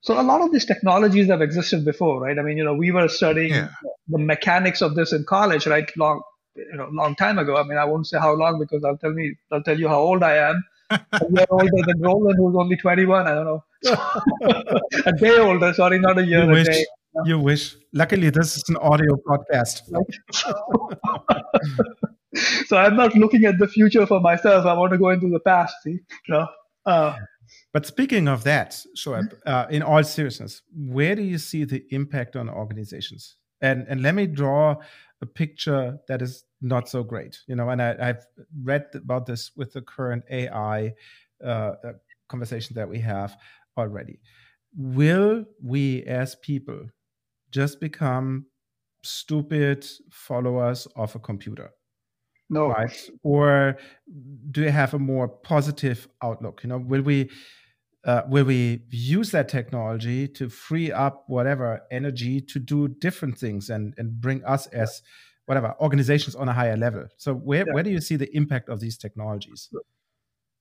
So 0.00 0.20
a 0.20 0.22
lot 0.22 0.40
of 0.40 0.50
these 0.52 0.64
technologies 0.64 1.28
have 1.28 1.42
existed 1.42 1.84
before, 1.84 2.20
right? 2.22 2.38
I 2.38 2.42
mean, 2.42 2.56
you 2.56 2.64
know, 2.64 2.74
we 2.74 2.90
were 2.90 3.08
studying 3.08 3.50
yeah. 3.50 3.68
the 4.08 4.18
mechanics 4.18 4.80
of 4.80 4.94
this 4.94 5.12
in 5.12 5.24
college, 5.24 5.66
right? 5.66 5.88
Long, 5.96 6.22
you 6.56 6.76
know, 6.76 6.88
long 6.90 7.14
time 7.14 7.38
ago. 7.38 7.56
I 7.56 7.62
mean, 7.64 7.78
I 7.78 7.84
won't 7.84 8.06
say 8.06 8.18
how 8.18 8.32
long 8.32 8.58
because 8.58 8.82
I'll 8.82 8.96
tell 8.96 9.12
me, 9.12 9.34
I'll 9.52 9.62
tell 9.62 9.78
you 9.78 9.88
how 9.88 10.00
old 10.00 10.22
I 10.22 10.36
am. 10.36 10.64
a 10.90 11.00
year 11.30 11.46
older 11.50 11.82
than 11.86 12.00
Roland, 12.00 12.36
who's 12.36 12.56
only 12.56 12.76
21. 12.76 13.26
I 13.26 13.34
don't 13.34 13.44
know. 13.44 13.64
a 15.06 15.12
day 15.12 15.38
older, 15.38 15.72
sorry, 15.74 15.98
not 15.98 16.18
a 16.18 16.24
year. 16.24 16.44
You 16.44 16.50
a 16.50 16.52
wish. 16.52 16.66
day. 16.66 16.86
You 17.24 17.38
wish. 17.38 17.76
Luckily, 17.92 18.30
this 18.30 18.56
is 18.56 18.64
an 18.68 18.76
audio 18.76 19.16
podcast. 19.26 19.82
so 22.66 22.76
I'm 22.76 22.96
not 22.96 23.14
looking 23.16 23.44
at 23.44 23.58
the 23.58 23.66
future 23.66 24.06
for 24.06 24.20
myself. 24.20 24.64
I 24.64 24.74
want 24.74 24.92
to 24.92 24.98
go 24.98 25.10
into 25.10 25.28
the 25.28 25.40
past. 25.40 25.74
See, 25.82 25.98
know? 26.28 26.46
uh, 26.86 27.16
but 27.72 27.86
speaking 27.86 28.28
of 28.28 28.44
that, 28.44 28.80
Shoeb, 28.96 29.34
uh, 29.44 29.66
in 29.70 29.82
all 29.82 30.04
seriousness, 30.04 30.62
where 30.74 31.16
do 31.16 31.22
you 31.22 31.38
see 31.38 31.64
the 31.64 31.84
impact 31.90 32.36
on 32.36 32.48
organizations? 32.48 33.36
And 33.60 33.86
and 33.88 34.02
let 34.02 34.14
me 34.14 34.26
draw 34.26 34.76
a 35.20 35.26
picture 35.26 35.98
that 36.08 36.22
is 36.22 36.44
not 36.62 36.88
so 36.88 37.02
great. 37.02 37.38
You 37.46 37.56
know, 37.56 37.68
and 37.68 37.82
I, 37.82 38.06
have 38.06 38.24
read 38.62 38.86
about 38.94 39.26
this 39.26 39.50
with 39.56 39.72
the 39.72 39.82
current 39.82 40.24
AI 40.30 40.94
uh, 41.44 41.46
uh, 41.46 41.74
conversation 42.28 42.76
that 42.76 42.88
we 42.88 43.00
have 43.00 43.36
already. 43.76 44.20
Will 44.76 45.44
we 45.62 46.04
as 46.04 46.36
people 46.36 46.86
just 47.50 47.80
become 47.80 48.46
stupid 49.02 49.86
followers 50.10 50.86
of 50.96 51.14
a 51.14 51.18
computer? 51.18 51.70
No. 52.48 52.68
Right? 52.68 53.10
Or 53.22 53.78
do 54.50 54.62
you 54.62 54.70
have 54.70 54.92
a 54.94 54.98
more 54.98 55.28
positive 55.28 56.08
outlook? 56.22 56.62
You 56.64 56.68
know, 56.68 56.78
will 56.78 57.02
we 57.02 57.30
uh, 58.04 58.22
will 58.28 58.44
we 58.44 58.82
use 58.90 59.30
that 59.30 59.48
technology 59.48 60.26
to 60.26 60.48
free 60.48 60.90
up 60.90 61.24
whatever 61.26 61.82
energy 61.90 62.40
to 62.40 62.58
do 62.58 62.88
different 62.88 63.38
things 63.38 63.70
and 63.70 63.94
and 63.98 64.20
bring 64.20 64.44
us 64.44 64.66
as 64.68 65.02
whatever 65.46 65.74
organizations 65.80 66.34
on 66.34 66.48
a 66.48 66.52
higher 66.52 66.76
level? 66.76 67.06
So 67.18 67.34
where 67.34 67.64
yeah. 67.66 67.72
where 67.72 67.82
do 67.82 67.90
you 67.90 68.00
see 68.00 68.16
the 68.16 68.34
impact 68.36 68.68
of 68.68 68.80
these 68.80 68.96
technologies? 68.96 69.68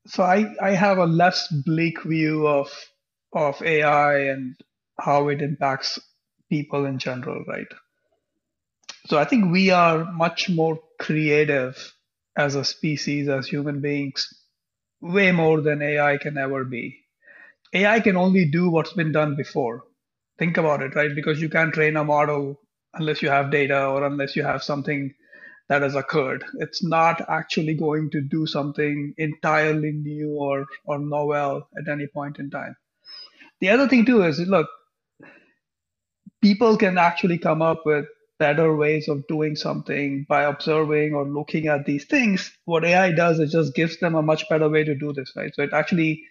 So 0.05 0.23
I 0.23 0.45
I 0.61 0.71
have 0.71 0.99
a 0.99 1.05
less 1.05 1.47
bleak 1.65 2.03
view 2.03 2.47
of 2.47 2.69
of 3.33 3.61
AI 3.63 4.19
and 4.19 4.55
how 4.99 5.29
it 5.29 5.41
impacts 5.41 5.99
people 6.49 6.85
in 6.85 6.99
general, 6.99 7.43
right? 7.47 7.67
So 9.07 9.17
I 9.17 9.25
think 9.25 9.51
we 9.51 9.71
are 9.71 10.05
much 10.13 10.49
more 10.49 10.79
creative 10.99 11.93
as 12.37 12.55
a 12.55 12.65
species, 12.65 13.29
as 13.29 13.47
human 13.47 13.81
beings, 13.81 14.33
way 15.01 15.31
more 15.31 15.61
than 15.61 15.81
AI 15.81 16.17
can 16.17 16.37
ever 16.37 16.65
be. 16.65 16.99
AI 17.73 17.99
can 18.01 18.17
only 18.17 18.45
do 18.45 18.69
what's 18.69 18.93
been 18.93 19.11
done 19.11 19.35
before. 19.35 19.83
Think 20.39 20.57
about 20.57 20.81
it, 20.83 20.95
right? 20.95 21.13
Because 21.15 21.41
you 21.41 21.49
can't 21.49 21.73
train 21.73 21.97
a 21.97 22.03
model 22.03 22.59
unless 22.95 23.21
you 23.21 23.29
have 23.29 23.51
data 23.51 23.87
or 23.87 24.05
unless 24.05 24.35
you 24.35 24.43
have 24.43 24.63
something 24.63 25.13
that 25.69 25.83
has 25.83 25.95
occurred. 25.95 26.43
It's 26.59 26.83
not 26.83 27.21
actually 27.29 27.75
going 27.75 28.11
to 28.11 28.21
do 28.21 28.47
something 28.47 29.13
entirely 29.17 29.91
new 29.91 30.31
or, 30.31 30.65
or 30.85 30.99
novel 30.99 31.67
at 31.77 31.89
any 31.89 32.07
point 32.07 32.39
in 32.39 32.49
time. 32.49 32.75
The 33.61 33.69
other 33.69 33.87
thing 33.87 34.05
too 34.05 34.23
is 34.23 34.39
look, 34.39 34.69
people 36.41 36.77
can 36.77 36.97
actually 36.97 37.37
come 37.37 37.61
up 37.61 37.85
with 37.85 38.05
better 38.39 38.75
ways 38.75 39.07
of 39.09 39.27
doing 39.27 39.55
something 39.55 40.25
by 40.29 40.43
observing 40.43 41.13
or 41.13 41.25
looking 41.27 41.67
at 41.67 41.85
these 41.85 42.05
things. 42.05 42.51
What 42.65 42.85
AI 42.85 43.11
does 43.11 43.39
is 43.39 43.51
just 43.51 43.75
gives 43.75 43.99
them 43.99 44.15
a 44.15 44.21
much 44.21 44.47
better 44.49 44.69
way 44.69 44.83
to 44.83 44.95
do 44.95 45.13
this, 45.13 45.33
right? 45.35 45.53
So 45.55 45.63
it 45.63 45.73
actually 45.73 46.23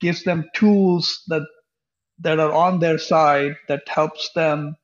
gives 0.00 0.24
them 0.24 0.48
tools 0.54 1.22
that 1.28 1.42
that 2.20 2.40
are 2.40 2.52
on 2.52 2.80
their 2.80 2.98
side 2.98 3.56
that 3.68 3.88
helps 3.88 4.30
them 4.34 4.76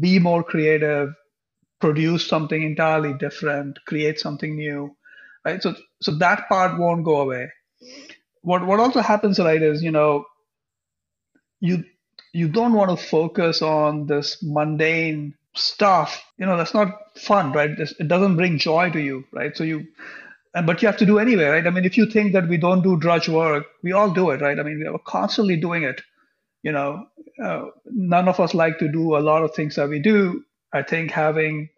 be 0.00 0.18
more 0.18 0.42
creative, 0.44 1.10
produce 1.80 2.26
something 2.26 2.62
entirely 2.62 3.14
different, 3.14 3.78
create 3.86 4.20
something 4.20 4.56
new, 4.56 4.96
right? 5.44 5.62
So 5.62 5.74
so 6.02 6.12
that 6.18 6.48
part 6.48 6.78
won't 6.78 7.04
go 7.04 7.20
away. 7.22 7.50
What 8.42 8.66
what 8.66 8.80
also 8.80 9.00
happens, 9.00 9.38
right, 9.38 9.62
is 9.62 9.82
you 9.82 9.90
know 9.92 10.24
you 11.60 11.84
you 12.36 12.48
don't 12.48 12.74
want 12.74 12.90
to 12.90 13.02
focus 13.02 13.62
on 13.62 14.06
this 14.06 14.42
mundane 14.42 15.34
stuff. 15.54 16.22
You 16.36 16.44
know 16.44 16.56
that's 16.58 16.74
not 16.74 17.18
fun 17.18 17.52
right? 17.52 17.70
It 17.70 18.08
doesn't 18.08 18.36
bring 18.36 18.58
joy 18.58 18.90
to 18.90 19.00
you 19.00 19.24
right? 19.32 19.56
So 19.56 19.64
you 19.64 19.86
but 20.52 20.82
you 20.82 20.88
have 20.88 20.98
to 20.98 21.06
do 21.06 21.18
anyway 21.18 21.44
right? 21.44 21.66
I 21.66 21.70
mean 21.70 21.86
if 21.86 21.96
you 21.96 22.04
think 22.04 22.34
that 22.34 22.48
we 22.48 22.58
don't 22.58 22.82
do 22.82 22.98
drudge 22.98 23.28
work 23.28 23.66
we 23.82 23.92
all 23.92 24.10
do 24.10 24.30
it 24.30 24.42
right? 24.42 24.58
I 24.58 24.62
mean 24.62 24.82
we're 24.84 24.98
constantly 24.98 25.56
doing 25.56 25.84
it. 25.84 26.02
You 26.62 26.72
know 26.72 27.06
uh, 27.42 27.62
none 27.86 28.28
of 28.28 28.38
us 28.38 28.52
like 28.52 28.78
to 28.80 28.88
do 28.88 29.16
a 29.16 29.24
lot 29.30 29.42
of 29.42 29.54
things 29.54 29.76
that 29.76 29.88
we 29.88 29.98
do. 29.98 30.44
I 30.74 30.82
think 30.82 31.10
having 31.12 31.70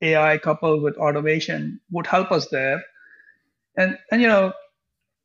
ai 0.00 0.38
coupled 0.38 0.82
with 0.82 0.96
automation 0.96 1.80
would 1.90 2.06
help 2.06 2.32
us 2.32 2.48
there. 2.48 2.82
And 3.76 3.98
and 4.10 4.22
you 4.22 4.28
know 4.28 4.54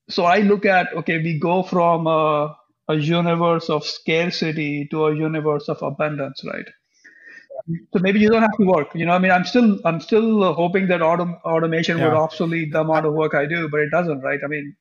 so 0.09 0.25
i 0.25 0.39
look 0.39 0.65
at 0.65 0.93
okay 0.93 1.19
we 1.19 1.39
go 1.39 1.63
from 1.63 2.07
a 2.89 2.95
universe 2.95 3.69
of 3.69 3.85
scarcity 3.85 4.87
to 4.91 5.05
a 5.05 5.15
universe 5.15 5.69
of 5.69 5.81
abundance, 5.81 6.43
right? 6.45 6.65
So 7.93 7.99
maybe 7.99 8.19
you 8.19 8.29
don't 8.29 8.41
have 8.41 8.57
to 8.57 8.65
work. 8.65 8.89
You 8.93 9.05
know, 9.05 9.13
I 9.13 9.19
mean, 9.19 9.31
I'm 9.31 9.45
still 9.45 9.79
I'm 9.85 10.01
still 10.01 10.53
hoping 10.53 10.87
that 10.87 10.99
autom- 10.99 11.39
automation 11.43 11.97
yeah. 11.97 12.09
would 12.09 12.17
obsolete 12.17 12.73
the 12.73 12.81
amount 12.81 13.05
of 13.05 13.13
work 13.13 13.33
I 13.35 13.45
do, 13.45 13.69
but 13.69 13.79
it 13.79 13.89
doesn't, 13.89 14.19
right? 14.21 14.39
I 14.43 14.47
mean, 14.47 14.75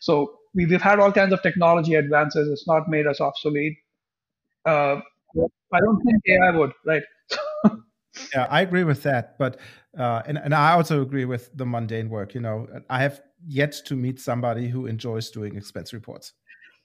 so 0.00 0.38
we, 0.54 0.66
we've 0.66 0.82
had 0.82 0.98
all 0.98 1.12
kinds 1.12 1.32
of 1.32 1.42
technology 1.42 1.94
advances. 1.94 2.48
It's 2.48 2.66
not 2.66 2.88
made 2.88 3.06
us 3.06 3.20
obsolete. 3.20 3.78
Uh, 4.66 5.00
I 5.72 5.80
don't 5.80 6.02
think 6.02 6.22
AI 6.28 6.50
would, 6.50 6.72
right? 6.84 7.02
yeah, 8.34 8.46
I 8.50 8.60
agree 8.60 8.84
with 8.84 9.02
that. 9.04 9.38
But 9.38 9.58
uh, 9.98 10.22
and 10.26 10.36
and 10.36 10.54
I 10.54 10.72
also 10.72 11.00
agree 11.00 11.24
with 11.24 11.56
the 11.56 11.64
mundane 11.64 12.10
work. 12.10 12.34
You 12.34 12.40
know, 12.40 12.66
I 12.90 13.00
have 13.00 13.22
yet 13.46 13.72
to 13.86 13.96
meet 13.96 14.20
somebody 14.20 14.68
who 14.68 14.86
enjoys 14.86 15.30
doing 15.30 15.56
expense 15.56 15.94
reports 15.94 16.32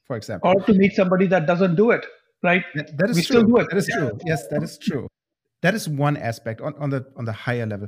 for 0.06 0.16
example. 0.16 0.50
Or 0.50 0.62
to 0.66 0.74
meet 0.74 0.94
somebody 0.94 1.28
that 1.28 1.46
doesn't 1.46 1.76
do 1.76 1.92
it, 1.92 2.06
right? 2.44 2.64
that, 2.76 2.98
that 2.98 3.10
is 3.10 3.16
we 3.18 3.24
true. 3.24 3.36
Still 3.38 3.44
do 3.48 3.58
it. 3.58 3.68
That 3.70 3.78
is 3.78 3.88
true. 3.88 4.12
Yes, 4.26 4.48
that 4.48 4.64
is 4.64 4.78
true. 4.78 5.08
That 5.62 5.76
is 5.76 5.88
one 5.88 6.18
aspect 6.18 6.62
on, 6.62 6.74
on 6.80 6.90
the 6.90 7.06
on 7.16 7.26
the 7.26 7.32
higher 7.34 7.66
level. 7.66 7.88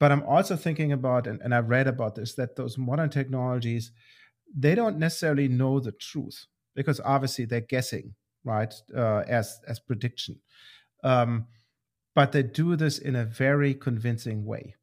But 0.00 0.12
I'm 0.12 0.22
also 0.22 0.56
thinking 0.56 0.92
about, 0.92 1.26
and, 1.26 1.40
and 1.42 1.52
I 1.52 1.58
read 1.58 1.88
about 1.88 2.14
this, 2.14 2.34
that 2.34 2.54
those 2.54 2.78
modern 2.78 3.10
technologies, 3.10 3.90
they 4.56 4.76
don't 4.76 4.98
necessarily 4.98 5.48
know 5.48 5.80
the 5.80 5.92
truth 5.92 6.46
because 6.76 7.00
obviously 7.04 7.44
they're 7.44 7.60
guessing, 7.60 8.14
right? 8.44 8.72
Uh, 8.96 9.24
as 9.26 9.58
as 9.66 9.80
prediction. 9.80 10.36
Um, 11.02 11.46
but 12.14 12.32
they 12.32 12.42
do 12.42 12.76
this 12.76 12.98
in 12.98 13.16
a 13.16 13.24
very 13.24 13.74
convincing 13.74 14.44
way. 14.44 14.74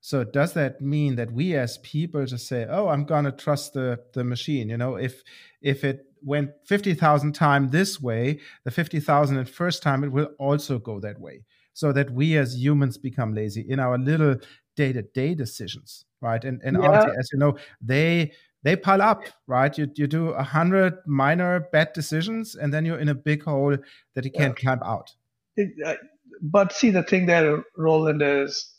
So 0.00 0.24
does 0.24 0.54
that 0.54 0.80
mean 0.80 1.16
that 1.16 1.30
we 1.32 1.54
as 1.54 1.78
people 1.78 2.24
just 2.24 2.46
say, 2.46 2.66
"Oh, 2.68 2.88
I'm 2.88 3.04
gonna 3.04 3.32
trust 3.32 3.74
the 3.74 4.00
the 4.14 4.24
machine"? 4.24 4.68
You 4.68 4.78
know, 4.78 4.96
if 4.96 5.22
if 5.60 5.84
it 5.84 6.06
went 6.22 6.50
fifty 6.64 6.94
thousand 6.94 7.34
times 7.34 7.70
this 7.70 8.00
way, 8.00 8.40
the 8.64 8.70
fifty 8.70 9.00
thousand 9.00 9.36
and 9.36 9.48
first 9.48 9.82
time 9.82 10.02
it 10.02 10.12
will 10.12 10.30
also 10.38 10.78
go 10.78 11.00
that 11.00 11.20
way. 11.20 11.44
So 11.72 11.92
that 11.92 12.10
we 12.10 12.36
as 12.36 12.56
humans 12.56 12.98
become 12.98 13.34
lazy 13.34 13.64
in 13.68 13.78
our 13.78 13.98
little 13.98 14.36
day 14.74 14.92
to 14.92 15.02
day 15.02 15.34
decisions, 15.34 16.06
right? 16.20 16.42
And 16.44 16.60
and 16.64 16.78
yeah. 16.82 17.12
as 17.18 17.28
you 17.32 17.38
know, 17.38 17.58
they 17.80 18.32
they 18.62 18.76
pile 18.76 19.02
up, 19.02 19.24
right? 19.46 19.76
You 19.76 19.86
you 19.94 20.06
do 20.06 20.28
a 20.30 20.42
hundred 20.42 20.94
minor 21.06 21.60
bad 21.72 21.92
decisions, 21.92 22.54
and 22.54 22.72
then 22.72 22.86
you're 22.86 22.98
in 22.98 23.10
a 23.10 23.14
big 23.14 23.42
hole 23.42 23.76
that 24.14 24.24
you 24.24 24.30
can't 24.30 24.56
climb 24.56 24.82
out. 24.82 25.14
It, 25.56 25.70
uh, 25.84 25.94
but 26.42 26.72
see, 26.72 26.90
the 26.90 27.02
thing 27.02 27.26
there, 27.26 27.62
Roland, 27.76 28.22
is 28.22 28.74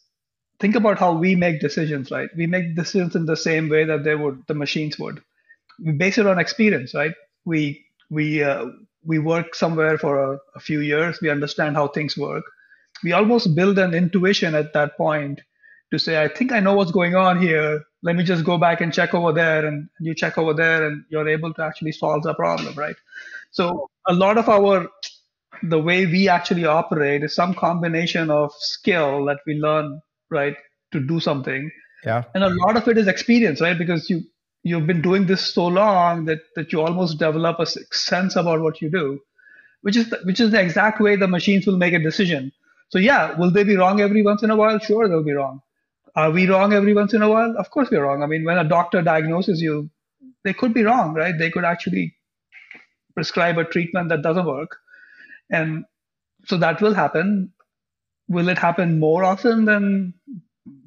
think 0.62 0.76
about 0.76 1.00
how 1.00 1.14
we 1.14 1.36
make 1.36 1.60
decisions, 1.60 2.12
right? 2.12 2.30
We 2.38 2.48
make 2.48 2.76
decisions 2.76 3.16
in 3.16 3.26
the 3.26 3.36
same 3.36 3.70
way 3.70 3.84
that 3.86 4.04
they 4.04 4.16
would, 4.16 4.44
the 4.48 4.54
machines 4.54 5.00
would. 5.00 5.22
We 5.84 5.94
base 5.94 6.18
it 6.18 6.28
on 6.28 6.40
experience, 6.40 6.94
right? 6.94 7.14
We 7.46 7.86
we 8.10 8.44
uh, 8.44 8.68
we 9.04 9.20
work 9.20 9.56
somewhere 9.56 9.98
for 9.98 10.34
a, 10.34 10.40
a 10.56 10.60
few 10.60 10.82
years, 10.82 11.20
we 11.22 11.30
understand 11.30 11.76
how 11.76 11.88
things 11.88 12.18
work. 12.18 12.44
We 13.04 13.14
almost 13.14 13.56
build 13.56 13.80
an 13.80 13.96
intuition 13.96 14.54
at 14.56 14.74
that 14.74 14.96
point 14.98 15.42
to 15.92 16.00
say, 16.00 16.24
I 16.24 16.28
think 16.28 16.52
I 16.52 16.60
know 16.60 16.76
what's 16.76 16.92
going 16.92 17.16
on 17.16 17.42
here. 17.42 17.84
Let 18.04 18.16
me 18.16 18.24
just 18.24 18.46
go 18.46 18.58
back 18.58 18.82
and 18.82 18.94
check 18.94 19.14
over 19.14 19.32
there, 19.32 19.66
and 19.66 19.90
you 20.00 20.14
check 20.16 20.38
over 20.38 20.54
there, 20.54 20.86
and 20.86 21.04
you're 21.10 21.28
able 21.28 21.54
to 21.56 21.64
actually 21.64 21.94
solve 21.94 22.24
the 22.24 22.36
problem, 22.36 22.76
right? 22.76 22.96
So 23.52 23.90
a 24.08 24.14
lot 24.14 24.38
of 24.38 24.50
our 24.50 24.88
the 25.64 25.80
way 25.80 26.06
we 26.06 26.28
actually 26.30 26.66
operate 26.66 27.24
is 27.24 27.36
some 27.36 27.54
combination 27.54 28.30
of 28.32 28.52
skill 28.58 29.26
that 29.26 29.40
we 29.46 29.56
learn, 29.56 30.02
right, 30.32 30.56
to 30.94 31.00
do 31.00 31.20
something. 31.20 31.72
Yeah. 32.06 32.24
And 32.34 32.44
a 32.44 32.50
lot 32.50 32.78
of 32.78 32.88
it 32.88 32.98
is 32.98 33.08
experience, 33.08 33.62
right? 33.62 33.78
Because 33.78 34.10
you 34.10 34.24
you've 34.64 34.86
been 34.86 35.02
doing 35.02 35.26
this 35.26 35.54
so 35.54 35.68
long 35.68 36.26
that 36.26 36.40
that 36.56 36.72
you 36.72 36.82
almost 36.82 37.20
develop 37.20 37.60
a 37.60 37.66
sense 37.66 38.36
about 38.36 38.62
what 38.62 38.82
you 38.82 38.90
do, 38.90 39.20
which 39.82 39.98
is 39.98 40.10
the, 40.10 40.20
which 40.24 40.40
is 40.40 40.52
the 40.52 40.62
exact 40.62 41.00
way 41.00 41.16
the 41.16 41.28
machines 41.28 41.68
will 41.68 41.78
make 41.78 41.94
a 41.94 42.00
decision. 42.00 42.52
So 42.90 43.00
yeah, 43.00 43.38
will 43.38 43.52
they 43.52 43.64
be 43.64 43.78
wrong 43.78 44.02
every 44.02 44.22
once 44.22 44.44
in 44.44 44.50
a 44.50 44.56
while? 44.56 44.80
Sure, 44.80 45.08
they'll 45.08 45.24
be 45.24 45.32
wrong. 45.34 45.62
Are 46.16 46.32
we 46.32 46.48
wrong 46.48 46.74
every 46.74 46.94
once 46.94 47.14
in 47.14 47.22
a 47.22 47.30
while? 47.30 47.56
Of 47.58 47.70
course 47.70 47.90
we're 47.90 48.04
wrong. 48.04 48.22
I 48.22 48.26
mean, 48.26 48.44
when 48.44 48.58
a 48.58 48.68
doctor 48.68 49.02
diagnoses 49.02 49.62
you, 49.62 49.90
they 50.44 50.54
could 50.54 50.74
be 50.74 50.84
wrong, 50.84 51.14
right? 51.14 51.38
They 51.38 51.50
could 51.50 51.64
actually 51.64 52.16
prescribe 53.14 53.58
a 53.58 53.64
treatment 53.64 54.10
that 54.10 54.22
doesn't 54.22 54.46
work. 54.46 54.78
And 55.50 55.86
so 56.46 56.58
that 56.58 56.82
will 56.82 56.94
happen. 56.94 57.54
Will 58.28 58.50
it 58.50 58.58
happen 58.58 59.00
more 59.00 59.24
often 59.24 59.66
than 59.66 60.14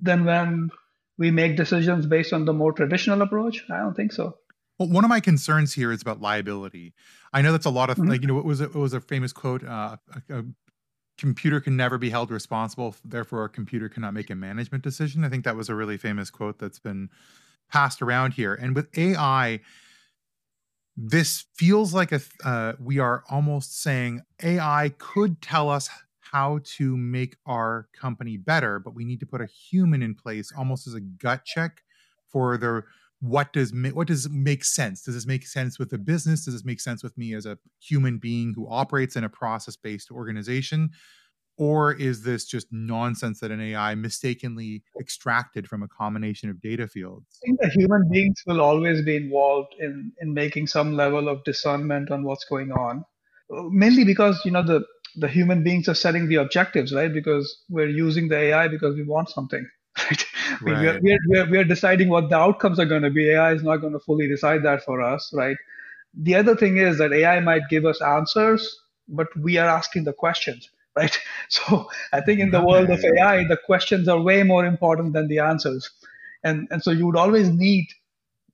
than 0.00 0.24
when 0.24 0.70
we 1.18 1.30
make 1.30 1.56
decisions 1.56 2.06
based 2.06 2.32
on 2.32 2.44
the 2.44 2.52
more 2.52 2.72
traditional 2.72 3.22
approach? 3.22 3.64
I 3.70 3.78
don't 3.78 3.94
think 3.94 4.12
so. 4.12 4.38
Well, 4.78 4.88
one 4.88 5.04
of 5.04 5.08
my 5.08 5.20
concerns 5.20 5.74
here 5.74 5.92
is 5.92 6.02
about 6.02 6.20
liability. 6.20 6.94
I 7.32 7.42
know 7.42 7.52
that's 7.52 7.66
a 7.66 7.70
lot 7.70 7.90
of 7.90 7.96
mm-hmm. 7.96 8.08
like 8.08 8.22
you 8.22 8.26
know 8.26 8.38
it 8.38 8.44
was 8.44 8.60
a, 8.60 8.64
it 8.64 8.74
was 8.74 8.92
a 8.92 9.00
famous 9.00 9.32
quote. 9.32 9.64
Uh, 9.64 9.96
a, 10.30 10.38
a, 10.38 10.44
computer 11.16 11.60
can 11.60 11.76
never 11.76 11.96
be 11.96 12.10
held 12.10 12.28
responsible, 12.30 12.96
therefore 13.04 13.44
a 13.44 13.48
computer 13.48 13.88
cannot 13.88 14.12
make 14.12 14.30
a 14.30 14.34
management 14.34 14.82
decision. 14.82 15.22
I 15.22 15.28
think 15.28 15.44
that 15.44 15.54
was 15.54 15.68
a 15.68 15.74
really 15.74 15.96
famous 15.96 16.28
quote 16.28 16.58
that's 16.58 16.80
been 16.80 17.08
passed 17.70 18.02
around 18.02 18.32
here. 18.32 18.52
And 18.52 18.74
with 18.74 18.88
AI, 18.98 19.60
this 20.96 21.44
feels 21.54 21.94
like 21.94 22.12
a 22.12 22.20
uh, 22.44 22.74
we 22.80 22.98
are 22.98 23.22
almost 23.30 23.80
saying 23.80 24.22
AI 24.42 24.92
could 24.98 25.40
tell 25.40 25.68
us 25.68 25.88
how 26.34 26.58
to 26.64 26.96
make 26.96 27.36
our 27.46 27.86
company 27.94 28.36
better, 28.36 28.80
but 28.80 28.92
we 28.92 29.04
need 29.04 29.20
to 29.20 29.26
put 29.26 29.40
a 29.40 29.46
human 29.46 30.02
in 30.02 30.16
place 30.16 30.52
almost 30.58 30.88
as 30.88 30.94
a 30.94 31.00
gut 31.00 31.44
check 31.44 31.82
for 32.26 32.58
the 32.58 32.82
what 33.20 33.52
does 33.52 33.72
what 33.92 34.08
does 34.08 34.28
make 34.28 34.64
sense? 34.64 35.02
Does 35.02 35.14
this 35.14 35.26
make 35.26 35.46
sense 35.46 35.78
with 35.78 35.90
the 35.90 35.98
business? 35.98 36.44
Does 36.44 36.54
this 36.54 36.64
make 36.64 36.80
sense 36.80 37.04
with 37.04 37.16
me 37.16 37.34
as 37.34 37.46
a 37.46 37.56
human 37.80 38.18
being 38.18 38.52
who 38.52 38.68
operates 38.68 39.14
in 39.14 39.22
a 39.22 39.28
process 39.28 39.76
based 39.76 40.10
organization? 40.10 40.90
Or 41.56 41.92
is 41.92 42.24
this 42.24 42.46
just 42.46 42.66
nonsense 42.72 43.38
that 43.38 43.52
an 43.52 43.60
AI 43.60 43.94
mistakenly 43.94 44.82
extracted 44.98 45.68
from 45.68 45.84
a 45.84 45.88
combination 45.88 46.50
of 46.50 46.60
data 46.60 46.88
fields? 46.88 47.38
I 47.44 47.46
think 47.46 47.60
the 47.60 47.68
human 47.68 48.08
beings 48.10 48.42
will 48.44 48.60
always 48.60 49.02
be 49.02 49.14
involved 49.14 49.72
in, 49.78 50.10
in 50.20 50.34
making 50.34 50.66
some 50.66 50.96
level 50.96 51.28
of 51.28 51.44
discernment 51.44 52.10
on 52.10 52.24
what's 52.24 52.44
going 52.44 52.72
on. 52.72 53.04
Mainly 53.70 54.02
because, 54.02 54.40
you 54.44 54.50
know, 54.50 54.64
the, 54.64 54.84
the 55.16 55.28
human 55.28 55.62
beings 55.62 55.88
are 55.88 55.94
setting 55.94 56.28
the 56.28 56.36
objectives, 56.36 56.92
right? 56.92 57.12
Because 57.12 57.62
we're 57.68 57.88
using 57.88 58.28
the 58.28 58.36
AI 58.36 58.68
because 58.68 58.94
we 58.94 59.04
want 59.04 59.30
something. 59.30 59.66
Right? 60.10 60.24
right. 60.60 60.82
We're, 60.82 61.00
we're, 61.02 61.18
we're, 61.28 61.50
we're 61.50 61.64
deciding 61.64 62.10
what 62.10 62.28
the 62.28 62.36
outcomes 62.36 62.78
are 62.78 62.84
going 62.84 63.02
to 63.02 63.10
be. 63.10 63.30
AI 63.30 63.54
is 63.54 63.62
not 63.62 63.78
going 63.78 63.94
to 63.94 63.98
fully 63.98 64.28
decide 64.28 64.62
that 64.64 64.84
for 64.84 65.00
us, 65.00 65.32
right? 65.32 65.56
The 66.12 66.34
other 66.34 66.54
thing 66.54 66.76
is 66.76 66.98
that 66.98 67.12
AI 67.12 67.40
might 67.40 67.62
give 67.70 67.86
us 67.86 68.02
answers, 68.02 68.80
but 69.08 69.28
we 69.36 69.56
are 69.56 69.68
asking 69.68 70.04
the 70.04 70.12
questions 70.12 70.68
right? 70.96 71.18
So 71.48 71.90
I 72.12 72.20
think 72.20 72.38
in 72.38 72.50
the 72.52 72.64
world 72.64 72.88
of 72.88 73.04
AI, 73.04 73.44
the 73.44 73.58
questions 73.66 74.06
are 74.06 74.20
way 74.20 74.44
more 74.44 74.64
important 74.64 75.12
than 75.12 75.26
the 75.26 75.40
answers. 75.40 75.90
And, 76.44 76.68
and 76.70 76.82
so 76.84 76.92
you 76.92 77.06
would 77.06 77.16
always 77.16 77.48
need 77.50 77.86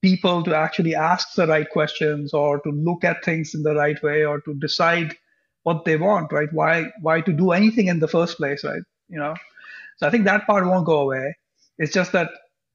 people 0.00 0.42
to 0.44 0.56
actually 0.56 0.94
ask 0.94 1.34
the 1.34 1.46
right 1.46 1.68
questions 1.68 2.32
or 2.32 2.58
to 2.60 2.70
look 2.70 3.04
at 3.04 3.22
things 3.22 3.54
in 3.54 3.62
the 3.62 3.74
right 3.74 4.02
way 4.02 4.24
or 4.24 4.40
to 4.40 4.54
decide 4.54 5.14
what 5.62 5.84
they 5.84 5.96
want, 5.96 6.32
right? 6.32 6.48
Why 6.52 6.90
why 7.00 7.20
to 7.22 7.32
do 7.32 7.52
anything 7.52 7.88
in 7.88 8.00
the 8.00 8.08
first 8.08 8.36
place, 8.36 8.64
right? 8.64 8.82
You 9.08 9.18
know. 9.18 9.34
So 9.98 10.06
I 10.06 10.10
think 10.10 10.24
that 10.24 10.46
part 10.46 10.66
won't 10.66 10.86
go 10.86 11.00
away. 11.00 11.36
It's 11.78 11.92
just 11.92 12.12
that 12.12 12.30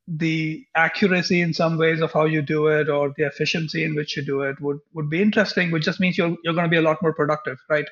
the 0.08 0.64
accuracy 0.76 1.42
in 1.42 1.54
some 1.54 1.78
ways 1.78 2.02
of 2.02 2.12
how 2.12 2.26
you 2.26 2.42
do 2.42 2.68
it 2.68 2.90
or 2.90 3.14
the 3.18 3.26
efficiency 3.26 3.84
in 3.84 3.96
which 3.96 4.16
you 4.16 4.24
do 4.24 4.42
it 4.42 4.62
would, 4.62 4.80
would 4.94 5.10
be 5.10 5.22
interesting, 5.22 5.72
which 5.72 5.84
just 5.84 6.00
means 6.00 6.18
you're, 6.18 6.36
you're 6.44 6.54
going 6.54 6.66
to 6.66 6.70
be 6.70 6.78
a 6.78 6.82
lot 6.82 7.02
more 7.02 7.14
productive, 7.14 7.58
right? 7.70 7.86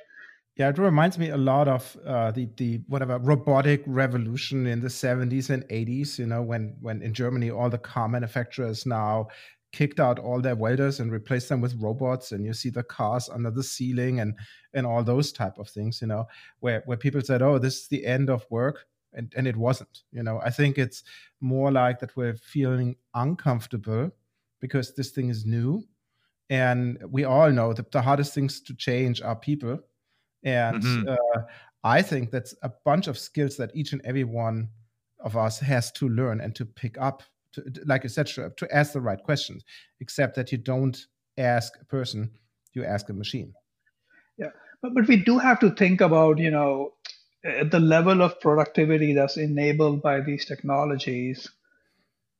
Yeah, 0.56 0.69
it 0.69 0.77
reminds 0.77 1.17
me 1.17 1.29
a 1.29 1.38
lot 1.38 1.67
of 1.67 1.97
uh, 2.06 2.29
the 2.29 2.47
the 2.58 2.82
whatever 2.88 3.17
robotic 3.17 3.82
revolution 3.88 4.67
in 4.67 4.82
the 4.82 4.88
70s 4.88 5.49
and 5.49 5.67
80s. 5.67 6.19
You 6.19 6.27
know, 6.27 6.43
when 6.43 6.75
when 6.79 7.01
in 7.01 7.15
Germany 7.15 7.49
all 7.49 7.71
the 7.71 7.79
car 7.79 8.08
manufacturers 8.08 8.86
now 8.86 9.29
kicked 9.74 10.00
out 10.00 10.20
all 10.20 10.40
their 10.40 10.56
welders 10.56 11.02
and 11.02 11.12
replaced 11.12 11.50
them 11.50 11.60
with 11.60 11.76
robots, 11.76 12.32
and 12.32 12.46
you 12.46 12.54
see 12.54 12.70
the 12.70 12.84
cars 12.84 13.30
under 13.30 13.52
the 13.52 13.64
ceiling 13.64 14.22
and 14.22 14.36
and 14.74 14.88
all 14.88 15.04
those 15.04 15.34
type 15.34 15.58
of 15.58 15.68
things. 15.68 16.02
You 16.02 16.08
know, 16.08 16.26
where 16.62 16.84
where 16.86 16.98
people 16.98 17.22
said, 17.22 17.42
"Oh, 17.42 17.60
this 17.60 17.82
is 17.82 17.88
the 17.88 18.06
end 18.06 18.30
of 18.30 18.46
work," 18.50 18.86
and 19.14 19.34
and 19.36 19.48
it 19.48 19.58
wasn't. 19.58 20.04
You 20.12 20.24
know, 20.24 20.40
I 20.42 20.50
think 20.50 20.78
it's 20.78 21.04
more 21.42 21.72
like 21.72 22.00
that 22.00 22.16
we're 22.16 22.38
feeling 22.38 22.96
uncomfortable 23.14 24.12
because 24.62 24.96
this 24.96 25.12
thing 25.12 25.30
is 25.30 25.46
new, 25.46 25.84
and 26.50 26.98
we 27.10 27.26
all 27.26 27.52
know 27.52 27.74
that 27.74 27.92
the 27.92 28.02
hardest 28.02 28.34
things 28.34 28.62
to 28.62 28.74
change 28.74 29.22
are 29.22 29.36
people 29.36 29.80
and 30.44 30.84
mm-hmm. 30.84 31.10
uh, 31.10 31.42
I 31.84 32.02
think 32.02 32.32
that's 32.32 32.54
a 32.64 32.72
bunch 32.86 33.08
of 33.08 33.18
skills 33.18 33.58
that 33.58 33.72
each 33.74 33.94
and 33.94 34.02
every 34.06 34.24
one 34.24 34.70
of 35.20 35.38
us 35.38 35.60
has 35.60 35.92
to 35.94 36.10
learn 36.10 36.42
and 36.42 36.56
to 36.56 36.66
pick 36.66 36.98
up, 37.00 37.24
to, 37.54 37.63
like 37.86 38.08
said, 38.10 38.28
to 38.28 38.68
ask 38.72 38.94
the 38.94 39.02
right 39.02 39.22
questions, 39.24 39.63
except 40.00 40.36
that 40.36 40.52
you 40.52 40.58
don't 40.58 41.06
ask 41.38 41.74
a 41.82 41.86
person, 41.86 42.32
you 42.74 42.84
ask 42.86 43.10
a 43.10 43.13
machine. 43.13 43.54
Yeah, 44.38 44.50
but, 44.82 44.94
but 44.94 45.08
we 45.08 45.18
do 45.18 45.38
have 45.38 45.60
to 45.60 45.72
think 45.72 46.02
about, 46.02 46.38
you 46.38 46.52
know, 46.52 46.94
the 47.44 47.80
level 47.80 48.22
of 48.22 48.39
productivity 48.39 49.13
that's 49.13 49.38
enabled 49.38 50.02
by 50.02 50.22
these 50.22 50.46
technologies 50.46 51.50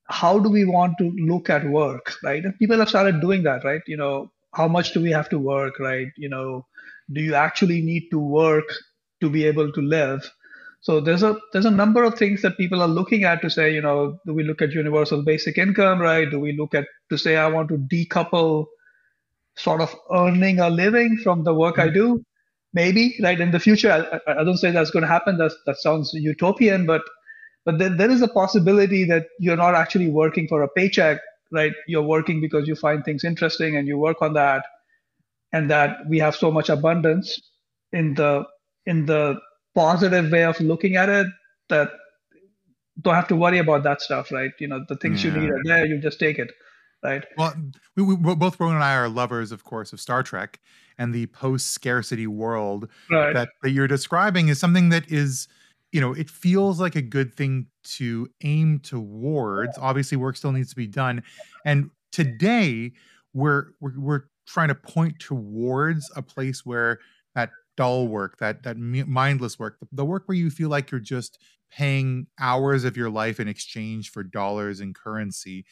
how 0.10 0.40
do 0.40 0.50
we 0.50 0.66
want 0.66 0.98
to 0.98 1.12
look 1.12 1.50
at 1.50 1.66
work 1.66 2.14
right? 2.24 2.44
And 2.44 2.58
people 2.60 2.78
have 2.80 2.90
started 2.90 3.22
doing 3.22 3.44
that 3.44 3.64
right? 3.64 3.82
You 3.88 3.98
know 3.98 4.32
how 4.54 4.68
much 4.68 4.94
do 4.94 5.02
we 5.02 5.12
have 5.12 5.30
to 5.30 5.40
work 5.40 5.80
right? 5.80 6.08
You 6.18 6.30
know 6.30 6.66
do 7.12 7.22
you 7.22 7.36
actually 7.36 7.82
need 7.82 8.10
to 8.12 8.20
work 8.20 8.66
to 9.22 9.30
be 9.30 9.46
able 9.46 9.72
to 9.72 9.82
live 9.82 10.30
so 10.84 11.00
there's 11.00 11.24
a 11.24 11.38
there's 11.54 11.66
a 11.66 11.72
number 11.72 12.04
of 12.04 12.16
things 12.16 12.42
that 12.42 12.58
people 12.58 12.82
are 12.82 12.90
looking 12.90 13.24
at 13.24 13.42
to 13.42 13.50
say 13.50 13.74
you 13.74 13.82
know 13.82 14.20
do 14.26 14.34
we 14.34 14.44
look 14.44 14.62
at 14.62 14.74
universal 14.74 15.24
basic 15.24 15.58
income 15.58 16.00
right? 16.02 16.30
Do 16.30 16.40
we 16.40 16.52
look 16.58 16.76
at 16.76 16.86
to 17.10 17.18
say 17.18 17.38
i 17.38 17.48
want 17.48 17.70
to 17.70 17.78
decouple 17.94 18.66
sort 19.56 19.82
of 19.82 19.96
earning 20.12 20.60
a 20.60 20.70
living 20.70 21.18
from 21.24 21.44
the 21.46 21.54
work 21.54 21.76
mm-hmm. 21.78 21.90
i 21.90 21.94
do? 22.02 22.24
Maybe 22.74 23.16
right? 23.22 23.40
In 23.40 23.52
the 23.52 23.60
future 23.60 23.92
I, 23.92 24.32
I, 24.32 24.44
don't 24.44 24.58
say 24.58 24.72
that's 24.72 24.90
going 24.90 25.04
to 25.04 25.08
happen. 25.08 25.38
That's, 25.38 25.56
that 25.68 25.78
sounds 25.78 26.12
utopian 26.14 26.86
but 26.86 27.02
but 27.66 27.78
then 27.80 27.96
there 27.96 28.12
is 28.12 28.22
a 28.22 28.28
possibility 28.28 29.06
that 29.06 29.28
you're 29.40 29.62
not 29.66 29.76
actually 29.76 30.10
working 30.10 30.48
for 30.50 30.64
a 30.64 30.70
paycheck 30.70 31.22
right? 31.54 31.74
You're 31.88 32.10
working 32.16 32.42
because 32.42 32.68
you 32.68 32.76
find 32.76 33.06
things 33.06 33.24
interesting 33.24 33.78
and 33.78 33.88
you 33.88 33.98
work 33.98 34.22
on 34.22 34.34
that 34.34 34.66
and 35.54 35.70
that 35.72 35.98
we 36.10 36.20
have 36.20 36.36
so 36.36 36.52
much 36.52 36.68
abundance 36.68 37.40
in 37.94 38.16
the 38.16 38.44
in 38.86 39.06
the 39.06 39.40
positive 39.76 40.32
way 40.32 40.44
of 40.44 40.60
looking 40.60 40.96
at 40.96 41.10
it 41.10 41.28
that 41.70 41.92
don't 43.02 43.16
have 43.16 43.28
to 43.28 43.36
worry 43.36 43.58
about 43.58 43.84
that 43.84 44.02
stuff, 44.02 44.32
right? 44.32 44.52
You 44.60 44.68
know, 44.68 44.86
the 44.88 44.96
things 44.96 45.24
yeah. 45.24 45.34
you 45.34 45.42
need 45.42 45.50
are 45.50 45.62
there, 45.64 45.86
you 45.86 46.00
just 46.00 46.20
take 46.20 46.38
it, 46.38 46.52
right? 47.04 47.26
Well, 47.38 47.54
we, 47.96 48.04
we 48.04 48.36
both 48.36 48.60
Roland 48.60 48.78
and 48.78 48.84
I 48.84 48.96
are 48.96 49.10
lovers, 49.10 49.52
of 49.52 49.64
course, 49.64 49.94
of 49.94 50.00
Star 50.00 50.22
Trek 50.24 50.60
and 50.98 51.14
the 51.14 51.26
post-scarcity 51.28 52.28
world 52.28 52.88
right. 53.10 53.34
that, 53.34 53.50
that 53.64 53.72
you're 53.72 53.88
describing 53.88 54.50
is 54.50 54.60
something 54.60 54.90
that 54.90 55.12
is, 55.12 55.48
you 55.92 56.00
know, 56.00 56.14
it 56.14 56.30
feels 56.30 56.80
like 56.80 56.96
a 56.96 57.02
good 57.02 57.34
thing 57.34 57.68
to 57.84 58.30
aim 58.44 58.80
towards. 58.80 59.78
Obviously, 59.80 60.18
work 60.18 60.38
still 60.38 60.52
needs 60.52 60.70
to 60.70 60.76
be 60.76 60.88
done, 60.88 61.24
and 61.66 61.90
today 62.12 62.92
we're 63.34 63.68
we're, 63.80 64.00
we're 64.00 64.22
trying 64.46 64.68
to 64.68 64.76
point 64.76 65.18
towards 65.20 66.12
a 66.16 66.22
place 66.22 66.66
where 66.66 67.00
dull 67.76 68.08
work, 68.08 68.38
that 68.40 68.64
that 68.64 68.78
mindless 68.78 69.60
work, 69.60 69.78
the 69.92 70.06
work 70.06 70.24
where 70.28 70.38
you 70.38 70.50
feel 70.50 70.70
like 70.70 70.92
you're 70.92 71.00
just 71.00 71.40
paying 71.72 72.28
hours 72.40 72.84
of 72.84 72.96
your 72.96 73.10
life 73.10 73.40
in 73.40 73.48
exchange 73.48 74.12
for 74.12 74.24
dollars 74.24 74.80
and 74.80 74.96
currency, 74.96 75.66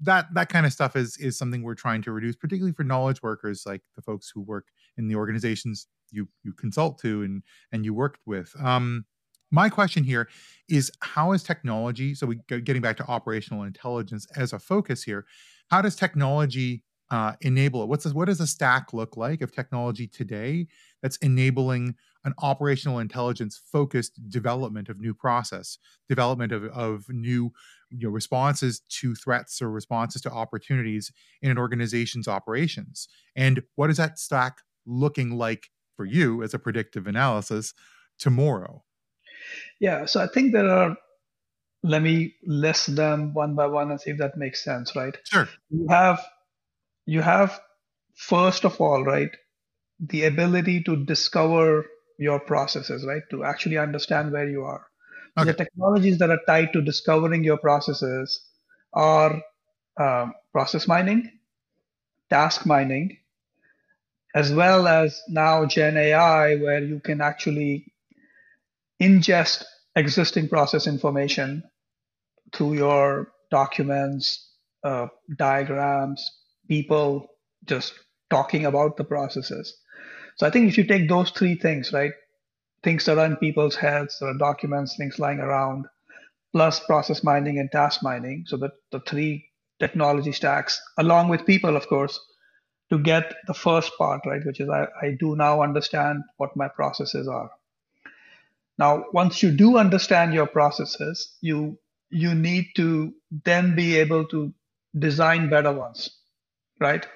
that 0.00 0.26
that 0.34 0.48
kind 0.48 0.66
of 0.66 0.72
stuff 0.72 0.96
is 0.96 1.16
is 1.18 1.38
something 1.38 1.62
we're 1.62 1.74
trying 1.74 2.02
to 2.02 2.12
reduce, 2.12 2.36
particularly 2.36 2.72
for 2.72 2.84
knowledge 2.84 3.22
workers 3.22 3.64
like 3.66 3.82
the 3.96 4.02
folks 4.02 4.30
who 4.34 4.40
work 4.40 4.66
in 4.96 5.08
the 5.08 5.16
organizations 5.16 5.86
you 6.10 6.28
you 6.44 6.52
consult 6.52 6.98
to 7.00 7.22
and 7.22 7.42
and 7.72 7.84
you 7.84 7.94
worked 7.94 8.20
with. 8.26 8.54
Um, 8.62 9.04
my 9.50 9.68
question 9.68 10.04
here 10.04 10.28
is 10.68 10.92
how 11.00 11.32
is 11.32 11.42
technology 11.42 12.14
so 12.14 12.26
we 12.26 12.38
getting 12.46 12.82
back 12.82 12.96
to 12.96 13.06
operational 13.08 13.64
intelligence 13.64 14.26
as 14.36 14.52
a 14.52 14.58
focus 14.58 15.02
here 15.02 15.26
how 15.70 15.82
does 15.82 15.96
technology 15.96 16.84
uh, 17.10 17.32
enable 17.40 17.82
it? 17.82 17.88
What's 17.88 18.04
this, 18.04 18.12
what 18.12 18.26
does 18.26 18.40
a 18.40 18.46
stack 18.46 18.92
look 18.92 19.16
like 19.16 19.42
of 19.42 19.52
technology 19.52 20.06
today 20.06 20.68
that's 21.02 21.16
enabling 21.18 21.96
an 22.24 22.34
operational 22.38 22.98
intelligence 22.98 23.60
focused 23.72 24.20
development 24.28 24.88
of 24.88 25.00
new 25.00 25.14
process, 25.14 25.78
development 26.08 26.52
of, 26.52 26.64
of 26.66 27.08
new 27.08 27.52
you 27.90 28.06
know, 28.06 28.10
responses 28.10 28.80
to 28.88 29.14
threats 29.14 29.60
or 29.60 29.70
responses 29.70 30.22
to 30.22 30.30
opportunities 30.30 31.10
in 31.42 31.50
an 31.50 31.58
organization's 31.58 32.28
operations? 32.28 33.08
And 33.34 33.62
what 33.74 33.90
is 33.90 33.96
that 33.96 34.18
stack 34.18 34.58
looking 34.86 35.30
like 35.30 35.70
for 35.96 36.04
you 36.04 36.42
as 36.42 36.54
a 36.54 36.58
predictive 36.58 37.06
analysis 37.06 37.74
tomorrow? 38.18 38.84
Yeah, 39.80 40.04
so 40.06 40.22
I 40.22 40.28
think 40.28 40.52
there 40.52 40.68
are 40.68 40.96
let 41.82 42.02
me 42.02 42.34
list 42.44 42.94
them 42.94 43.32
one 43.32 43.54
by 43.54 43.66
one 43.66 43.90
and 43.90 44.00
see 44.00 44.10
if 44.10 44.18
that 44.18 44.36
makes 44.36 44.62
sense, 44.62 44.94
right? 44.94 45.16
Sure. 45.24 45.48
You 45.70 45.86
have 45.88 46.20
you 47.10 47.22
have 47.22 47.60
first 48.14 48.64
of 48.64 48.80
all, 48.80 49.04
right, 49.04 49.30
the 49.98 50.24
ability 50.24 50.82
to 50.84 51.04
discover 51.04 51.86
your 52.18 52.38
processes, 52.38 53.04
right? 53.04 53.22
To 53.30 53.44
actually 53.44 53.78
understand 53.78 54.30
where 54.30 54.48
you 54.48 54.62
are. 54.62 54.86
Okay. 55.36 55.50
The 55.50 55.56
technologies 55.64 56.18
that 56.18 56.30
are 56.30 56.40
tied 56.46 56.72
to 56.74 56.82
discovering 56.82 57.42
your 57.42 57.58
processes 57.58 58.40
are 58.92 59.42
um, 59.98 60.34
process 60.52 60.86
mining, 60.86 61.30
task 62.28 62.66
mining, 62.66 63.16
as 64.34 64.52
well 64.52 64.86
as 64.86 65.20
now 65.28 65.64
Gen 65.66 65.96
AI, 65.96 66.56
where 66.56 66.84
you 66.84 67.00
can 67.00 67.20
actually 67.20 67.92
ingest 69.02 69.64
existing 69.96 70.48
process 70.48 70.86
information 70.86 71.64
through 72.52 72.74
your 72.74 73.32
documents, 73.50 74.48
uh, 74.84 75.08
diagrams, 75.36 76.30
people 76.70 77.26
just 77.66 77.92
talking 78.30 78.64
about 78.64 78.96
the 78.96 79.04
processes. 79.04 79.76
So 80.36 80.46
I 80.46 80.50
think 80.50 80.68
if 80.68 80.78
you 80.78 80.84
take 80.84 81.08
those 81.08 81.30
three 81.32 81.56
things, 81.56 81.92
right, 81.92 82.12
things 82.82 83.04
that 83.04 83.18
are 83.18 83.26
in 83.26 83.36
people's 83.36 83.74
heads, 83.74 84.18
there 84.20 84.30
are 84.30 84.38
documents, 84.38 84.96
things 84.96 85.18
lying 85.18 85.40
around, 85.40 85.86
plus 86.52 86.80
process 86.86 87.24
mining 87.24 87.58
and 87.58 87.70
task 87.70 88.02
mining, 88.02 88.44
so 88.46 88.56
that 88.58 88.72
the 88.92 89.00
three 89.00 89.44
technology 89.80 90.32
stacks, 90.32 90.80
along 90.98 91.28
with 91.28 91.44
people, 91.44 91.76
of 91.76 91.88
course, 91.88 92.18
to 92.90 92.98
get 92.98 93.34
the 93.46 93.54
first 93.54 93.92
part, 93.98 94.22
right, 94.26 94.44
which 94.46 94.60
is 94.60 94.68
I, 94.68 94.86
I 95.02 95.16
do 95.18 95.36
now 95.36 95.62
understand 95.62 96.22
what 96.38 96.56
my 96.56 96.68
processes 96.68 97.28
are. 97.28 97.50
Now, 98.78 99.04
once 99.12 99.42
you 99.42 99.50
do 99.50 99.76
understand 99.76 100.32
your 100.34 100.46
processes, 100.46 101.36
you 101.40 101.78
you 102.10 102.34
need 102.34 102.66
to 102.76 103.12
then 103.44 103.76
be 103.76 103.96
able 103.96 104.24
to 104.28 104.52
design 104.98 105.48
better 105.48 105.72
ones, 105.72 106.10
right? 106.80 107.06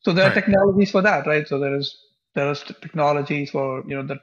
So 0.00 0.12
there 0.12 0.24
right. 0.24 0.36
are 0.36 0.40
technologies 0.40 0.90
for 0.90 1.02
that, 1.02 1.26
right? 1.26 1.46
So 1.46 1.58
there 1.58 1.76
is 1.76 1.96
there 2.34 2.50
is 2.50 2.62
technologies 2.62 3.50
for 3.50 3.84
you 3.86 3.96
know 3.96 4.06
the 4.06 4.18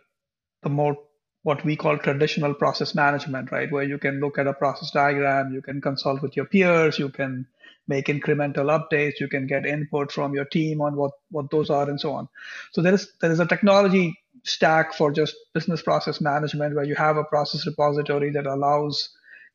the 0.63 0.69
more 0.69 0.97
what 1.43 1.63
we 1.63 1.75
call 1.75 1.97
traditional 1.97 2.53
process 2.53 2.93
management, 2.93 3.51
right? 3.51 3.71
Where 3.71 3.83
you 3.83 3.97
can 3.97 4.19
look 4.19 4.37
at 4.37 4.47
a 4.47 4.53
process 4.53 4.91
diagram, 4.91 5.53
you 5.53 5.61
can 5.61 5.79
consult 5.81 6.21
with 6.21 6.35
your 6.35 6.45
peers, 6.45 6.99
you 6.99 7.09
can 7.09 7.47
make 7.87 8.07
incremental 8.07 8.67
updates, 8.77 9.19
you 9.19 9.27
can 9.27 9.47
get 9.47 9.65
input 9.65 10.11
from 10.11 10.33
your 10.33 10.45
team 10.45 10.81
on 10.81 10.95
what 10.95 11.11
what 11.31 11.49
those 11.49 11.69
are 11.69 11.89
and 11.89 11.99
so 11.99 12.11
on. 12.13 12.27
So 12.71 12.81
there 12.81 12.93
is 12.93 13.11
there 13.21 13.31
is 13.31 13.39
a 13.39 13.45
technology 13.45 14.17
stack 14.43 14.93
for 14.93 15.11
just 15.11 15.35
business 15.53 15.81
process 15.81 16.21
management 16.21 16.75
where 16.75 16.85
you 16.85 16.95
have 16.95 17.17
a 17.17 17.23
process 17.23 17.65
repository 17.65 18.31
that 18.31 18.45
allows 18.45 19.09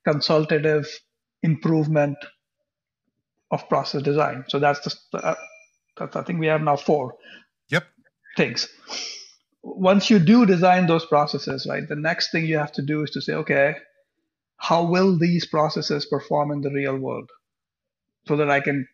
consultative 0.05 0.87
improvement 1.43 2.17
of 3.51 3.69
process 3.69 4.03
design. 4.03 4.45
So 4.49 4.59
that's 4.59 4.81
the 5.13 5.19
uh, 5.19 5.35
that's, 5.97 6.17
I 6.17 6.23
think 6.23 6.41
we 6.41 6.47
have 6.47 6.63
now 6.63 6.77
four. 6.77 7.15
Yep. 7.71 7.85
Things. 8.37 8.69
Once 9.63 10.11
you 10.11 10.19
do 10.19 10.45
design 10.45 10.87
those 10.87 11.07
processes, 11.07 11.67
right, 11.69 11.89
the 11.89 11.97
next 11.97 12.33
thing 12.33 12.47
you 12.47 12.59
have 12.59 12.73
to 12.73 12.83
do 12.83 13.03
is 13.03 13.11
to 13.11 13.21
say, 13.21 13.33
okay, 13.33 13.77
how 14.57 14.85
will 14.85 15.19
these 15.19 15.47
processes 15.47 16.07
perform 16.07 16.51
in 16.51 16.61
the 16.61 16.71
real 16.71 16.97
world, 16.97 17.31
so 18.27 18.37
that 18.37 18.51
I 18.51 18.61
can 18.61 18.89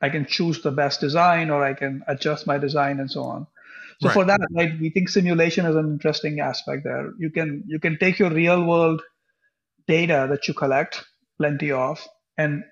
I 0.00 0.08
can 0.08 0.26
choose 0.26 0.62
the 0.62 0.70
best 0.70 1.00
design 1.00 1.50
or 1.50 1.64
I 1.64 1.74
can 1.74 2.02
adjust 2.06 2.46
my 2.46 2.58
design 2.58 3.00
and 3.00 3.10
so 3.10 3.24
on. 3.24 3.46
So 4.00 4.08
right. 4.08 4.14
for 4.14 4.24
that, 4.26 4.40
right, 4.54 4.78
we 4.80 4.90
think 4.90 5.08
simulation 5.08 5.66
is 5.66 5.74
an 5.74 5.86
interesting 5.86 6.38
aspect 6.38 6.84
there. 6.84 7.12
You 7.18 7.30
can 7.30 7.64
you 7.66 7.80
can 7.80 7.98
take 7.98 8.18
your 8.18 8.30
real 8.30 8.64
world 8.64 9.02
data 9.88 10.26
that 10.30 10.46
you 10.46 10.54
collect, 10.54 11.04
plenty 11.36 11.72
of, 11.72 12.06
and 12.36 12.62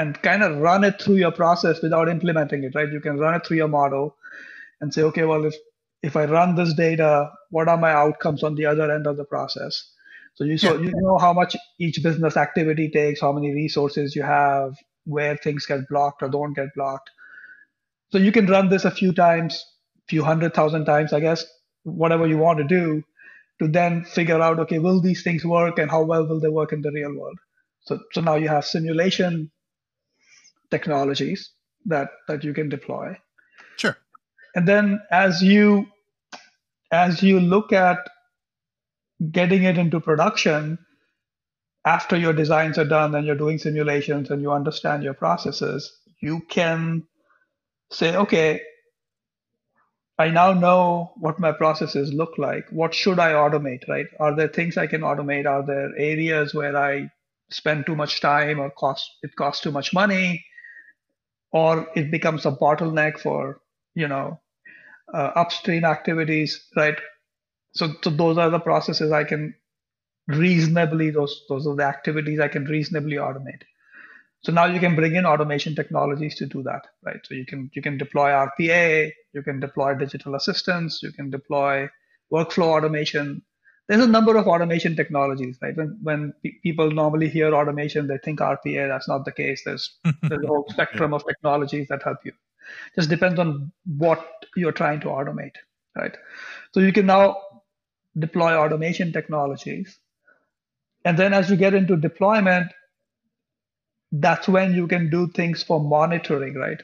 and 0.00 0.20
kind 0.22 0.42
of 0.42 0.56
run 0.56 0.82
it 0.82 1.00
through 1.00 1.16
your 1.16 1.30
process 1.30 1.82
without 1.82 2.08
implementing 2.08 2.64
it, 2.64 2.74
right? 2.74 2.90
You 2.90 3.00
can 3.00 3.18
run 3.18 3.34
it 3.34 3.46
through 3.46 3.58
your 3.58 3.68
model 3.68 4.16
and 4.80 4.94
say, 4.94 5.02
okay, 5.02 5.24
well, 5.24 5.44
if 5.44 5.54
if 6.02 6.16
I 6.16 6.24
run 6.24 6.54
this 6.54 6.72
data, 6.72 7.30
what 7.50 7.68
are 7.68 7.76
my 7.76 7.92
outcomes 7.92 8.42
on 8.42 8.54
the 8.54 8.64
other 8.64 8.90
end 8.90 9.06
of 9.06 9.18
the 9.18 9.26
process? 9.26 9.84
So 10.36 10.44
you 10.44 10.56
so 10.56 10.78
you 10.78 10.92
know 10.94 11.18
how 11.18 11.34
much 11.34 11.54
each 11.78 12.02
business 12.02 12.38
activity 12.38 12.88
takes, 12.88 13.20
how 13.20 13.32
many 13.32 13.52
resources 13.52 14.16
you 14.16 14.22
have, 14.22 14.72
where 15.04 15.36
things 15.36 15.66
get 15.66 15.86
blocked 15.90 16.22
or 16.22 16.30
don't 16.30 16.54
get 16.54 16.74
blocked. 16.74 17.10
So 18.10 18.16
you 18.16 18.32
can 18.32 18.46
run 18.46 18.70
this 18.70 18.86
a 18.86 18.96
few 19.02 19.12
times, 19.12 19.62
few 20.08 20.24
hundred 20.24 20.54
thousand 20.54 20.86
times, 20.86 21.12
I 21.12 21.20
guess, 21.20 21.44
whatever 21.82 22.26
you 22.26 22.38
want 22.38 22.58
to 22.58 22.64
do, 22.64 23.02
to 23.60 23.68
then 23.68 24.04
figure 24.04 24.40
out, 24.40 24.58
okay, 24.60 24.78
will 24.78 25.00
these 25.02 25.22
things 25.22 25.44
work 25.44 25.78
and 25.78 25.90
how 25.90 26.02
well 26.04 26.26
will 26.26 26.40
they 26.40 26.48
work 26.48 26.72
in 26.72 26.80
the 26.80 26.90
real 26.90 27.14
world? 27.14 27.38
So, 27.80 27.98
so 28.12 28.20
now 28.20 28.36
you 28.36 28.48
have 28.48 28.64
simulation 28.64 29.50
technologies 30.70 31.50
that, 31.86 32.10
that 32.28 32.44
you 32.44 32.54
can 32.54 32.68
deploy. 32.68 33.16
Sure. 33.76 33.96
And 34.54 34.66
then 34.66 35.00
as 35.10 35.42
you 35.42 35.86
as 36.92 37.22
you 37.22 37.38
look 37.38 37.72
at 37.72 37.98
getting 39.30 39.62
it 39.62 39.78
into 39.78 40.00
production, 40.00 40.78
after 41.84 42.16
your 42.16 42.32
designs 42.32 42.78
are 42.78 42.84
done 42.84 43.14
and 43.14 43.26
you're 43.26 43.36
doing 43.36 43.58
simulations 43.58 44.30
and 44.30 44.42
you 44.42 44.52
understand 44.52 45.02
your 45.02 45.14
processes, 45.14 45.92
you 46.20 46.40
can 46.48 47.06
say, 47.90 48.16
okay, 48.16 48.60
I 50.18 50.28
now 50.28 50.52
know 50.52 51.12
what 51.16 51.38
my 51.38 51.52
processes 51.52 52.12
look 52.12 52.36
like. 52.36 52.66
What 52.70 52.92
should 52.92 53.18
I 53.18 53.32
automate, 53.32 53.88
right? 53.88 54.06
Are 54.18 54.36
there 54.36 54.48
things 54.48 54.76
I 54.76 54.86
can 54.86 55.00
automate? 55.00 55.46
Are 55.46 55.64
there 55.64 55.96
areas 55.96 56.52
where 56.52 56.76
I 56.76 57.10
spend 57.50 57.86
too 57.86 57.96
much 57.96 58.20
time 58.20 58.60
or 58.60 58.70
cost 58.70 59.08
it 59.22 59.34
costs 59.36 59.62
too 59.62 59.70
much 59.70 59.94
money? 59.94 60.44
Or 61.52 61.88
it 61.96 62.10
becomes 62.10 62.46
a 62.46 62.52
bottleneck 62.52 63.18
for, 63.18 63.60
you 63.94 64.08
know, 64.08 64.40
uh, 65.12 65.32
upstream 65.34 65.84
activities, 65.84 66.66
right? 66.76 66.96
So, 67.72 67.94
so 68.02 68.10
those 68.10 68.38
are 68.38 68.50
the 68.50 68.60
processes 68.60 69.12
I 69.12 69.24
can 69.24 69.54
reasonably, 70.28 71.10
those, 71.10 71.44
those 71.48 71.66
are 71.66 71.74
the 71.74 71.84
activities 71.84 72.38
I 72.40 72.48
can 72.48 72.64
reasonably 72.64 73.16
automate. 73.16 73.62
So 74.42 74.52
now 74.52 74.66
you 74.66 74.80
can 74.80 74.96
bring 74.96 75.16
in 75.16 75.26
automation 75.26 75.74
technologies 75.74 76.36
to 76.36 76.46
do 76.46 76.62
that, 76.62 76.86
right? 77.04 77.20
So 77.24 77.34
you 77.34 77.44
can 77.44 77.70
you 77.74 77.82
can 77.82 77.98
deploy 77.98 78.30
RPA, 78.30 79.12
you 79.34 79.42
can 79.42 79.60
deploy 79.60 79.94
digital 79.94 80.34
assistants, 80.34 81.02
you 81.02 81.12
can 81.12 81.30
deploy 81.30 81.88
workflow 82.32 82.76
automation. 82.76 83.42
There's 83.90 84.04
a 84.04 84.06
number 84.06 84.36
of 84.36 84.46
automation 84.46 84.94
technologies, 84.94 85.58
right? 85.60 85.76
When 85.76 85.98
when 86.00 86.32
pe- 86.44 86.58
people 86.62 86.92
normally 86.92 87.28
hear 87.28 87.52
automation, 87.52 88.06
they 88.06 88.18
think 88.18 88.38
RPA. 88.38 88.86
That's 88.88 89.08
not 89.08 89.24
the 89.24 89.32
case. 89.32 89.62
There's 89.64 89.98
there's 90.22 90.44
a 90.44 90.46
whole 90.46 90.64
spectrum 90.68 91.12
of 91.12 91.26
technologies 91.26 91.88
that 91.88 92.04
help 92.04 92.18
you. 92.24 92.32
Just 92.94 93.10
depends 93.10 93.40
on 93.40 93.72
what 93.98 94.46
you're 94.54 94.78
trying 94.80 95.00
to 95.00 95.08
automate, 95.08 95.56
right? 95.96 96.16
So 96.72 96.78
you 96.78 96.92
can 96.92 97.06
now 97.06 97.36
deploy 98.16 98.54
automation 98.54 99.12
technologies, 99.12 99.98
and 101.04 101.18
then 101.18 101.34
as 101.34 101.50
you 101.50 101.56
get 101.56 101.74
into 101.74 101.96
deployment, 101.96 102.70
that's 104.12 104.46
when 104.46 104.72
you 104.72 104.86
can 104.86 105.10
do 105.10 105.26
things 105.28 105.64
for 105.64 105.80
monitoring, 105.80 106.54
right? 106.54 106.80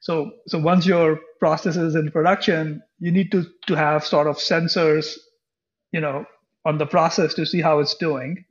So, 0.00 0.32
so 0.46 0.58
once 0.58 0.86
your 0.86 1.20
process 1.38 1.76
is 1.76 1.96
in 1.96 2.10
production, 2.10 2.82
you 2.98 3.10
need 3.10 3.30
to, 3.32 3.44
to 3.66 3.74
have 3.74 4.06
sort 4.06 4.26
of 4.26 4.36
sensors, 4.36 5.18
you 5.92 6.00
know, 6.00 6.24
on 6.66 6.78
the 6.78 6.86
process 6.86 7.32
to 7.34 7.46
see 7.46 7.62
how 7.62 7.78
it's 7.78 7.94
doing. 7.94 8.44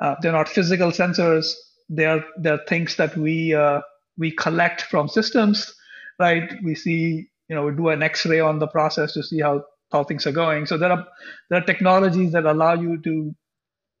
Uh, 0.00 0.16
they're 0.20 0.32
not 0.32 0.48
physical 0.48 0.90
sensors. 0.90 1.52
They're 1.88 2.24
they're 2.38 2.64
things 2.66 2.96
that 2.96 3.16
we 3.16 3.54
uh, 3.54 3.82
we 4.18 4.32
collect 4.32 4.82
from 4.82 5.08
systems, 5.08 5.72
right? 6.18 6.52
We 6.64 6.74
see, 6.74 7.28
you 7.48 7.54
know, 7.54 7.66
we 7.66 7.72
do 7.72 7.90
an 7.90 8.02
X-ray 8.02 8.40
on 8.40 8.58
the 8.58 8.66
process 8.66 9.12
to 9.12 9.22
see 9.22 9.40
how 9.40 9.64
how 9.92 10.02
things 10.04 10.26
are 10.26 10.32
going. 10.32 10.66
So 10.66 10.78
there 10.78 10.90
are 10.90 11.06
there 11.50 11.60
are 11.60 11.66
technologies 11.66 12.32
that 12.32 12.46
allow 12.46 12.74
you 12.74 13.00
to 13.02 13.34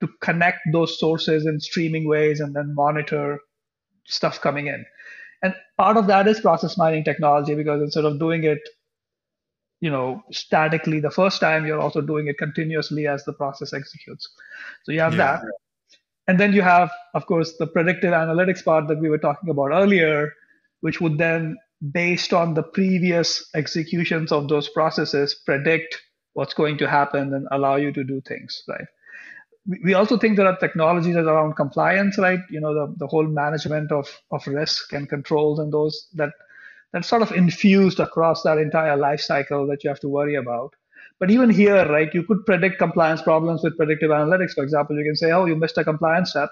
to 0.00 0.08
connect 0.22 0.58
those 0.72 0.98
sources 0.98 1.46
in 1.46 1.60
streaming 1.60 2.08
ways 2.08 2.40
and 2.40 2.56
then 2.56 2.74
monitor 2.74 3.38
stuff 4.06 4.40
coming 4.40 4.66
in. 4.66 4.84
And 5.42 5.54
part 5.76 5.98
of 5.98 6.06
that 6.06 6.26
is 6.26 6.40
process 6.40 6.78
mining 6.78 7.04
technology 7.04 7.54
because 7.54 7.82
instead 7.82 8.04
of 8.06 8.18
doing 8.18 8.44
it, 8.44 8.58
you 9.84 9.90
know, 9.90 10.22
statically 10.32 10.98
the 10.98 11.10
first 11.10 11.40
time, 11.40 11.66
you're 11.66 11.78
also 11.78 12.00
doing 12.00 12.26
it 12.26 12.38
continuously 12.38 13.06
as 13.06 13.22
the 13.26 13.34
process 13.34 13.74
executes. 13.74 14.30
So 14.84 14.92
you 14.92 15.00
have 15.00 15.12
yeah. 15.12 15.42
that. 15.42 15.42
And 16.26 16.40
then 16.40 16.54
you 16.54 16.62
have, 16.62 16.90
of 17.12 17.26
course, 17.26 17.58
the 17.58 17.66
predictive 17.66 18.14
analytics 18.14 18.64
part 18.64 18.88
that 18.88 18.98
we 18.98 19.10
were 19.10 19.18
talking 19.18 19.50
about 19.50 19.72
earlier, 19.72 20.32
which 20.80 21.02
would 21.02 21.18
then 21.18 21.58
based 21.92 22.32
on 22.32 22.54
the 22.54 22.62
previous 22.62 23.46
executions 23.54 24.32
of 24.32 24.48
those 24.48 24.70
processes, 24.70 25.34
predict 25.44 26.00
what's 26.32 26.54
going 26.54 26.78
to 26.78 26.88
happen 26.88 27.34
and 27.34 27.46
allow 27.50 27.76
you 27.76 27.92
to 27.92 28.04
do 28.04 28.22
things, 28.22 28.62
right? 28.66 28.88
We 29.84 29.92
also 29.92 30.16
think 30.16 30.38
there 30.38 30.46
are 30.46 30.56
technologies 30.56 31.16
around 31.16 31.56
compliance, 31.56 32.16
right? 32.16 32.40
You 32.48 32.60
know, 32.62 32.72
the, 32.72 32.94
the 32.96 33.06
whole 33.06 33.26
management 33.26 33.92
of, 33.92 34.08
of 34.30 34.46
risk 34.46 34.94
and 34.94 35.10
controls 35.10 35.58
and 35.58 35.70
those 35.70 36.08
that 36.14 36.30
that's 36.94 37.08
sort 37.08 37.22
of 37.22 37.32
infused 37.32 38.00
across 38.00 38.42
that 38.44 38.58
entire 38.58 38.96
life 38.96 39.20
cycle 39.20 39.66
that 39.68 39.84
you 39.84 39.90
have 39.90 40.00
to 40.00 40.08
worry 40.08 40.36
about. 40.36 40.72
But 41.20 41.30
even 41.30 41.50
here, 41.50 41.86
right, 41.90 42.14
you 42.14 42.24
could 42.24 42.46
predict 42.46 42.78
compliance 42.78 43.22
problems 43.22 43.62
with 43.62 43.76
predictive 43.76 44.10
analytics. 44.10 44.54
For 44.54 44.64
example, 44.64 44.96
you 44.98 45.04
can 45.04 45.16
say, 45.16 45.32
oh, 45.32 45.44
you 45.44 45.56
missed 45.56 45.78
a 45.78 45.84
compliance 45.84 46.30
step 46.30 46.50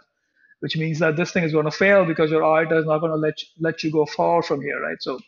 which 0.63 0.77
means 0.77 1.01
that 1.01 1.17
this 1.17 1.33
thing 1.33 1.43
is 1.43 1.53
going 1.53 1.65
to 1.65 1.73
fail 1.73 2.05
because 2.05 2.31
your 2.31 2.45
auditor 2.45 2.79
is 2.79 2.87
not 2.87 3.01
going 3.01 3.11
to 3.11 3.19
let 3.19 3.43
you, 3.43 3.49
let 3.61 3.83
you 3.83 3.91
go 3.91 4.07
far 4.07 4.45
from 4.45 4.63
here, 4.63 4.81
right? 4.81 5.03
So, 5.03 5.19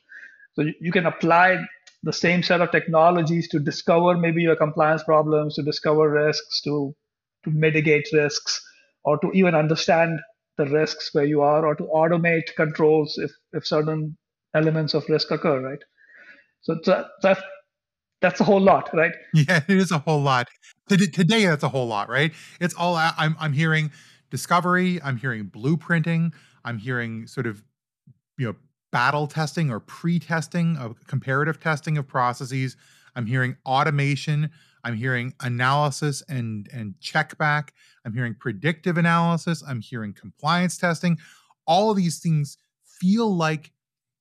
so 0.55 0.65
you 0.81 0.93
can 0.93 1.07
apply 1.07 1.67
the 2.05 2.12
same 2.12 2.45
set 2.45 2.61
of 2.61 2.71
technologies 2.71 3.49
to 3.49 3.59
discover 3.59 4.17
maybe 4.17 4.43
your 4.43 4.55
compliance 4.55 5.03
problems, 5.03 5.57
to 5.57 5.65
discover 5.65 6.09
risks, 6.11 6.62
to 6.62 6.95
to 7.45 7.51
mitigate 7.51 8.09
risks, 8.12 8.65
or 9.05 9.19
to 9.19 9.33
even 9.33 9.57
understand 9.57 10.21
the 10.57 10.67
risks 10.67 11.12
where 11.12 11.25
you 11.25 11.43
are, 11.43 11.67
or 11.67 11.75
to 11.75 11.85
automate 11.85 12.55
controls 12.55 13.19
if 13.19 13.33
if 13.53 13.67
certain 13.67 14.17
elements 14.55 14.95
of 14.95 15.05
risk 15.09 15.31
occur, 15.31 15.61
right? 15.61 15.81
So 16.63 16.77
that 16.87 17.39
that's 18.21 18.41
a 18.41 18.45
whole 18.45 18.61
lot, 18.61 18.89
right? 18.95 19.13
Yeah, 19.35 19.61
it 19.69 19.77
is 19.77 19.91
a 19.91 19.99
whole 19.99 20.23
lot. 20.23 20.49
Today, 20.89 21.45
that's 21.45 21.63
a 21.63 21.69
whole 21.69 21.87
lot, 21.87 22.09
right? 22.09 22.33
It's 22.61 22.75
all 22.75 22.97
I'm 22.97 23.37
I'm 23.39 23.53
hearing 23.53 23.91
discovery, 24.31 25.01
I'm 25.03 25.17
hearing 25.17 25.45
blueprinting, 25.47 26.33
I'm 26.65 26.79
hearing 26.79 27.27
sort 27.27 27.47
of 27.47 27.63
you 28.39 28.47
know 28.47 28.57
battle 28.91 29.27
testing 29.27 29.71
or 29.71 29.81
pre-testing 29.81 30.77
of 30.77 31.07
comparative 31.07 31.61
testing 31.61 31.99
of 31.99 32.07
processes. 32.07 32.77
I'm 33.17 33.27
hearing 33.27 33.57
automation, 33.67 34.51
I'm 34.85 34.97
hearing 34.97 35.35
analysis 35.41 36.23
and 36.29 36.69
and 36.73 36.95
check 37.01 37.37
back, 37.37 37.75
I'm 38.07 38.15
hearing 38.15 38.35
predictive 38.39 38.97
analysis, 38.97 39.63
I'm 39.67 39.81
hearing 39.81 40.15
compliance 40.15 40.79
testing. 40.79 41.19
All 41.67 41.91
of 41.91 41.97
these 41.97 42.21
things 42.21 42.57
feel 42.85 43.35
like 43.35 43.73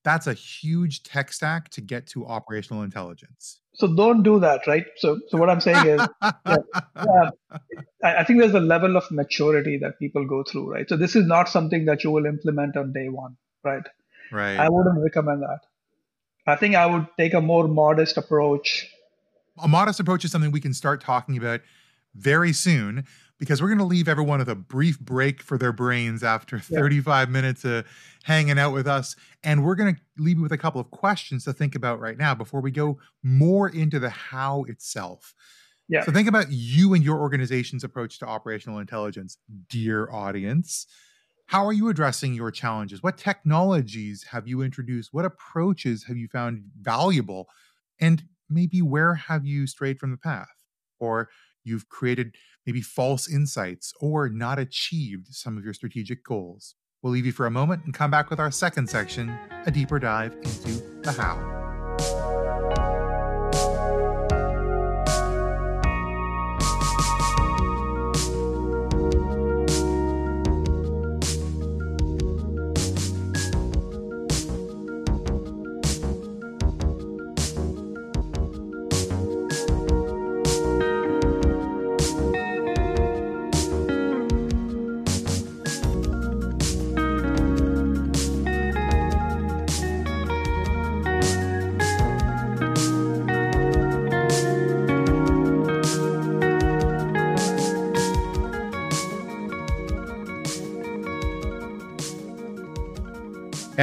that's 0.03 0.27
a 0.27 0.33
huge 0.33 1.03
tech 1.03 1.31
stack 1.31 1.69
to 1.69 1.81
get 1.81 2.07
to 2.07 2.25
operational 2.25 2.83
intelligence. 2.83 3.59
So 3.75 3.93
don't 3.95 4.21
do 4.21 4.39
that 4.39 4.67
right? 4.67 4.85
So 4.97 5.19
so 5.29 5.37
what 5.37 5.49
i'm 5.49 5.61
saying 5.61 5.87
is 5.87 6.07
yeah, 6.21 6.69
yeah, 6.95 7.29
i 8.03 8.23
think 8.23 8.39
there's 8.39 8.53
a 8.53 8.59
level 8.59 8.97
of 8.97 9.09
maturity 9.11 9.77
that 9.77 9.97
people 9.99 10.25
go 10.27 10.43
through 10.43 10.71
right? 10.71 10.87
So 10.87 10.97
this 10.97 11.15
is 11.15 11.25
not 11.25 11.49
something 11.49 11.85
that 11.85 12.03
you 12.03 12.11
will 12.11 12.25
implement 12.25 12.77
on 12.77 12.93
day 12.93 13.09
one 13.09 13.37
right? 13.63 13.83
Right. 14.31 14.57
I 14.57 14.69
wouldn't 14.69 15.01
recommend 15.01 15.41
that. 15.43 15.59
I 16.45 16.55
think 16.55 16.75
i 16.75 16.85
would 16.85 17.07
take 17.17 17.33
a 17.33 17.41
more 17.41 17.67
modest 17.67 18.17
approach. 18.17 18.87
A 19.61 19.67
modest 19.67 19.99
approach 19.99 20.25
is 20.25 20.31
something 20.31 20.51
we 20.51 20.59
can 20.59 20.73
start 20.73 21.01
talking 21.01 21.37
about 21.37 21.61
very 22.15 22.53
soon 22.53 23.05
because 23.39 23.61
we're 23.61 23.67
going 23.67 23.79
to 23.79 23.83
leave 23.83 24.07
everyone 24.07 24.39
with 24.39 24.49
a 24.49 24.55
brief 24.55 24.99
break 24.99 25.41
for 25.41 25.57
their 25.57 25.73
brains 25.73 26.23
after 26.23 26.59
35 26.59 27.29
minutes 27.29 27.65
of 27.65 27.85
hanging 28.23 28.57
out 28.57 28.73
with 28.73 28.87
us. 28.87 29.15
And 29.43 29.65
we're 29.65 29.75
going 29.75 29.95
to 29.95 30.01
leave 30.17 30.37
you 30.37 30.43
with 30.43 30.51
a 30.51 30.57
couple 30.57 30.79
of 30.79 30.91
questions 30.91 31.43
to 31.45 31.53
think 31.53 31.75
about 31.75 31.99
right 31.99 32.17
now 32.17 32.33
before 32.35 32.61
we 32.61 32.71
go 32.71 32.99
more 33.21 33.67
into 33.67 33.99
the 33.99 34.09
how 34.09 34.63
itself. 34.63 35.33
Yeah. 35.89 36.03
So 36.05 36.11
think 36.11 36.29
about 36.29 36.47
you 36.49 36.93
and 36.93 37.03
your 37.03 37.19
organization's 37.19 37.83
approach 37.83 38.19
to 38.19 38.25
operational 38.25 38.79
intelligence, 38.79 39.37
dear 39.69 40.09
audience. 40.11 40.87
How 41.47 41.65
are 41.65 41.73
you 41.73 41.89
addressing 41.89 42.33
your 42.33 42.51
challenges? 42.51 43.03
What 43.03 43.17
technologies 43.17 44.23
have 44.31 44.47
you 44.47 44.61
introduced? 44.61 45.13
What 45.13 45.25
approaches 45.25 46.05
have 46.05 46.15
you 46.15 46.27
found 46.29 46.63
valuable? 46.79 47.49
And 47.99 48.23
maybe 48.49 48.81
where 48.81 49.15
have 49.15 49.45
you 49.45 49.67
strayed 49.67 49.99
from 49.99 50.11
the 50.11 50.17
path? 50.17 50.47
Or 50.99 51.29
you've 51.65 51.89
created 51.89 52.35
maybe 52.65 52.81
false 52.81 53.29
insights 53.29 53.93
or 53.99 54.29
not 54.29 54.59
achieved 54.59 55.27
some 55.29 55.57
of 55.57 55.63
your 55.63 55.73
strategic 55.73 56.23
goals. 56.23 56.75
We'll 57.01 57.13
leave 57.13 57.25
you 57.25 57.33
for 57.33 57.45
a 57.45 57.51
moment 57.51 57.83
and 57.85 57.93
come 57.93 58.11
back 58.11 58.29
with 58.29 58.39
our 58.39 58.51
second 58.51 58.89
section 58.89 59.29
a 59.65 59.71
deeper 59.71 59.99
dive 59.99 60.33
into 60.43 60.81
the 61.01 61.11
how. 61.11 61.62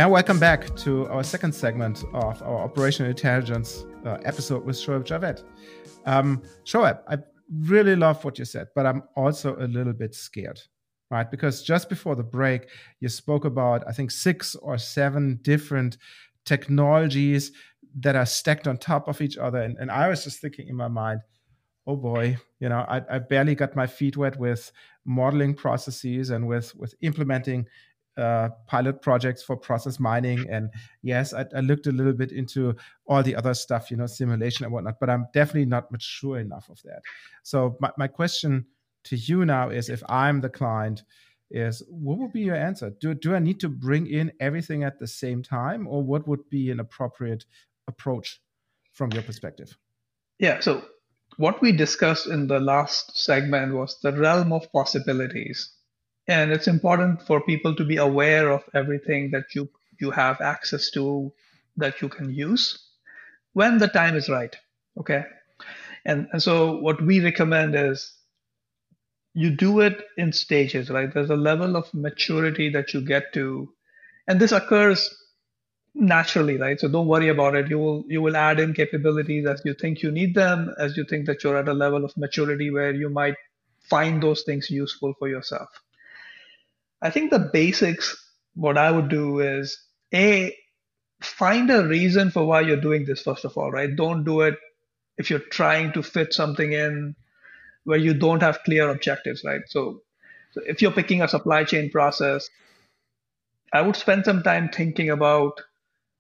And 0.01 0.11
welcome 0.11 0.39
back 0.39 0.75
to 0.77 1.07
our 1.09 1.23
second 1.23 1.55
segment 1.55 2.05
of 2.15 2.43
our 2.43 2.61
operational 2.61 3.11
intelligence 3.11 3.85
uh, 4.07 4.17
episode 4.25 4.65
with 4.65 4.77
Shoeb 4.77 5.05
Javed. 5.05 5.45
Um, 6.07 6.41
Shoeb, 6.65 7.03
I 7.07 7.19
really 7.67 7.95
love 7.95 8.25
what 8.25 8.39
you 8.39 8.47
said, 8.47 8.69
but 8.75 8.87
I'm 8.87 9.03
also 9.15 9.57
a 9.59 9.69
little 9.69 9.93
bit 9.93 10.15
scared, 10.15 10.59
right? 11.11 11.31
Because 11.31 11.63
just 11.63 11.91
before 11.91 12.17
the 12.17 12.23
break, 12.23 12.71
you 13.01 13.11
spoke 13.11 13.45
about, 13.45 13.87
I 13.87 13.93
think, 13.93 14.11
six 14.11 14.55
or 14.55 14.79
seven 14.79 15.39
different 15.43 15.99
technologies 16.47 17.53
that 17.97 18.17
are 18.17 18.25
stacked 18.25 18.67
on 18.67 18.79
top 18.79 19.07
of 19.07 19.21
each 19.21 19.37
other. 19.37 19.61
And, 19.61 19.77
and 19.77 19.91
I 19.91 20.09
was 20.09 20.25
just 20.25 20.41
thinking 20.41 20.69
in 20.69 20.77
my 20.77 20.89
mind, 20.89 21.21
oh 21.87 21.97
boy, 21.97 22.39
you 22.59 22.71
know, 22.71 22.87
I, 22.89 23.03
I 23.11 23.19
barely 23.19 23.55
got 23.55 23.77
my 23.77 23.87
feet 23.87 24.17
wet 24.17 24.39
with 24.39 24.73
modeling 25.05 25.55
processes 25.55 26.31
and 26.31 26.47
with 26.49 26.75
with 26.75 26.95
implementing 27.03 27.67
uh, 28.17 28.49
pilot 28.67 29.01
projects 29.03 29.43
for 29.43 29.57
process 29.57 29.99
mining. 29.99 30.49
And 30.51 30.71
yes, 31.03 31.33
I, 31.33 31.47
I, 31.57 31.61
looked 31.61 31.87
a 31.87 31.93
little 31.93 32.13
bit 32.13 32.33
into 32.33 32.75
all 33.07 33.23
the 33.23 33.37
other 33.37 33.55
stuff, 33.55 33.91
you 33.91 33.97
know, 33.97 34.07
simulation 34.07 34.65
and 34.65 34.73
whatnot, 34.73 35.01
but 35.01 35.09
I'm 35.09 35.27
definitely 35.33 35.67
not 35.67 35.91
mature 35.91 36.39
enough 36.39 36.69
of 36.69 36.83
that. 36.83 37.03
So 37.45 37.77
my, 37.81 37.91
my 37.97 38.09
question 38.09 38.67
to 39.05 39.17
you 39.17 39.45
now 39.45 39.71
is 39.71 39.89
if 39.89 40.03
I'm 40.09 40.41
the 40.41 40.49
client, 40.49 41.03
is 41.51 41.83
what 41.89 42.19
would 42.19 42.33
be 42.33 42.43
your 42.43 42.57
answer? 42.57 42.91
Do, 43.01 43.15
do 43.15 43.35
I 43.35 43.39
need 43.39 43.61
to 43.61 43.69
bring 43.69 44.07
in 44.07 44.33
everything 44.39 44.85
at 44.85 44.99
the 44.99 45.07
same 45.07 45.43
time, 45.43 45.87
or 45.87 46.03
what 46.03 46.29
would 46.29 46.49
be 46.49 46.71
an 46.71 46.79
appropriate 46.81 47.45
approach 47.89 48.41
from 48.93 49.11
your 49.13 49.23
perspective? 49.23 49.77
Yeah, 50.39 50.61
so 50.61 50.85
what 51.37 51.61
we 51.61 51.73
discussed 51.73 52.27
in 52.27 52.47
the 52.47 52.61
last 52.61 53.19
segment 53.19 53.75
was 53.75 53.99
the 54.01 54.13
realm 54.13 54.53
of 54.53 54.71
possibilities 54.73 55.73
and 56.29 56.53
it's 56.53 56.69
important 56.69 57.23
for 57.23 57.41
people 57.41 57.75
to 57.75 57.85
be 57.85 57.97
aware 57.97 58.51
of 58.51 58.63
everything 58.75 59.31
that 59.31 59.55
you 59.55 59.69
you 60.01 60.11
have 60.11 60.41
access 60.41 60.91
to 60.91 61.33
that 61.77 62.01
you 62.01 62.09
can 62.09 62.31
use 62.31 62.79
when 63.53 63.79
the 63.79 63.89
time 63.89 64.17
is 64.17 64.29
right 64.29 64.57
okay? 64.99 65.25
And, 66.05 66.29
and 66.33 66.43
so 66.43 66.79
what 66.79 67.03
we 67.03 67.21
recommend 67.21 67.75
is 67.75 68.13
you 69.35 69.51
do 69.51 69.81
it 69.81 70.03
in 70.17 70.33
stages 70.33 70.91
right? 70.91 71.13
There's 71.13 71.31
a 71.31 71.37
level 71.37 71.77
of 71.77 71.93
maturity 71.95 72.71
that 72.71 72.95
you 72.95 73.01
get 73.01 73.33
to 73.35 73.73
and 74.29 74.41
this 74.41 74.53
occurs 74.53 75.15
naturally 75.95 76.57
right? 76.57 76.79
So 76.81 76.89
don't 76.89 77.09
worry 77.09 77.29
about 77.29 77.57
it. 77.57 77.69
You 77.69 77.79
will 77.79 78.05
you 78.09 78.23
will 78.23 78.37
add 78.37 78.61
in 78.61 78.75
capabilities 78.75 79.47
as 79.47 79.63
you 79.65 79.75
think 79.75 80.03
you 80.03 80.11
need 80.11 80.35
them 80.35 80.75
as 80.79 80.97
you 80.97 81.05
think 81.05 81.27
that 81.27 81.45
you're 81.45 81.57
at 81.57 81.69
a 81.69 81.75
level 81.75 82.05
of 82.05 82.17
maturity 82.17 82.71
where 82.71 82.95
you 82.95 83.09
might 83.09 83.35
find 83.89 84.23
those 84.23 84.43
things 84.43 84.71
useful 84.71 85.15
for 85.19 85.29
yourself 85.29 85.69
I 87.03 87.11
think 87.11 87.31
the 87.31 87.51
basics, 87.53 88.17
what 88.55 88.77
I 88.77 88.91
would 88.91 89.09
do 89.09 89.41
is 89.41 89.79
A, 90.15 90.57
find 91.23 91.71
a 91.71 91.87
reason 91.87 92.31
for 92.31 92.45
why 92.47 92.61
you're 92.63 92.81
doing 92.81 93.05
this, 93.05 93.23
first 93.23 93.45
of 93.45 93.57
all, 93.57 93.71
right? 93.71 93.95
Don't 93.95 94.25
do 94.25 94.41
it 94.43 94.57
if 95.19 95.31
you're 95.31 95.39
trying 95.39 95.93
to 95.93 96.03
fit 96.03 96.33
something 96.33 96.73
in 96.73 97.15
where 97.85 97.99
you 97.99 98.15
don't 98.15 98.43
have 98.43 98.63
clear 98.65 98.89
objectives, 98.91 99.43
right? 99.45 99.63
So, 99.67 100.03
so 100.53 100.63
if 100.67 100.83
you're 100.83 100.93
picking 100.93 101.23
a 101.23 101.29
supply 101.29 101.65
chain 101.65 101.91
process, 101.91 102.49
I 103.73 103.83
would 103.83 103.97
spend 103.97 104.25
some 104.25 104.43
time 104.43 104.69
thinking 104.69 105.11
about 105.11 105.61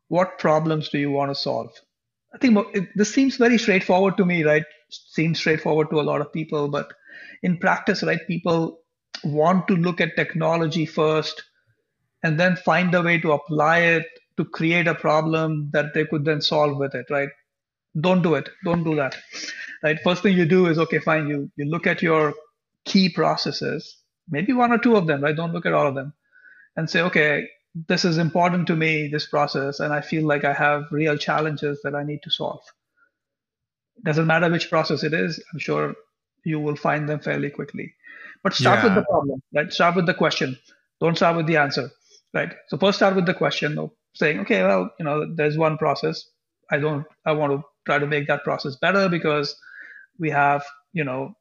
what 0.09 0.39
problems 0.39 0.89
do 0.89 0.99
you 0.99 1.11
want 1.11 1.31
to 1.31 1.35
solve. 1.35 1.73
I 2.33 2.39
think 2.39 2.59
it, 2.75 2.89
this 2.95 3.13
seems 3.13 3.37
very 3.37 3.59
straightforward 3.59 4.17
to 4.19 4.25
me, 4.25 4.45
right? 4.45 4.65
Seems 4.91 5.39
straightforward 5.39 5.91
to 5.91 6.01
a 6.01 6.03
lot 6.03 6.21
of 6.21 6.33
people, 6.33 6.69
but 6.69 6.93
in 7.43 7.59
practice, 7.59 8.03
right, 8.03 8.21
people 8.27 8.81
want 9.25 9.69
to 9.69 9.77
look 9.77 10.01
at 10.01 10.17
technology 10.17 10.87
first 10.87 11.43
and 12.23 12.39
then 12.39 12.57
find 12.57 12.95
a 12.95 13.03
way 13.03 13.19
to 13.19 13.33
apply 13.33 13.79
it 13.79 14.07
to 14.37 14.45
create 14.45 14.87
a 14.87 14.95
problem 14.95 15.71
that 15.73 15.95
they 15.95 16.05
could 16.05 16.25
then 16.25 16.41
solve 16.41 16.77
with 16.79 16.95
it, 16.95 17.07
right? 17.11 17.29
Don't 18.01 18.23
do 18.23 18.35
it. 18.35 18.49
Don't 18.65 18.85
do 18.85 18.95
that. 18.97 19.17
Right. 19.83 19.99
First 20.05 20.23
thing 20.23 20.37
you 20.37 20.45
do 20.45 20.67
is 20.67 20.79
okay, 20.79 20.99
fine. 20.99 21.29
You 21.29 21.51
you 21.57 21.65
look 21.65 21.87
at 21.87 22.03
your 22.03 22.35
key 22.85 23.09
processes, 23.09 23.97
maybe 24.29 24.53
one 24.53 24.73
or 24.73 24.79
two 24.79 24.97
of 24.97 25.07
them, 25.07 25.23
right? 25.23 25.35
Don't 25.35 25.53
look 25.53 25.67
at 25.67 25.73
all 25.73 25.87
of 25.87 25.95
them, 25.95 26.13
and 26.77 26.89
say, 26.89 27.01
okay, 27.03 27.49
this 27.89 28.05
is 28.05 28.19
important 28.19 28.67
to 28.67 28.77
me, 28.77 29.09
this 29.09 29.27
process, 29.27 29.81
and 29.81 29.93
I 29.93 30.01
feel 30.03 30.27
like 30.27 30.45
I 30.45 30.53
have 30.53 30.85
real 30.91 31.17
challenges 31.17 31.81
that 31.83 31.95
I 31.95 32.03
need 32.05 32.23
to 32.25 32.31
solve. 32.31 32.61
Doesn't 34.05 34.27
matter 34.27 34.51
which 34.51 34.71
process 34.71 35.03
it 35.03 35.15
is. 35.15 35.43
I'm 35.53 35.59
sure 35.59 35.95
you 36.45 36.61
will 36.61 36.77
find 36.77 37.09
them 37.09 37.21
fairly 37.21 37.51
quickly. 37.51 37.95
But 38.43 38.55
start 38.55 38.79
yeah. 38.79 38.85
with 38.85 38.95
the 38.95 39.03
problem, 39.03 39.43
right? 39.55 39.73
Start 39.73 39.97
with 39.97 40.07
the 40.07 40.15
question. 40.15 40.59
Don't 41.01 41.17
start 41.17 41.37
with 41.37 41.47
the 41.47 41.57
answer, 41.57 41.91
right? 42.35 42.53
So 42.69 42.79
first 42.79 42.99
start 42.99 43.17
with 43.17 43.27
the 43.27 43.35
question 43.35 43.79
of 43.79 43.91
saying, 44.15 44.41
okay, 44.41 44.63
well, 44.63 44.91
you 44.99 45.05
know, 45.05 45.27
there's 45.35 45.59
one 45.59 45.79
process. 45.79 46.25
I 46.71 46.79
don't, 46.79 47.05
I 47.27 47.33
want 47.33 47.53
to 47.53 47.63
try 47.87 47.99
to 47.99 48.07
make 48.07 48.27
that 48.29 48.45
process 48.45 48.77
better 48.77 49.09
because 49.09 49.57
we 50.19 50.31
have, 50.31 50.65
you 50.93 51.05
know, 51.05 51.35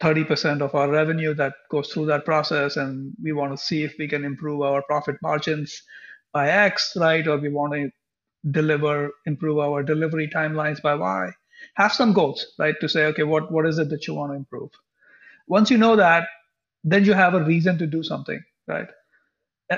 30% 0.00 0.60
of 0.60 0.74
our 0.74 0.90
revenue 0.90 1.34
that 1.34 1.54
goes 1.70 1.88
through 1.88 2.06
that 2.06 2.24
process 2.24 2.76
and 2.76 3.12
we 3.22 3.32
want 3.32 3.56
to 3.56 3.64
see 3.64 3.82
if 3.82 3.94
we 3.98 4.08
can 4.08 4.24
improve 4.24 4.62
our 4.62 4.82
profit 4.82 5.16
margins 5.22 5.82
by 6.32 6.50
X, 6.50 6.92
right? 6.96 7.26
Or 7.26 7.38
we 7.38 7.48
want 7.48 7.72
to 7.72 7.90
deliver, 8.50 9.10
improve 9.24 9.58
our 9.58 9.82
delivery 9.82 10.28
timelines 10.28 10.82
by 10.82 10.94
Y. 10.94 11.30
Have 11.74 11.92
some 11.92 12.12
goals, 12.12 12.46
right? 12.58 12.74
To 12.80 12.88
say, 12.88 13.06
okay, 13.06 13.22
what, 13.22 13.50
what 13.50 13.66
is 13.66 13.78
it 13.78 13.88
that 13.90 14.06
you 14.06 14.14
want 14.14 14.32
to 14.32 14.36
improve? 14.36 14.70
Once 15.46 15.70
you 15.70 15.78
know 15.78 15.96
that, 15.96 16.28
then 16.84 17.04
you 17.04 17.12
have 17.12 17.34
a 17.34 17.44
reason 17.44 17.78
to 17.78 17.86
do 17.86 18.02
something, 18.02 18.42
right? 18.66 18.88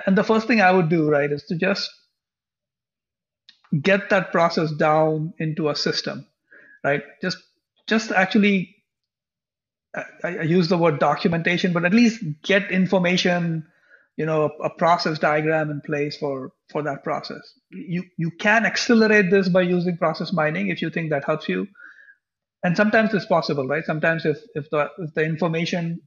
And 0.06 0.16
the 0.16 0.24
first 0.24 0.46
thing 0.46 0.60
I 0.60 0.70
would 0.70 0.88
do, 0.88 1.08
right, 1.08 1.30
is 1.30 1.44
to 1.44 1.56
just 1.56 1.90
get 3.80 4.10
that 4.10 4.32
process 4.32 4.70
down 4.72 5.32
into 5.38 5.68
a 5.68 5.76
system, 5.76 6.26
right? 6.84 7.02
Just 7.22 7.38
just 7.86 8.12
actually 8.12 8.76
I, 9.94 10.04
I 10.38 10.42
use 10.42 10.68
the 10.68 10.78
word 10.78 10.98
documentation, 10.98 11.72
but 11.72 11.84
at 11.84 11.94
least 11.94 12.22
get 12.42 12.70
information, 12.70 13.66
you 14.16 14.26
know, 14.26 14.50
a, 14.60 14.64
a, 14.64 14.70
process 14.70 15.18
diagram 15.18 15.70
in 15.70 15.80
place 15.80 16.16
for 16.16 16.52
for 16.70 16.82
that 16.82 17.04
process. 17.04 17.54
You 17.70 18.04
you 18.16 18.30
can 18.30 18.66
accelerate 18.66 19.30
this 19.30 19.48
by 19.48 19.62
using 19.62 19.96
process 19.96 20.32
mining 20.32 20.68
if 20.68 20.82
you 20.82 20.90
think 20.90 21.10
that 21.10 21.24
helps 21.24 21.48
you, 21.48 21.66
and 22.64 22.76
sometimes 22.76 23.14
it's 23.14 23.26
possible, 23.26 23.66
right? 23.66 23.84
Sometimes 23.84 24.24
if 24.24 24.38
if 24.54 24.68
the 24.70 24.88
if 24.98 25.14
the 25.14 25.24
information 25.24 26.00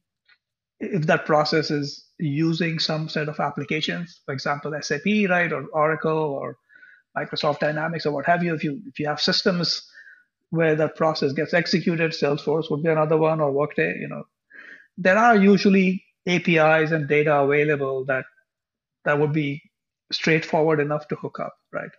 if 0.79 1.05
that 1.05 1.25
process 1.25 1.69
is 1.69 2.05
using 2.19 2.79
some 2.79 3.07
set 3.07 3.29
of 3.29 3.39
applications, 3.39 4.21
for 4.25 4.33
example, 4.33 4.73
SAP, 4.81 5.05
right, 5.29 5.51
or 5.53 5.65
Oracle, 5.73 6.17
or 6.17 6.57
Microsoft 7.15 7.59
Dynamics, 7.59 8.05
or 8.05 8.13
what 8.13 8.25
have 8.25 8.43
you, 8.43 8.53
if 8.55 8.63
you 8.63 8.81
if 8.87 8.99
you 8.99 9.07
have 9.07 9.21
systems 9.21 9.87
where 10.49 10.75
that 10.75 10.95
process 10.95 11.33
gets 11.33 11.53
executed, 11.53 12.11
Salesforce 12.11 12.69
would 12.69 12.83
be 12.83 12.89
another 12.89 13.17
one, 13.17 13.39
or 13.39 13.51
Workday, 13.51 13.95
you 13.99 14.07
know, 14.07 14.23
there 14.97 15.17
are 15.17 15.35
usually 15.35 16.03
APIs 16.27 16.91
and 16.91 17.07
data 17.07 17.35
available 17.39 18.05
that 18.05 18.25
that 19.05 19.19
would 19.19 19.33
be 19.33 19.61
straightforward 20.11 20.79
enough 20.79 21.07
to 21.07 21.15
hook 21.15 21.39
up, 21.39 21.53
right? 21.71 21.91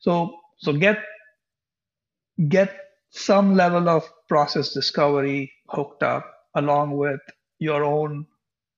So 0.00 0.36
so 0.58 0.72
get 0.72 1.04
get 2.48 2.76
some 3.10 3.54
level 3.56 3.88
of 3.88 4.10
process 4.28 4.72
discovery 4.72 5.52
hooked 5.68 6.02
up 6.02 6.32
along 6.54 6.96
with 6.96 7.20
your 7.58 7.84
own 7.84 8.26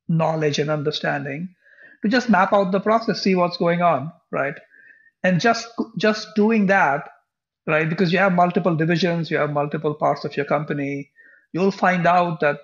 knowledge 0.09 0.59
and 0.59 0.70
understanding 0.70 1.55
to 2.03 2.09
just 2.09 2.28
map 2.28 2.53
out 2.53 2.72
the 2.72 2.80
process, 2.80 3.22
see 3.22 3.35
what's 3.35 3.57
going 3.57 3.83
on, 3.83 4.12
right? 4.30 4.55
And 5.22 5.41
just 5.41 5.68
just 5.99 6.28
doing 6.35 6.66
that, 6.66 7.09
right? 7.66 7.89
Because 7.89 8.12
you 8.12 8.18
have 8.18 8.33
multiple 8.33 8.74
divisions, 8.74 9.30
you 9.30 9.37
have 9.39 9.53
multiple 9.53 9.95
parts 9.95 10.24
of 10.24 10.37
your 10.37 10.47
company, 10.47 11.11
you'll 11.53 11.70
find 11.70 12.07
out 12.07 12.41
that 12.41 12.59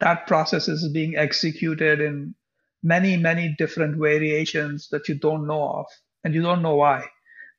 that 0.00 0.26
process 0.26 0.68
is 0.68 0.88
being 0.92 1.16
executed 1.16 2.00
in 2.00 2.34
many, 2.82 3.16
many 3.16 3.54
different 3.58 3.96
variations 3.96 4.88
that 4.90 5.08
you 5.08 5.14
don't 5.14 5.46
know 5.46 5.68
of, 5.68 5.86
and 6.24 6.34
you 6.34 6.42
don't 6.42 6.62
know 6.62 6.76
why. 6.76 7.06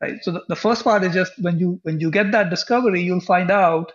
Right. 0.02 0.24
So 0.24 0.32
the, 0.32 0.44
the 0.48 0.56
first 0.56 0.84
part 0.84 1.04
is 1.04 1.14
just 1.14 1.34
when 1.40 1.60
you 1.60 1.80
when 1.84 2.00
you 2.00 2.10
get 2.10 2.32
that 2.32 2.50
discovery, 2.50 3.02
you'll 3.02 3.20
find 3.20 3.52
out 3.52 3.92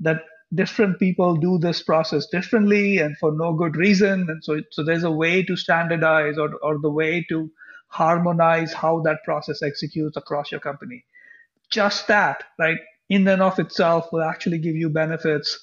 that 0.00 0.22
different 0.54 0.98
people 0.98 1.36
do 1.36 1.58
this 1.58 1.82
process 1.82 2.26
differently 2.26 2.98
and 2.98 3.16
for 3.18 3.32
no 3.32 3.54
good 3.54 3.76
reason. 3.76 4.26
And 4.28 4.44
so 4.44 4.60
so 4.70 4.84
there's 4.84 5.04
a 5.04 5.10
way 5.10 5.42
to 5.44 5.56
standardize 5.56 6.36
or, 6.36 6.54
or 6.62 6.78
the 6.78 6.90
way 6.90 7.24
to 7.30 7.50
harmonize 7.88 8.72
how 8.72 9.00
that 9.00 9.24
process 9.24 9.62
executes 9.62 10.16
across 10.16 10.50
your 10.50 10.60
company. 10.60 11.04
Just 11.70 12.06
that 12.08 12.44
right 12.58 12.78
in 13.08 13.26
and 13.26 13.42
of 13.42 13.58
itself 13.58 14.12
will 14.12 14.22
actually 14.22 14.58
give 14.58 14.76
you 14.76 14.90
benefits 14.90 15.58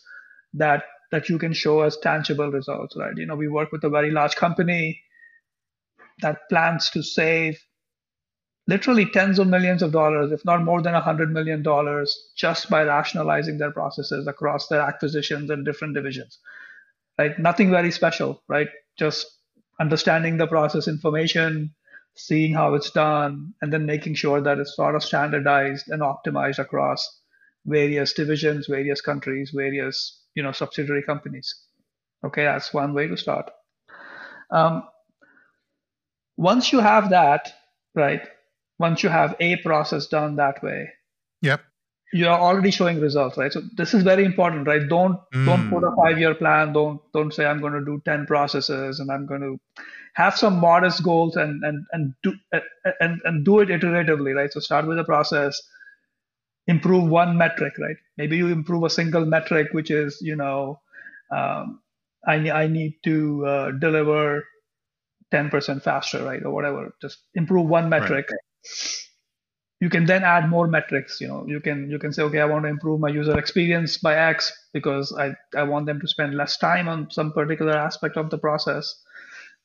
that 0.53 0.83
that 1.11 1.29
you 1.29 1.37
can 1.37 1.53
show 1.53 1.81
as 1.81 1.97
tangible 1.97 2.51
results 2.51 2.95
right? 2.97 3.15
You 3.15 3.27
know 3.27 3.35
we 3.35 3.47
work 3.47 3.71
with 3.71 3.83
a 3.83 3.89
very 3.89 4.09
large 4.09 4.35
company 4.35 5.01
that 6.21 6.49
plans 6.49 6.89
to 6.91 7.03
save 7.03 7.59
literally 8.67 9.05
tens 9.05 9.39
of 9.39 9.47
millions 9.47 9.81
of 9.81 9.91
dollars, 9.91 10.31
if 10.31 10.43
not 10.45 10.63
more 10.63 10.81
than 10.81 10.93
a 10.93 11.01
hundred 11.01 11.31
million 11.31 11.63
dollars, 11.63 12.31
just 12.35 12.69
by 12.69 12.83
rationalizing 12.83 13.57
their 13.57 13.71
processes 13.71 14.27
across 14.27 14.67
their 14.67 14.81
acquisitions 14.81 15.49
and 15.49 15.65
different 15.65 15.95
divisions. 15.95 16.39
Right? 17.17 17.37
Nothing 17.39 17.71
very 17.71 17.91
special, 17.91 18.43
right? 18.47 18.67
Just 18.99 19.25
understanding 19.79 20.37
the 20.37 20.47
process 20.47 20.87
information, 20.87 21.73
seeing 22.15 22.53
how 22.53 22.75
it's 22.75 22.91
done, 22.91 23.53
and 23.61 23.71
then 23.71 23.85
making 23.85 24.15
sure 24.15 24.41
that 24.41 24.59
it's 24.59 24.75
sort 24.75 24.95
of 24.95 25.03
standardized 25.03 25.87
and 25.87 26.01
optimized 26.01 26.59
across 26.59 27.21
various 27.65 28.13
divisions, 28.13 28.67
various 28.67 29.01
countries, 29.01 29.51
various 29.53 30.23
you 30.35 30.43
know 30.43 30.51
subsidiary 30.51 31.03
companies. 31.03 31.55
Okay, 32.25 32.43
that's 32.43 32.73
one 32.73 32.93
way 32.93 33.07
to 33.07 33.17
start. 33.17 33.49
Um, 34.51 34.83
once 36.37 36.71
you 36.71 36.79
have 36.79 37.09
that, 37.09 37.53
right, 37.95 38.21
once 38.79 39.03
you 39.03 39.09
have 39.09 39.35
a 39.39 39.57
process 39.57 40.07
done 40.07 40.35
that 40.35 40.63
way. 40.63 40.89
Yep. 41.41 41.61
You 42.13 42.29
are 42.29 42.39
already 42.39 42.71
showing 42.71 43.01
results 43.01 43.37
right? 43.37 43.51
So 43.51 43.61
this 43.75 43.93
is 43.93 44.03
very 44.03 44.23
important 44.23 44.67
right? 44.67 44.87
Don't 44.87 45.19
mm. 45.33 45.45
don't 45.45 45.69
put 45.69 45.83
a 45.83 45.93
five 45.95 46.17
year 46.17 46.33
plan. 46.35 46.71
Don't 46.73 47.01
don't 47.13 47.33
say 47.33 47.45
i'm 47.45 47.59
going 47.59 47.73
to 47.73 47.83
do 47.83 48.01
10 48.05 48.25
processes 48.25 48.99
and 48.99 49.11
i'm 49.11 49.25
going 49.25 49.41
to 49.41 49.59
have 50.13 50.37
some 50.37 50.59
modest 50.59 51.03
goals 51.03 51.35
and 51.35 51.63
and 51.63 51.85
and 51.91 52.13
do 52.23 52.33
and, 53.01 53.19
and 53.25 53.43
do 53.45 53.59
it 53.59 53.69
iteratively 53.69 54.35
right? 54.35 54.51
So 54.51 54.59
start 54.59 54.87
with 54.87 54.99
a 54.99 55.03
process. 55.03 55.61
Improve 56.67 57.09
one 57.09 57.37
metric 57.37 57.73
right? 57.77 57.97
Maybe 58.17 58.37
you 58.37 58.47
improve 58.47 58.83
a 58.83 58.89
single 58.89 59.25
metric 59.25 59.67
which 59.73 59.91
is 59.91 60.19
you 60.21 60.35
know 60.35 60.79
um, 61.29 61.81
I, 62.25 62.35
I 62.51 62.67
need 62.67 62.95
to 63.03 63.45
uh, 63.45 63.71
deliver 63.71 64.45
10% 65.33 65.83
faster 65.83 66.23
right? 66.23 66.43
Or 66.43 66.51
whatever. 66.51 66.93
Just 67.01 67.19
improve 67.35 67.67
one 67.67 67.89
metric. 67.89 68.29
right 68.31 68.39
you 69.79 69.89
can 69.89 70.05
then 70.05 70.23
add 70.23 70.49
more 70.49 70.67
metrics 70.67 71.21
you 71.21 71.27
know. 71.27 71.45
You 71.47 71.59
can 71.59 71.89
you 71.89 71.99
can 71.99 72.11
say 72.13 72.23
okay 72.23 72.39
i 72.39 72.45
want 72.45 72.63
to 72.65 72.69
improve 72.69 72.99
my 72.99 73.09
user 73.09 73.37
experience 73.37 73.97
by 73.97 74.15
x 74.15 74.51
because 74.73 75.13
i 75.17 75.35
i 75.55 75.63
want 75.63 75.85
them 75.85 75.99
to 76.01 76.07
spend 76.07 76.35
less 76.35 76.57
time 76.57 76.87
on 76.87 77.09
some 77.11 77.31
particular 77.31 77.73
aspect 77.77 78.17
of 78.17 78.29
the 78.29 78.37
process 78.37 79.03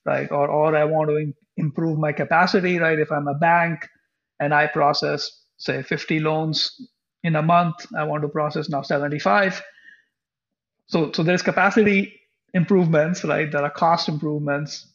right? 0.04 0.30
Or 0.30 0.48
or 0.48 0.76
i 0.76 0.84
want 0.84 1.10
to 1.10 1.32
improve 1.56 1.98
my 1.98 2.12
capacity 2.12 2.78
right? 2.78 2.98
If 2.98 3.12
i'm 3.12 3.28
a 3.28 3.34
bank 3.34 3.88
and 4.40 4.52
i 4.54 4.66
process 4.66 5.30
say 5.58 5.82
50 5.82 6.20
loans 6.20 6.88
in 7.22 7.36
a 7.36 7.42
month 7.42 7.86
i 7.96 8.04
want 8.04 8.22
to 8.22 8.28
process 8.28 8.68
now 8.68 8.82
75 8.82 9.62
so 10.88 11.12
so 11.12 11.22
there's 11.22 11.42
capacity 11.42 12.20
improvements 12.54 13.24
right? 13.24 13.50
There 13.50 13.62
are 13.62 13.70
cost 13.70 14.08
improvements 14.08 14.86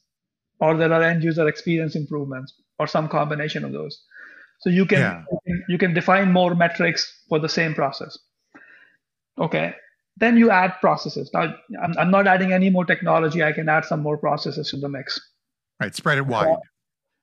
or 0.59 0.77
there 0.77 0.93
are 0.93 1.01
end 1.01 1.23
user 1.23 1.47
experience 1.47 1.95
improvements 1.95 2.53
or 2.79 2.87
some 2.87 3.07
combination 3.07 3.63
of 3.63 3.71
those. 3.71 4.01
So 4.59 4.69
you 4.69 4.85
can, 4.85 4.99
yeah. 4.99 5.23
you 5.67 5.77
can 5.77 5.93
define 5.93 6.31
more 6.31 6.55
metrics 6.55 7.23
for 7.29 7.39
the 7.39 7.49
same 7.49 7.73
process. 7.75 8.17
Okay. 9.39 9.73
Then 10.17 10.35
you 10.35 10.49
add 10.49 10.73
processes. 10.81 11.29
Now 11.33 11.55
I'm, 11.83 11.97
I'm 11.97 12.11
not 12.11 12.25
adding 12.25 12.51
any 12.51 12.69
more 12.69 12.85
technology. 12.85 13.43
I 13.43 13.51
can 13.51 13.69
add 13.69 13.85
some 13.85 14.01
more 14.01 14.17
processes 14.17 14.71
to 14.71 14.77
the 14.77 14.89
mix. 14.89 15.19
Right. 15.79 15.93
Spread 15.93 16.17
it 16.17 16.25
wide. 16.25 16.55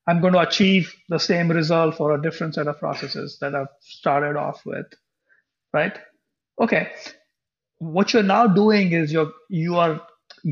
I'm 0.06 0.20
going 0.20 0.34
to 0.34 0.40
achieve 0.40 0.94
the 1.08 1.18
same 1.18 1.50
result 1.50 1.96
for 1.96 2.14
a 2.14 2.22
different 2.22 2.54
set 2.54 2.68
of 2.68 2.78
processes 2.78 3.38
that 3.40 3.54
I've 3.54 3.68
started 3.80 4.36
off 4.36 4.64
with. 4.64 4.86
Right. 5.72 5.98
Okay. 6.60 6.92
What 7.78 8.12
you're 8.12 8.22
now 8.22 8.46
doing 8.46 8.92
is 8.92 9.12
you're 9.12 9.32
you 9.48 9.76
are 9.76 10.00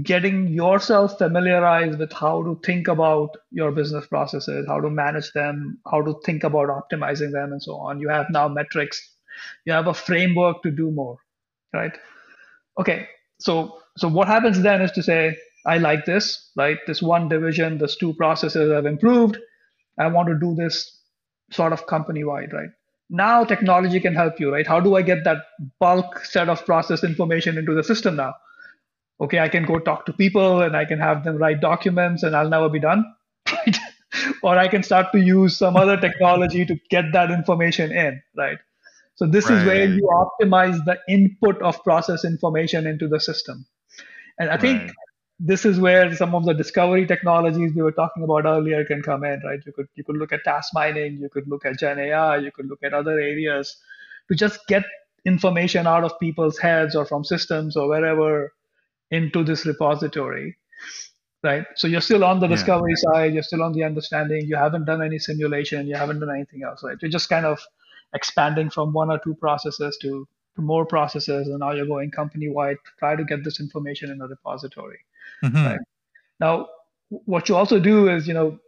getting 0.01 0.49
yourself 0.49 1.19
familiarized 1.19 1.99
with 1.99 2.13
how 2.13 2.43
to 2.43 2.59
think 2.65 2.89
about 2.89 3.37
your 3.51 3.71
business 3.71 4.07
processes, 4.07 4.67
how 4.67 4.81
to 4.81 4.89
manage 4.89 5.31
them, 5.33 5.79
how 5.91 6.01
to 6.01 6.19
think 6.25 6.45
about 6.45 6.69
optimizing 6.69 7.33
them, 7.33 7.53
and 7.53 7.63
so 7.63 7.77
on. 7.77 8.01
You 8.01 8.09
have 8.09 8.27
now 8.31 8.49
metrics. 8.49 9.17
You 9.67 9.73
have 9.73 9.89
a 9.89 9.95
framework 9.95 10.63
to 10.63 10.71
do 10.71 10.91
more, 10.91 11.19
right? 11.75 11.93
Okay, 12.81 13.07
so 13.39 13.79
so 13.99 14.09
what 14.09 14.29
happens 14.29 14.63
then 14.63 14.81
is 14.81 14.91
to 14.93 15.03
say, 15.03 15.37
I 15.67 15.79
like 15.79 16.07
this, 16.07 16.51
right? 16.57 16.79
This 16.87 17.03
one 17.03 17.29
division, 17.29 17.79
this 17.79 17.97
two 17.97 18.15
processes 18.15 18.73
have 18.73 18.87
improved. 18.87 19.39
I 19.99 20.07
want 20.07 20.29
to 20.29 20.39
do 20.39 20.55
this 20.55 21.01
sort 21.51 21.73
of 21.73 21.87
company 21.87 22.25
wide, 22.25 22.53
right? 22.55 22.71
Now 23.11 23.45
technology 23.45 24.01
can 24.01 24.15
help 24.15 24.41
you, 24.41 24.51
right? 24.51 24.67
How 24.67 24.81
do 24.81 24.97
I 24.97 25.03
get 25.03 25.25
that 25.25 25.45
bulk 25.79 26.25
set 26.25 26.49
of 26.49 26.65
process 26.65 27.05
information 27.05 27.59
into 27.59 27.75
the 27.75 27.85
system 27.85 28.17
now? 28.17 28.35
Okay, 29.21 29.39
I 29.39 29.49
can 29.49 29.65
go 29.65 29.79
talk 29.79 30.07
to 30.07 30.13
people 30.13 30.63
and 30.63 30.77
I 30.77 30.85
can 30.85 30.99
have 30.99 31.23
them 31.25 31.37
write 31.37 31.61
documents 31.61 32.23
and 32.23 32.35
I'll 32.35 32.49
never 32.49 32.69
be 32.69 32.81
done. 32.81 33.05
Right? 33.51 33.77
or 34.43 34.59
I 34.59 34.69
can 34.69 34.83
start 34.83 35.13
to 35.13 35.21
use 35.21 35.57
some 35.57 35.77
other 35.77 35.97
technology 35.97 36.65
to 36.67 36.77
get 36.91 37.13
that 37.13 37.31
information 37.31 37.93
in, 37.93 38.23
right? 38.37 38.59
So 39.15 39.27
this 39.27 39.49
right. 39.49 39.59
is 39.59 39.67
where 39.67 39.85
you 39.85 40.09
optimize 40.09 40.85
the 40.85 40.99
input 41.09 41.61
of 41.63 41.83
process 41.85 42.25
information 42.25 42.87
into 42.87 43.09
the 43.09 43.21
system. 43.21 43.67
And 44.39 44.51
I 44.51 44.57
think 44.57 44.83
right. 44.83 44.93
this 45.39 45.65
is 45.65 45.79
where 45.79 46.15
some 46.15 46.35
of 46.35 46.45
the 46.45 46.55
discovery 46.55 47.07
technologies 47.07 47.73
we 47.75 47.83
were 47.83 47.93
talking 47.93 48.25
about 48.25 48.47
earlier 48.47 48.85
can 48.85 49.03
come 49.03 49.25
in, 49.25 49.41
right? 49.45 49.61
You 49.65 49.73
could 49.73 49.87
you 49.95 50.05
could 50.05 50.17
look 50.17 50.33
at 50.33 50.45
task 50.45 50.71
mining, 50.73 51.19
you 51.19 51.29
could 51.29 51.47
look 51.47 51.67
at 51.67 51.79
Gen 51.79 51.99
AI, 51.99 52.39
you 52.39 52.51
could 52.51 52.67
look 52.67 52.83
at 52.83 52.95
other 52.95 53.13
areas 53.13 53.77
to 54.29 54.35
just 54.35 54.67
get 54.67 54.85
information 55.25 55.87
out 55.87 56.05
of 56.05 56.19
people's 56.19 56.59
heads 56.59 56.97
or 56.97 57.05
from 57.05 57.25
systems 57.25 57.77
or 57.77 57.89
wherever 57.89 58.53
into 59.13 59.45
this 59.45 59.65
repository 59.65 60.57
right? 61.43 61.65
So 61.77 61.89
you're 61.89 62.01
still 62.01 62.25
on 62.25 62.41
the 62.41 62.47
yeah. 62.47 62.55
discovery 62.55 62.95
side, 62.97 63.35
you're 63.35 63.43
still 63.43 63.63
on 63.63 63.73
the 63.73 63.85
understanding, 63.85 64.47
you 64.47 64.57
haven't 64.57 64.85
done 64.85 65.03
any 65.03 65.19
simulation, 65.19 65.87
you 65.87 65.97
haven't 65.97 66.21
done 66.21 66.31
anything 66.31 66.63
else, 66.63 66.83
right? 66.83 66.97
You're 67.01 67.11
just 67.11 67.29
kind 67.29 67.47
of 67.47 67.61
expanding 68.15 68.71
from 68.71 68.93
one 68.93 69.11
or 69.11 69.19
two 69.19 69.35
processes 69.35 69.99
to, 70.03 70.27
to 70.57 70.63
more 70.63 70.87
processes, 70.87 71.49
and 71.49 71.59
now 71.61 71.73
you're 71.73 71.87
going 71.87 72.11
company 72.11 72.49
wide 72.49 72.77
to 72.85 72.91
try 72.99 73.17
to 73.17 73.25
get 73.25 73.43
this 73.45 73.59
information 73.59 74.11
in 74.11 74.21
a 74.21 74.27
repository. 74.27 74.99
Mm-hmm. 75.43 75.67
Right? 75.67 75.81
Now, 76.39 76.69
what 77.09 77.49
you 77.49 77.57
also 77.57 77.81
do 77.81 78.09
is, 78.09 78.29
you 78.29 78.35
know, 78.35 78.59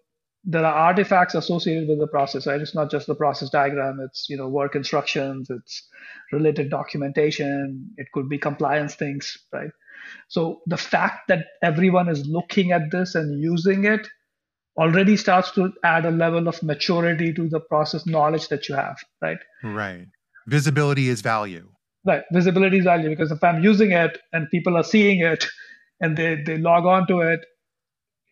there 0.47 0.64
are 0.64 0.74
artifacts 0.74 1.34
associated 1.34 1.88
with 1.88 1.99
the 1.99 2.07
process, 2.07 2.47
right? 2.47 2.61
It's 2.61 2.74
not 2.74 2.90
just 2.90 3.07
the 3.07 3.14
process 3.14 3.49
diagram, 3.49 4.01
it's, 4.05 4.28
you 4.28 4.36
know, 4.36 4.49
work 4.49 4.74
instructions, 4.74 5.49
it's 5.49 5.88
related 6.32 6.68
documentation, 6.70 7.90
it 7.97 8.09
could 8.12 8.28
be 8.28 8.36
compliance 8.36 8.95
things, 8.95 9.38
right? 9.53 9.70
So 10.28 10.61
the 10.66 10.76
fact 10.76 11.28
that 11.28 11.46
everyone 11.62 12.09
is 12.09 12.26
looking 12.26 12.72
at 12.72 12.90
this 12.90 13.14
and 13.14 13.40
using 13.42 13.84
it 13.84 14.07
already 14.76 15.16
starts 15.16 15.52
to 15.52 15.72
add 15.84 16.05
a 16.05 16.11
level 16.11 16.48
of 16.48 16.62
maturity 16.62 17.32
to 17.32 17.48
the 17.48 17.61
process 17.61 18.07
knowledge 18.07 18.48
that 18.48 18.68
you 18.68 18.74
have, 18.74 18.96
right? 19.22 19.38
Right. 19.62 20.07
Visibility 20.46 21.09
is 21.09 21.20
value. 21.20 21.68
Right. 22.05 22.22
Visibility 22.32 22.78
is 22.78 22.84
value 22.84 23.09
because 23.09 23.30
if 23.30 23.42
I'm 23.42 23.62
using 23.62 23.92
it 23.92 24.18
and 24.32 24.50
people 24.50 24.76
are 24.76 24.84
seeing 24.84 25.20
it 25.20 25.46
and 26.00 26.16
they, 26.16 26.42
they 26.42 26.59
log 26.59 26.84
on 26.86 27.07
to 27.07 27.20
it, 27.20 27.40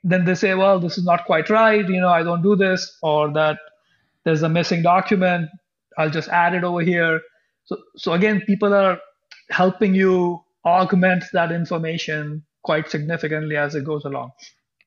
then 0.05 0.25
they 0.25 0.35
say, 0.35 0.55
well, 0.55 0.81
this 0.81 0.99
is 0.99 1.05
not 1.05 1.25
quite 1.27 1.49
right. 1.49 1.89
You 1.89 2.01
know, 2.01 2.09
I 2.09 2.25
don't 2.25 2.43
do 2.43 2.57
this, 2.57 2.99
or 3.03 3.33
that 3.35 3.59
there's 4.25 4.43
a 4.43 4.49
missing 4.49 4.83
document. 4.83 5.49
I'll 5.97 6.11
just 6.11 6.29
add 6.29 6.55
it 6.55 6.65
over 6.65 6.81
here. 6.81 7.21
So, 7.65 7.77
so 7.97 8.13
again, 8.13 8.43
people 8.45 8.75
are 8.75 8.99
helping 9.51 9.95
you 9.95 10.43
augment 10.65 11.25
that 11.33 11.53
information 11.53 12.45
quite 12.63 12.91
significantly 12.91 13.57
as 13.57 13.75
it 13.75 13.85
goes 13.85 14.05
along. 14.05 14.33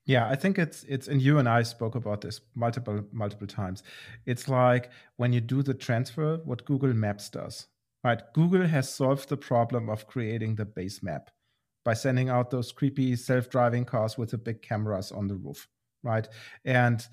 Yeah, 0.06 0.30
I 0.30 0.36
think 0.36 0.60
it's 0.60 0.84
it's 0.84 1.08
and 1.08 1.22
you 1.22 1.40
and 1.40 1.50
I 1.50 1.64
spoke 1.64 1.96
about 1.96 2.22
this 2.22 2.40
multiple 2.54 3.04
multiple 3.12 3.48
times. 3.48 3.82
It's 4.26 4.48
like 4.48 4.92
when 5.18 5.34
you 5.34 5.42
do 5.42 5.64
the 5.64 5.74
transfer, 5.74 6.38
what 6.46 6.66
Google 6.66 6.94
Maps 6.94 7.30
does. 7.30 7.68
Right? 8.04 8.22
Google 8.36 8.68
has 8.68 8.88
solved 8.88 9.30
the 9.30 9.38
problem 9.38 9.90
of 9.90 10.06
creating 10.06 10.56
the 10.56 10.66
base 10.66 11.02
map 11.02 11.32
by 11.84 11.96
sending 11.96 12.30
out 12.30 12.52
those 12.52 12.72
creepy 12.72 13.16
self-driving 13.16 13.86
cars 13.86 14.16
with 14.16 14.30
the 14.30 14.38
big 14.38 14.62
cameras 14.62 15.12
on 15.12 15.28
the 15.28 15.34
roof, 15.34 15.68
right? 16.04 16.28
And 16.64 17.04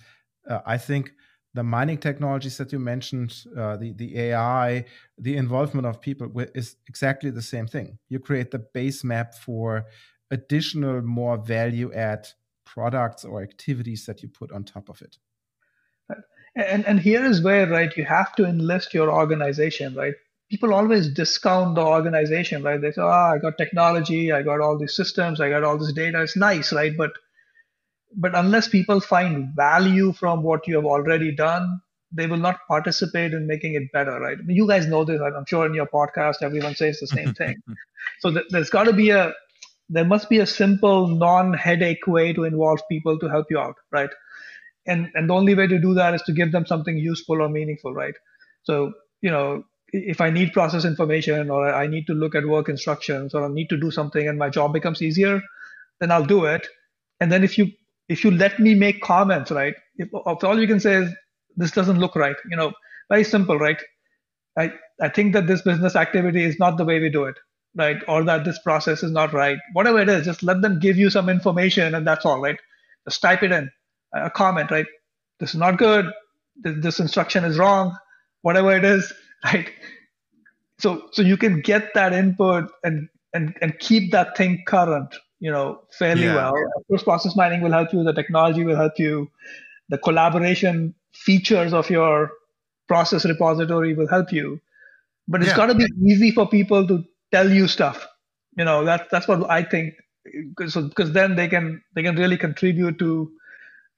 uh, 0.46 0.60
I 0.66 0.76
think 0.76 1.12
the 1.54 1.62
mining 1.62 1.98
technologies 1.98 2.56
that 2.58 2.72
you 2.72 2.78
mentioned, 2.78 3.44
uh, 3.56 3.76
the 3.76 3.92
the 3.92 4.18
AI, 4.18 4.84
the 5.18 5.36
involvement 5.36 5.86
of 5.86 6.00
people 6.00 6.30
is 6.54 6.76
exactly 6.88 7.30
the 7.30 7.42
same 7.42 7.66
thing. 7.66 7.98
You 8.08 8.20
create 8.20 8.50
the 8.50 8.58
base 8.58 9.04
map 9.04 9.34
for 9.34 9.84
additional, 10.30 11.02
more 11.02 11.36
value 11.36 11.92
add 11.92 12.26
products 12.64 13.24
or 13.24 13.42
activities 13.42 14.06
that 14.06 14.22
you 14.22 14.28
put 14.28 14.50
on 14.50 14.64
top 14.64 14.88
of 14.88 15.02
it. 15.02 15.18
And 16.54 16.86
and 16.86 17.00
here 17.00 17.24
is 17.24 17.42
where 17.42 17.66
right 17.66 17.94
you 17.96 18.04
have 18.04 18.34
to 18.36 18.44
enlist 18.44 18.94
your 18.94 19.10
organization, 19.10 19.94
right? 19.94 20.14
People 20.50 20.74
always 20.74 21.08
discount 21.08 21.74
the 21.74 21.82
organization, 21.82 22.62
right? 22.62 22.80
They 22.80 22.92
say, 22.92 23.00
"Oh, 23.02 23.08
I 23.34 23.38
got 23.38 23.56
technology, 23.56 24.32
I 24.32 24.42
got 24.42 24.60
all 24.60 24.78
these 24.78 24.94
systems, 24.94 25.40
I 25.40 25.48
got 25.48 25.64
all 25.64 25.78
this 25.78 25.92
data. 25.92 26.22
It's 26.22 26.36
nice, 26.36 26.72
right?" 26.72 26.94
But 26.96 27.12
but 28.16 28.34
unless 28.34 28.68
people 28.68 29.00
find 29.00 29.54
value 29.56 30.12
from 30.12 30.42
what 30.42 30.66
you 30.66 30.76
have 30.76 30.84
already 30.84 31.34
done 31.34 31.80
they 32.14 32.26
will 32.26 32.36
not 32.36 32.58
participate 32.68 33.32
in 33.32 33.46
making 33.46 33.74
it 33.74 33.90
better 33.92 34.20
right? 34.20 34.36
I 34.38 34.42
mean, 34.42 34.56
you 34.56 34.68
guys 34.68 34.86
know 34.86 35.04
this 35.04 35.20
i'm 35.20 35.46
sure 35.46 35.66
in 35.66 35.74
your 35.74 35.86
podcast 35.86 36.42
everyone 36.42 36.74
says 36.74 37.00
the 37.00 37.06
same 37.06 37.34
thing. 37.34 37.62
So 38.18 38.32
th- 38.32 38.46
there's 38.50 38.68
got 38.68 38.84
to 38.84 38.92
be 38.92 39.10
a 39.10 39.32
there 39.88 40.04
must 40.04 40.28
be 40.28 40.40
a 40.40 40.46
simple 40.46 41.06
non-headache 41.06 42.06
way 42.06 42.32
to 42.32 42.42
involve 42.44 42.80
people 42.90 43.18
to 43.20 43.28
help 43.28 43.46
you 43.50 43.58
out 43.58 43.76
right? 43.92 44.10
And 44.86 45.10
and 45.14 45.30
the 45.30 45.34
only 45.34 45.54
way 45.54 45.66
to 45.68 45.78
do 45.78 45.94
that 45.94 46.14
is 46.14 46.22
to 46.22 46.32
give 46.32 46.50
them 46.52 46.66
something 46.66 46.96
useful 46.96 47.40
or 47.40 47.48
meaningful 47.48 47.94
right? 47.94 48.14
So 48.64 48.92
you 49.20 49.30
know 49.30 49.64
if 49.94 50.22
i 50.22 50.30
need 50.30 50.52
process 50.54 50.86
information 50.86 51.50
or 51.50 51.72
i 51.72 51.86
need 51.86 52.06
to 52.06 52.14
look 52.14 52.34
at 52.34 52.46
work 52.46 52.68
instructions 52.68 53.34
or 53.34 53.44
i 53.44 53.48
need 53.48 53.68
to 53.68 53.76
do 53.76 53.90
something 53.90 54.26
and 54.26 54.38
my 54.38 54.48
job 54.48 54.72
becomes 54.72 55.02
easier 55.02 55.42
then 56.00 56.10
i'll 56.10 56.24
do 56.24 56.44
it. 56.44 56.66
And 57.20 57.30
then 57.30 57.44
if 57.44 57.56
you 57.58 57.68
if 58.08 58.24
you 58.24 58.32
let 58.32 58.60
me 58.60 58.74
make 58.74 59.02
comments, 59.02 59.50
right? 59.52 59.74
If, 59.96 60.08
if 60.12 60.44
all 60.44 60.60
you 60.60 60.68
can 60.68 60.80
say 60.80 60.94
is 60.96 61.12
this 61.56 61.72
doesn't 61.72 61.98
look 62.00 62.16
right, 62.16 62.36
you 62.50 62.56
know, 62.56 62.72
very 63.10 63.24
simple, 63.24 63.58
right? 63.58 63.78
I 64.58 64.72
I 65.02 65.10
think 65.10 65.34
that 65.34 65.48
this 65.48 65.62
business 65.62 65.96
activity 65.96 66.44
is 66.44 66.58
not 66.60 66.78
the 66.78 66.86
way 66.86 67.00
we 67.00 67.10
do 67.10 67.24
it, 67.26 67.36
right? 67.76 67.98
Or 68.08 68.24
that 68.24 68.44
this 68.46 68.60
process 68.62 69.04
is 69.04 69.12
not 69.12 69.34
right. 69.34 69.58
Whatever 69.74 70.00
it 70.00 70.10
is, 70.10 70.26
just 70.26 70.44
let 70.44 70.62
them 70.62 70.80
give 70.80 70.98
you 70.98 71.10
some 71.10 71.30
information, 71.30 71.94
and 71.96 72.06
that's 72.06 72.26
all, 72.26 72.40
right? 72.40 72.58
Just 73.08 73.22
type 73.22 73.42
it 73.44 73.52
in, 73.52 73.70
a 74.14 74.30
comment, 74.30 74.70
right? 74.72 74.86
This 75.40 75.50
is 75.50 75.56
not 75.60 75.78
good. 75.78 76.06
This, 76.56 76.76
this 76.82 77.00
instruction 77.00 77.44
is 77.44 77.58
wrong. 77.58 77.96
Whatever 78.42 78.76
it 78.76 78.84
is, 78.84 79.12
right? 79.44 79.70
So 80.78 81.08
so 81.12 81.22
you 81.22 81.36
can 81.38 81.60
get 81.62 81.94
that 81.94 82.12
input 82.14 82.70
and 82.84 83.08
and 83.34 83.56
and 83.62 83.78
keep 83.80 84.12
that 84.12 84.36
thing 84.36 84.62
current, 84.66 85.14
you 85.42 85.50
know 85.50 85.82
fairly 85.98 86.24
yeah. 86.24 86.36
well. 86.36 86.54
Of 86.76 86.86
course, 86.86 87.02
process 87.02 87.34
mining 87.34 87.60
will 87.62 87.72
help 87.72 87.92
you. 87.92 88.04
The 88.04 88.12
technology 88.12 88.64
will 88.64 88.76
help 88.76 88.98
you. 88.98 89.28
The 89.88 89.98
collaboration 89.98 90.94
features 91.12 91.72
of 91.74 91.90
your 91.90 92.30
process 92.86 93.24
repository 93.24 93.94
will 93.94 94.08
help 94.08 94.32
you. 94.32 94.60
But 95.26 95.42
it's 95.42 95.50
yeah. 95.50 95.56
got 95.56 95.66
to 95.66 95.74
be 95.74 95.86
easy 96.06 96.30
for 96.30 96.48
people 96.48 96.86
to 96.86 97.04
tell 97.32 97.50
you 97.50 97.66
stuff. 97.66 98.06
You 98.56 98.64
know 98.64 98.84
that 98.84 99.10
that's 99.10 99.26
what 99.26 99.50
I 99.50 99.64
think. 99.64 99.94
Because 100.24 100.76
because 100.76 101.10
then 101.12 101.34
they 101.34 101.48
can 101.48 101.82
they 101.96 102.04
can 102.04 102.14
really 102.14 102.38
contribute 102.38 103.00
to 103.00 103.28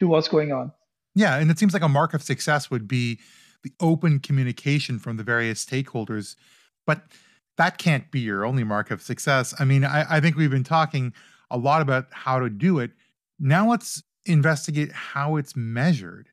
to 0.01 0.09
what's 0.09 0.28
going 0.28 0.53
on. 0.53 0.72
Yeah, 1.14 1.36
and 1.36 1.51
it 1.51 1.59
seems 1.59 1.74
like 1.74 1.82
a 1.82 1.88
mark 1.88 2.14
of 2.14 2.22
success 2.22 2.70
would 2.70 2.88
be 2.88 3.20
the 3.62 3.72
open 3.80 4.18
communication 4.18 4.99
from 4.99 5.18
the 5.18 5.22
various 5.22 5.64
stakeholders, 5.64 6.36
but 6.86 7.03
that 7.57 7.76
can't 7.78 8.11
be 8.11 8.20
your 8.20 8.45
only 8.45 8.64
mark 8.64 8.90
of 8.90 9.03
success. 9.03 9.55
I 9.59 9.64
mean, 9.64 9.84
I, 9.84 10.16
I 10.16 10.20
think 10.20 10.36
we've 10.36 10.51
been 10.51 10.64
talking 10.64 11.12
a 11.55 11.59
lot 11.59 11.80
about 11.80 12.07
how 12.11 12.40
to 12.40 12.50
do 12.50 12.80
it. 12.80 12.90
Now 13.38 13.70
let's 13.70 14.02
investigate 14.26 14.92
how 14.92 15.36
it's 15.36 15.55
measured. 15.55 16.28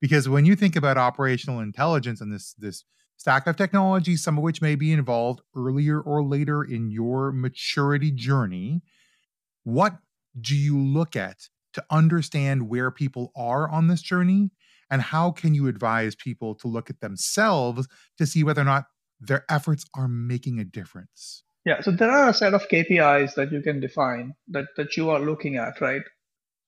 Because 0.00 0.28
when 0.28 0.46
you 0.46 0.56
think 0.56 0.74
about 0.74 0.96
operational 0.96 1.60
intelligence 1.60 2.20
and 2.20 2.32
this 2.32 2.54
this 2.54 2.84
stack 3.18 3.46
of 3.46 3.56
technologies, 3.56 4.22
some 4.24 4.36
of 4.36 4.42
which 4.42 4.62
may 4.62 4.74
be 4.74 4.92
involved 4.92 5.42
earlier 5.54 6.00
or 6.00 6.24
later 6.24 6.64
in 6.64 6.90
your 6.90 7.30
maturity 7.30 8.10
journey, 8.10 8.82
what 9.62 9.98
do 10.40 10.56
you 10.56 10.76
look 10.76 11.14
at 11.14 11.48
to 11.74 11.84
understand 11.90 12.68
where 12.68 12.90
people 12.90 13.30
are 13.36 13.68
on 13.68 13.86
this 13.86 14.02
journey? 14.02 14.50
And 14.90 15.00
how 15.00 15.30
can 15.30 15.54
you 15.54 15.68
advise 15.68 16.14
people 16.14 16.54
to 16.56 16.68
look 16.68 16.90
at 16.90 17.00
themselves 17.00 17.86
to 18.18 18.26
see 18.26 18.42
whether 18.42 18.62
or 18.62 18.64
not 18.64 18.86
their 19.20 19.44
efforts 19.48 19.84
are 19.94 20.08
making 20.08 20.58
a 20.58 20.64
difference? 20.64 21.44
Yeah, 21.64 21.80
so 21.80 21.90
there 21.92 22.10
are 22.10 22.30
a 22.30 22.34
set 22.34 22.54
of 22.54 22.68
KPIs 22.68 23.34
that 23.34 23.52
you 23.52 23.62
can 23.62 23.78
define 23.80 24.34
that 24.48 24.66
that 24.76 24.96
you 24.96 25.10
are 25.10 25.20
looking 25.20 25.56
at, 25.56 25.80
right? 25.80 26.02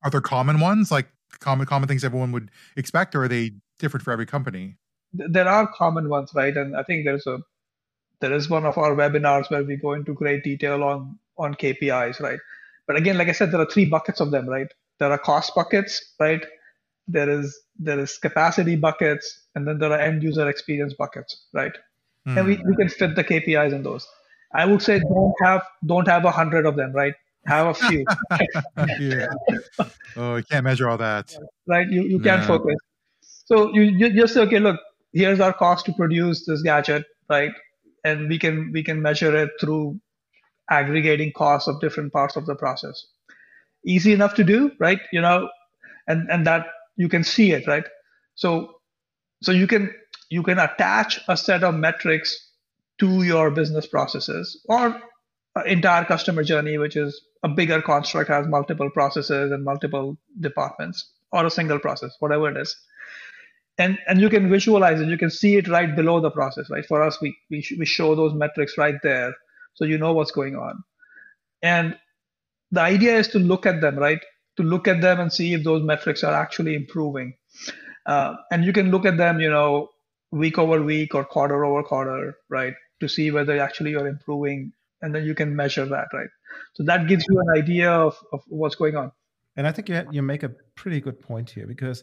Are 0.04 0.10
there 0.10 0.20
common 0.20 0.60
ones, 0.60 0.90
like 0.90 1.08
common 1.40 1.66
common 1.66 1.88
things 1.88 2.04
everyone 2.04 2.32
would 2.32 2.50
expect, 2.76 3.14
or 3.14 3.24
are 3.24 3.28
they 3.28 3.52
different 3.78 4.04
for 4.04 4.12
every 4.12 4.26
company? 4.26 4.76
There 5.12 5.48
are 5.48 5.66
common 5.66 6.08
ones, 6.08 6.30
right? 6.34 6.56
And 6.56 6.76
I 6.76 6.82
think 6.84 7.04
there's 7.04 7.26
a 7.26 7.38
there 8.20 8.32
is 8.32 8.48
one 8.48 8.64
of 8.64 8.78
our 8.78 8.94
webinars 8.94 9.50
where 9.50 9.64
we 9.64 9.76
go 9.76 9.94
into 9.94 10.14
great 10.14 10.44
detail 10.44 10.84
on 10.84 11.18
on 11.36 11.54
KPIs, 11.54 12.20
right? 12.20 12.38
But 12.86 12.96
again, 12.96 13.18
like 13.18 13.28
I 13.28 13.32
said, 13.32 13.50
there 13.50 13.60
are 13.60 13.70
three 13.70 13.86
buckets 13.86 14.20
of 14.20 14.30
them, 14.30 14.48
right? 14.48 14.68
There 15.00 15.10
are 15.10 15.18
cost 15.18 15.54
buckets, 15.54 16.14
right? 16.20 16.44
There 17.08 17.28
is 17.28 17.58
there 17.76 17.98
is 17.98 18.16
capacity 18.18 18.76
buckets, 18.76 19.46
and 19.54 19.66
then 19.66 19.78
there 19.78 19.90
are 19.90 19.98
end 19.98 20.22
user 20.22 20.48
experience 20.48 20.94
buckets, 20.94 21.46
right? 21.52 21.76
Mm. 22.28 22.38
And 22.38 22.46
we, 22.46 22.62
we 22.64 22.76
can 22.76 22.88
fit 22.88 23.16
the 23.16 23.24
KPIs 23.24 23.72
in 23.72 23.82
those. 23.82 24.06
I 24.54 24.64
would 24.64 24.82
say 24.82 25.00
don't 25.00 25.34
have 25.42 25.62
don't 25.84 26.06
have 26.06 26.24
a 26.24 26.30
hundred 26.30 26.66
of 26.66 26.76
them, 26.76 26.92
right? 26.92 27.14
Have 27.46 27.66
a 27.66 27.74
few. 27.74 28.04
yeah. 29.00 29.26
Oh, 30.16 30.36
you 30.36 30.44
can't 30.44 30.64
measure 30.64 30.88
all 30.88 30.96
that. 30.98 31.36
Right. 31.66 31.88
You 31.88 32.02
you 32.02 32.20
can't 32.20 32.44
focus. 32.44 32.76
So 33.20 33.74
you, 33.74 33.82
you 33.82 34.10
just 34.14 34.32
say, 34.32 34.40
okay, 34.42 34.58
look, 34.58 34.80
here's 35.12 35.40
our 35.40 35.52
cost 35.52 35.84
to 35.86 35.92
produce 35.92 36.46
this 36.46 36.62
gadget, 36.62 37.04
right? 37.28 37.52
And 38.04 38.28
we 38.28 38.38
can 38.38 38.70
we 38.72 38.82
can 38.82 39.02
measure 39.02 39.36
it 39.36 39.50
through 39.60 40.00
aggregating 40.70 41.32
costs 41.32 41.68
of 41.68 41.80
different 41.80 42.12
parts 42.12 42.36
of 42.36 42.46
the 42.46 42.54
process. 42.54 43.06
Easy 43.84 44.12
enough 44.12 44.34
to 44.34 44.44
do, 44.44 44.70
right? 44.78 45.00
You 45.12 45.20
know, 45.20 45.48
and 46.06 46.30
and 46.30 46.46
that 46.46 46.66
you 46.96 47.08
can 47.08 47.24
see 47.24 47.52
it, 47.52 47.66
right? 47.66 47.84
So 48.34 48.76
so 49.42 49.52
you 49.52 49.66
can 49.66 49.92
you 50.30 50.42
can 50.42 50.58
attach 50.58 51.20
a 51.28 51.36
set 51.36 51.62
of 51.62 51.74
metrics 51.74 52.52
to 53.00 53.22
your 53.22 53.50
business 53.50 53.86
processes 53.86 54.60
or 54.68 55.00
entire 55.66 56.04
customer 56.04 56.42
journey, 56.42 56.78
which 56.78 56.96
is 56.96 57.20
a 57.42 57.48
bigger 57.48 57.80
construct, 57.80 58.28
has 58.28 58.46
multiple 58.46 58.90
processes 58.90 59.52
and 59.52 59.64
multiple 59.64 60.16
departments, 60.40 61.12
or 61.32 61.46
a 61.46 61.50
single 61.50 61.78
process, 61.78 62.14
whatever 62.20 62.50
it 62.50 62.56
is. 62.56 62.76
And 63.78 63.98
and 64.06 64.20
you 64.20 64.30
can 64.30 64.48
visualize 64.48 65.00
it. 65.00 65.08
You 65.08 65.18
can 65.18 65.30
see 65.30 65.56
it 65.56 65.68
right 65.68 65.94
below 65.96 66.20
the 66.20 66.30
process, 66.30 66.70
right? 66.70 66.86
For 66.86 67.02
us, 67.02 67.20
we 67.20 67.36
we, 67.50 67.66
we 67.78 67.84
show 67.84 68.14
those 68.14 68.32
metrics 68.32 68.78
right 68.78 68.94
there, 69.02 69.34
so 69.74 69.84
you 69.84 69.98
know 69.98 70.12
what's 70.12 70.30
going 70.30 70.54
on. 70.56 70.84
And 71.62 71.98
the 72.70 72.80
idea 72.80 73.16
is 73.16 73.28
to 73.28 73.38
look 73.38 73.66
at 73.66 73.80
them, 73.80 73.96
right? 73.96 74.20
To 74.58 74.62
look 74.62 74.86
at 74.86 75.00
them 75.00 75.18
and 75.18 75.32
see 75.32 75.54
if 75.54 75.64
those 75.64 75.82
metrics 75.82 76.22
are 76.22 76.34
actually 76.34 76.74
improving. 76.74 77.34
Uh, 78.06 78.34
and 78.52 78.64
you 78.64 78.72
can 78.72 78.90
look 78.90 79.06
at 79.06 79.16
them, 79.16 79.40
you 79.40 79.50
know, 79.50 79.88
week 80.30 80.58
over 80.58 80.82
week 80.82 81.14
or 81.14 81.24
quarter 81.24 81.64
over 81.64 81.82
quarter, 81.82 82.36
right? 82.48 82.74
To 83.04 83.08
see 83.08 83.30
whether 83.30 83.60
actually 83.60 83.90
you're 83.92 84.08
improving 84.08 84.72
and 85.02 85.14
then 85.14 85.24
you 85.24 85.34
can 85.34 85.54
measure 85.54 85.84
that, 85.84 86.08
right? 86.12 86.28
So 86.72 86.82
that 86.84 87.06
gives 87.06 87.26
you 87.28 87.38
an 87.38 87.50
idea 87.62 87.90
of, 87.90 88.16
of 88.32 88.42
what's 88.48 88.74
going 88.74 88.96
on. 88.96 89.12
And 89.56 89.66
I 89.66 89.72
think 89.72 89.88
you, 89.88 90.02
you 90.10 90.22
make 90.22 90.42
a 90.42 90.52
pretty 90.74 91.00
good 91.00 91.20
point 91.20 91.50
here 91.50 91.66
because 91.66 92.02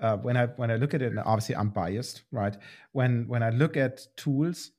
uh, 0.00 0.16
when 0.18 0.36
I 0.36 0.46
when 0.46 0.70
I 0.70 0.76
look 0.76 0.94
at 0.94 1.02
it, 1.02 1.12
and 1.12 1.20
obviously 1.20 1.56
I'm 1.56 1.70
biased, 1.70 2.22
right? 2.30 2.56
When 2.92 3.26
when 3.28 3.42
I 3.42 3.50
look 3.50 3.76
at 3.76 4.06
tools, 4.16 4.72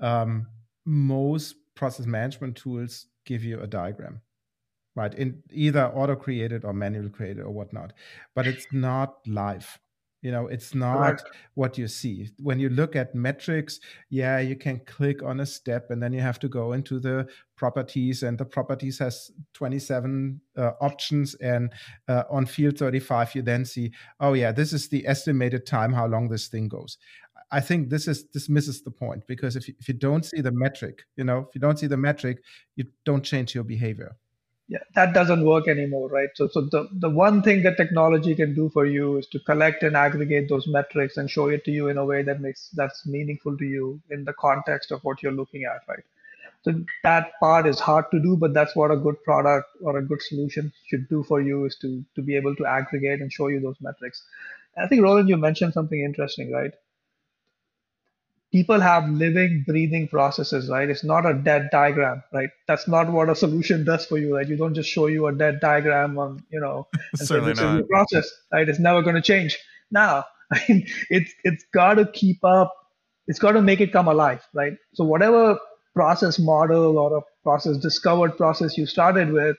um, 0.00 0.48
most 0.84 1.54
process 1.74 2.06
management 2.06 2.56
tools 2.56 3.06
give 3.24 3.44
you 3.44 3.60
a 3.60 3.66
diagram, 3.66 4.20
right? 4.96 5.14
In 5.14 5.42
either 5.50 5.86
auto 5.86 6.16
created 6.16 6.64
or 6.64 6.72
manual 6.72 7.08
created 7.08 7.44
or 7.44 7.52
whatnot, 7.52 7.92
but 8.34 8.46
it's 8.46 8.66
not 8.72 9.18
live 9.26 9.78
you 10.22 10.30
know 10.30 10.46
it's 10.46 10.74
not 10.74 11.18
Correct. 11.18 11.24
what 11.54 11.76
you 11.76 11.88
see. 11.88 12.30
When 12.38 12.58
you 12.58 12.70
look 12.70 12.96
at 12.96 13.14
metrics 13.14 13.80
yeah 14.08 14.38
you 14.38 14.56
can 14.56 14.80
click 14.86 15.22
on 15.22 15.40
a 15.40 15.46
step 15.46 15.90
and 15.90 16.02
then 16.02 16.12
you 16.12 16.20
have 16.20 16.38
to 16.38 16.48
go 16.48 16.72
into 16.72 16.98
the 16.98 17.28
properties 17.56 18.22
and 18.22 18.38
the 18.38 18.44
properties 18.44 18.98
has 18.98 19.30
27 19.54 20.40
uh, 20.56 20.70
options 20.80 21.34
and 21.34 21.72
uh, 22.08 22.22
on 22.30 22.46
field 22.46 22.78
35 22.78 23.34
you 23.34 23.42
then 23.42 23.64
see 23.64 23.92
oh 24.20 24.32
yeah 24.32 24.50
this 24.52 24.72
is 24.72 24.88
the 24.88 25.06
estimated 25.06 25.66
time 25.66 25.92
how 25.92 26.06
long 26.06 26.28
this 26.28 26.48
thing 26.48 26.68
goes. 26.68 26.96
I 27.50 27.60
think 27.60 27.90
this 27.90 28.08
is 28.08 28.24
this 28.30 28.48
misses 28.48 28.82
the 28.82 28.90
point 28.90 29.26
because 29.26 29.56
if 29.56 29.68
you, 29.68 29.74
if 29.78 29.86
you 29.86 29.94
don't 29.94 30.24
see 30.24 30.40
the 30.40 30.52
metric 30.52 31.02
you 31.16 31.24
know 31.24 31.40
if 31.40 31.54
you 31.54 31.60
don't 31.60 31.78
see 31.78 31.88
the 31.88 31.96
metric 31.96 32.42
you 32.76 32.84
don't 33.04 33.22
change 33.22 33.54
your 33.54 33.64
behavior 33.64 34.16
yeah, 34.72 34.78
that 34.94 35.12
doesn't 35.14 35.44
work 35.44 35.68
anymore, 35.68 36.08
right? 36.08 36.30
So, 36.34 36.48
so 36.48 36.62
the, 36.62 36.88
the 36.92 37.10
one 37.10 37.42
thing 37.42 37.62
that 37.64 37.76
technology 37.76 38.34
can 38.34 38.54
do 38.54 38.70
for 38.70 38.86
you 38.86 39.18
is 39.18 39.26
to 39.28 39.40
collect 39.40 39.82
and 39.82 39.96
aggregate 39.96 40.48
those 40.48 40.66
metrics 40.66 41.16
and 41.18 41.30
show 41.30 41.48
it 41.48 41.64
to 41.66 41.70
you 41.70 41.88
in 41.88 41.98
a 41.98 42.04
way 42.06 42.22
that 42.22 42.40
makes 42.40 42.70
that's 42.74 43.06
meaningful 43.06 43.56
to 43.58 43.64
you 43.64 44.00
in 44.10 44.24
the 44.24 44.32
context 44.34 44.90
of 44.92 45.02
what 45.04 45.22
you're 45.22 45.32
looking 45.40 45.64
at, 45.64 45.82
right? 45.88 46.04
So 46.62 46.74
that 47.04 47.32
part 47.40 47.66
is 47.66 47.80
hard 47.80 48.06
to 48.12 48.20
do, 48.20 48.36
but 48.36 48.54
that's 48.54 48.76
what 48.76 48.90
a 48.92 48.96
good 48.96 49.22
product 49.24 49.68
or 49.82 49.98
a 49.98 50.02
good 50.02 50.22
solution 50.22 50.72
should 50.88 51.08
do 51.08 51.24
for 51.24 51.40
you 51.40 51.66
is 51.66 51.76
to 51.82 52.04
to 52.16 52.22
be 52.22 52.36
able 52.36 52.56
to 52.56 52.66
aggregate 52.66 53.20
and 53.20 53.32
show 53.32 53.48
you 53.48 53.60
those 53.60 53.80
metrics. 53.80 54.22
I 54.78 54.88
think 54.88 55.02
Roland, 55.02 55.28
you 55.30 55.38
mentioned 55.38 55.74
something 55.74 56.00
interesting, 56.02 56.52
right? 56.52 56.72
People 58.52 58.78
have 58.80 59.08
living, 59.08 59.64
breathing 59.66 60.06
processes, 60.06 60.68
right? 60.68 60.88
It's 60.88 61.02
not 61.02 61.24
a 61.24 61.32
dead 61.32 61.70
diagram, 61.72 62.22
right? 62.32 62.50
That's 62.68 62.86
not 62.86 63.10
what 63.10 63.30
a 63.30 63.34
solution 63.34 63.84
does 63.84 64.04
for 64.04 64.18
you, 64.18 64.36
right? 64.36 64.46
You 64.46 64.56
don't 64.56 64.74
just 64.74 64.90
show 64.90 65.06
you 65.06 65.26
a 65.26 65.32
dead 65.32 65.58
diagram 65.60 66.18
on, 66.18 66.44
you 66.50 66.60
know, 66.60 66.86
and 67.18 67.26
Certainly 67.26 67.54
say, 67.54 67.62
not. 67.62 67.88
process, 67.88 68.30
right? 68.52 68.68
It's 68.68 68.78
never 68.78 69.02
going 69.02 69.16
to 69.16 69.22
change. 69.22 69.58
Now, 69.90 70.26
I 70.52 70.60
mean, 70.68 70.86
it's 71.08 71.32
it's 71.44 71.64
got 71.72 71.94
to 71.94 72.06
keep 72.06 72.44
up. 72.44 72.74
It's 73.26 73.38
got 73.38 73.52
to 73.52 73.62
make 73.62 73.80
it 73.80 73.92
come 73.92 74.08
alive, 74.08 74.46
right? 74.52 74.76
So 74.92 75.04
whatever 75.04 75.58
process 75.94 76.38
model 76.38 76.98
or 76.98 77.18
a 77.18 77.20
process 77.42 77.78
discovered 77.78 78.36
process 78.36 78.76
you 78.76 78.84
started 78.86 79.32
with, 79.32 79.56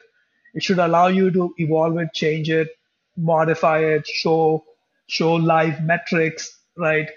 it 0.54 0.62
should 0.62 0.80
allow 0.80 1.08
you 1.08 1.32
to 1.32 1.54
evolve 1.58 1.98
it, 1.98 2.10
change 2.14 2.50
it, 2.50 2.70
modify 3.18 3.80
it, 3.80 4.06
show 4.06 4.64
show 5.08 5.34
live 5.34 5.84
metrics, 5.84 6.60
right? 6.78 7.10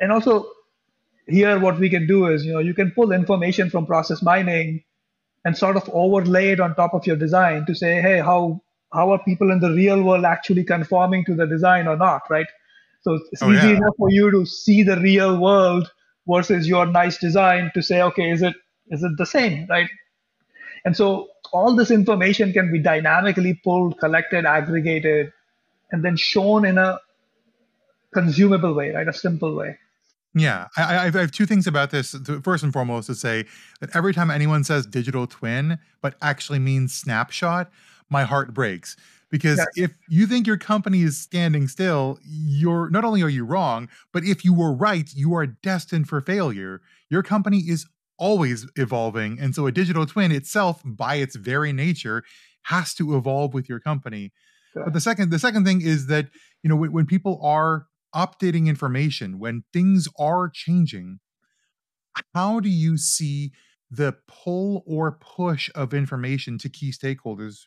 And 0.00 0.12
also 0.12 0.53
here 1.26 1.58
what 1.58 1.78
we 1.78 1.88
can 1.88 2.06
do 2.06 2.26
is 2.26 2.44
you 2.44 2.52
know 2.52 2.58
you 2.58 2.74
can 2.74 2.90
pull 2.90 3.12
information 3.12 3.70
from 3.70 3.86
process 3.86 4.22
mining 4.22 4.82
and 5.44 5.56
sort 5.56 5.76
of 5.76 5.88
overlay 5.92 6.50
it 6.50 6.60
on 6.60 6.74
top 6.74 6.94
of 6.94 7.06
your 7.06 7.16
design 7.16 7.64
to 7.66 7.74
say 7.74 8.00
hey 8.00 8.18
how 8.18 8.60
how 8.92 9.10
are 9.10 9.18
people 9.24 9.50
in 9.50 9.60
the 9.60 9.70
real 9.70 10.02
world 10.02 10.24
actually 10.24 10.64
conforming 10.64 11.24
to 11.24 11.34
the 11.34 11.46
design 11.46 11.88
or 11.88 11.96
not 11.96 12.22
right? 12.30 12.46
So 13.02 13.18
it's 13.32 13.42
oh, 13.42 13.52
easy 13.52 13.68
yeah. 13.68 13.76
enough 13.76 13.96
for 13.98 14.10
you 14.10 14.30
to 14.30 14.46
see 14.46 14.82
the 14.82 14.98
real 14.98 15.38
world 15.38 15.90
versus 16.26 16.66
your 16.66 16.86
nice 16.86 17.18
design 17.18 17.70
to 17.74 17.82
say 17.82 18.00
okay 18.02 18.30
is 18.30 18.42
it 18.42 18.54
is 18.88 19.02
it 19.02 19.16
the 19.16 19.26
same 19.26 19.66
right? 19.68 19.90
And 20.84 20.96
so 20.96 21.28
all 21.52 21.74
this 21.74 21.90
information 21.90 22.52
can 22.52 22.70
be 22.70 22.78
dynamically 22.78 23.54
pulled 23.54 23.98
collected 23.98 24.44
aggregated 24.44 25.32
and 25.90 26.04
then 26.04 26.16
shown 26.16 26.64
in 26.64 26.78
a 26.78 26.98
consumable 28.12 28.74
way 28.74 28.90
right? 28.90 29.08
A 29.08 29.12
simple 29.12 29.54
way 29.54 29.78
yeah, 30.34 30.66
I, 30.76 31.06
I, 31.06 31.10
have 31.10 31.30
two 31.30 31.46
things 31.46 31.66
about 31.66 31.90
this. 31.90 32.16
First 32.42 32.64
and 32.64 32.72
foremost, 32.72 33.06
to 33.06 33.14
say 33.14 33.44
that 33.80 33.94
every 33.94 34.12
time 34.12 34.30
anyone 34.30 34.64
says 34.64 34.84
digital 34.84 35.26
twin, 35.26 35.78
but 36.02 36.16
actually 36.20 36.58
means 36.58 36.92
snapshot, 36.92 37.70
my 38.10 38.24
heart 38.24 38.52
breaks. 38.52 38.96
Because 39.30 39.58
yes. 39.58 39.90
if 39.90 39.96
you 40.08 40.26
think 40.26 40.46
your 40.46 40.56
company 40.56 41.02
is 41.02 41.18
standing 41.18 41.66
still, 41.66 42.18
you're 42.24 42.90
not 42.90 43.04
only 43.04 43.22
are 43.22 43.28
you 43.28 43.44
wrong, 43.44 43.88
but 44.12 44.24
if 44.24 44.44
you 44.44 44.52
were 44.54 44.72
right, 44.72 45.08
you 45.14 45.34
are 45.34 45.46
destined 45.46 46.08
for 46.08 46.20
failure. 46.20 46.80
Your 47.10 47.22
company 47.22 47.58
is 47.58 47.86
always 48.18 48.66
evolving. 48.76 49.38
And 49.40 49.54
so 49.54 49.66
a 49.66 49.72
digital 49.72 50.06
twin 50.06 50.30
itself, 50.30 50.82
by 50.84 51.16
its 51.16 51.36
very 51.36 51.72
nature, 51.72 52.22
has 52.62 52.94
to 52.94 53.16
evolve 53.16 53.54
with 53.54 53.68
your 53.68 53.80
company. 53.80 54.32
But 54.74 54.92
the 54.92 55.00
second 55.00 55.30
the 55.30 55.38
second 55.38 55.64
thing 55.64 55.80
is 55.80 56.06
that, 56.08 56.28
you 56.62 56.68
know, 56.68 56.76
when, 56.76 56.92
when 56.92 57.06
people 57.06 57.40
are 57.42 57.86
updating 58.14 58.66
information, 58.66 59.38
when 59.38 59.64
things 59.72 60.08
are 60.18 60.48
changing, 60.48 61.20
how 62.34 62.60
do 62.60 62.68
you 62.68 62.96
see 62.96 63.52
the 63.90 64.16
pull 64.26 64.82
or 64.86 65.12
push 65.12 65.70
of 65.74 65.94
information 65.94 66.58
to 66.58 66.68
key 66.68 66.90
stakeholders 66.90 67.60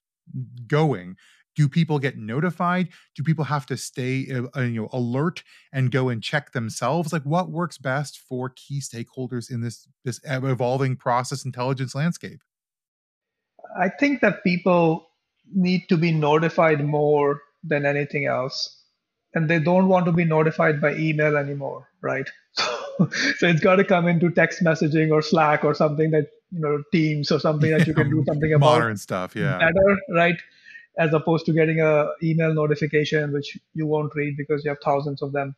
going? 0.68 1.16
Do 1.56 1.68
people 1.68 1.98
get 1.98 2.18
notified? 2.18 2.90
Do 3.16 3.24
people 3.24 3.46
have 3.46 3.66
to 3.68 3.78
stay 3.78 4.28
uh, 4.32 4.44
uh, 4.56 4.62
you 4.62 4.82
know 4.82 4.90
alert 4.94 5.44
and 5.74 5.92
go 5.92 6.10
and 6.10 6.22
check 6.22 6.52
themselves? 6.52 7.12
Like 7.12 7.24
what 7.24 7.50
works 7.50 7.78
best 7.78 8.20
for 8.20 8.50
key 8.50 8.80
stakeholders 8.80 9.50
in 9.50 9.62
this 9.62 9.88
this 10.06 10.20
evolving 10.26 10.96
process 10.96 11.46
intelligence 11.46 11.96
landscape? 11.96 12.42
I 13.80 13.90
think 13.90 14.22
that 14.22 14.44
people 14.44 15.08
need 15.54 15.88
to 15.90 15.98
be 15.98 16.12
notified 16.12 16.86
more 16.86 17.42
than 17.64 17.86
anything 17.86 18.26
else 18.28 18.78
and 19.34 19.50
they 19.50 19.60
don't 19.60 19.88
want 19.88 20.06
to 20.06 20.12
be 20.12 20.26
notified 20.26 20.82
by 20.82 20.96
email 20.96 21.38
anymore, 21.38 21.88
right? 22.02 22.30
So, 22.98 23.10
so 23.38 23.48
it's 23.48 23.60
got 23.60 23.76
to 23.76 23.84
come 23.84 24.08
into 24.08 24.32
text 24.32 24.64
messaging 24.64 25.12
or 25.12 25.22
Slack 25.22 25.64
or 25.64 25.76
something 25.76 26.10
that 26.10 26.30
you 26.52 26.60
know 26.60 26.82
Teams 26.92 27.32
or 27.32 27.40
something 27.40 27.70
that 27.70 27.86
you 27.86 27.94
can 27.94 28.10
do 28.10 28.24
something 28.26 28.52
about 28.54 28.80
modern 28.80 28.98
stuff, 28.98 29.36
yeah, 29.36 29.60
better, 29.60 29.98
right? 30.10 30.36
As 30.98 31.14
opposed 31.14 31.46
to 31.46 31.54
getting 31.54 31.80
a 31.80 32.08
email 32.24 32.56
notification 32.56 33.32
which 33.34 33.56
you 33.76 33.86
won't 33.86 34.16
read 34.16 34.36
because 34.36 34.66
you 34.66 34.70
have 34.70 34.80
thousands 34.84 35.22
of 35.22 35.32
them. 35.32 35.56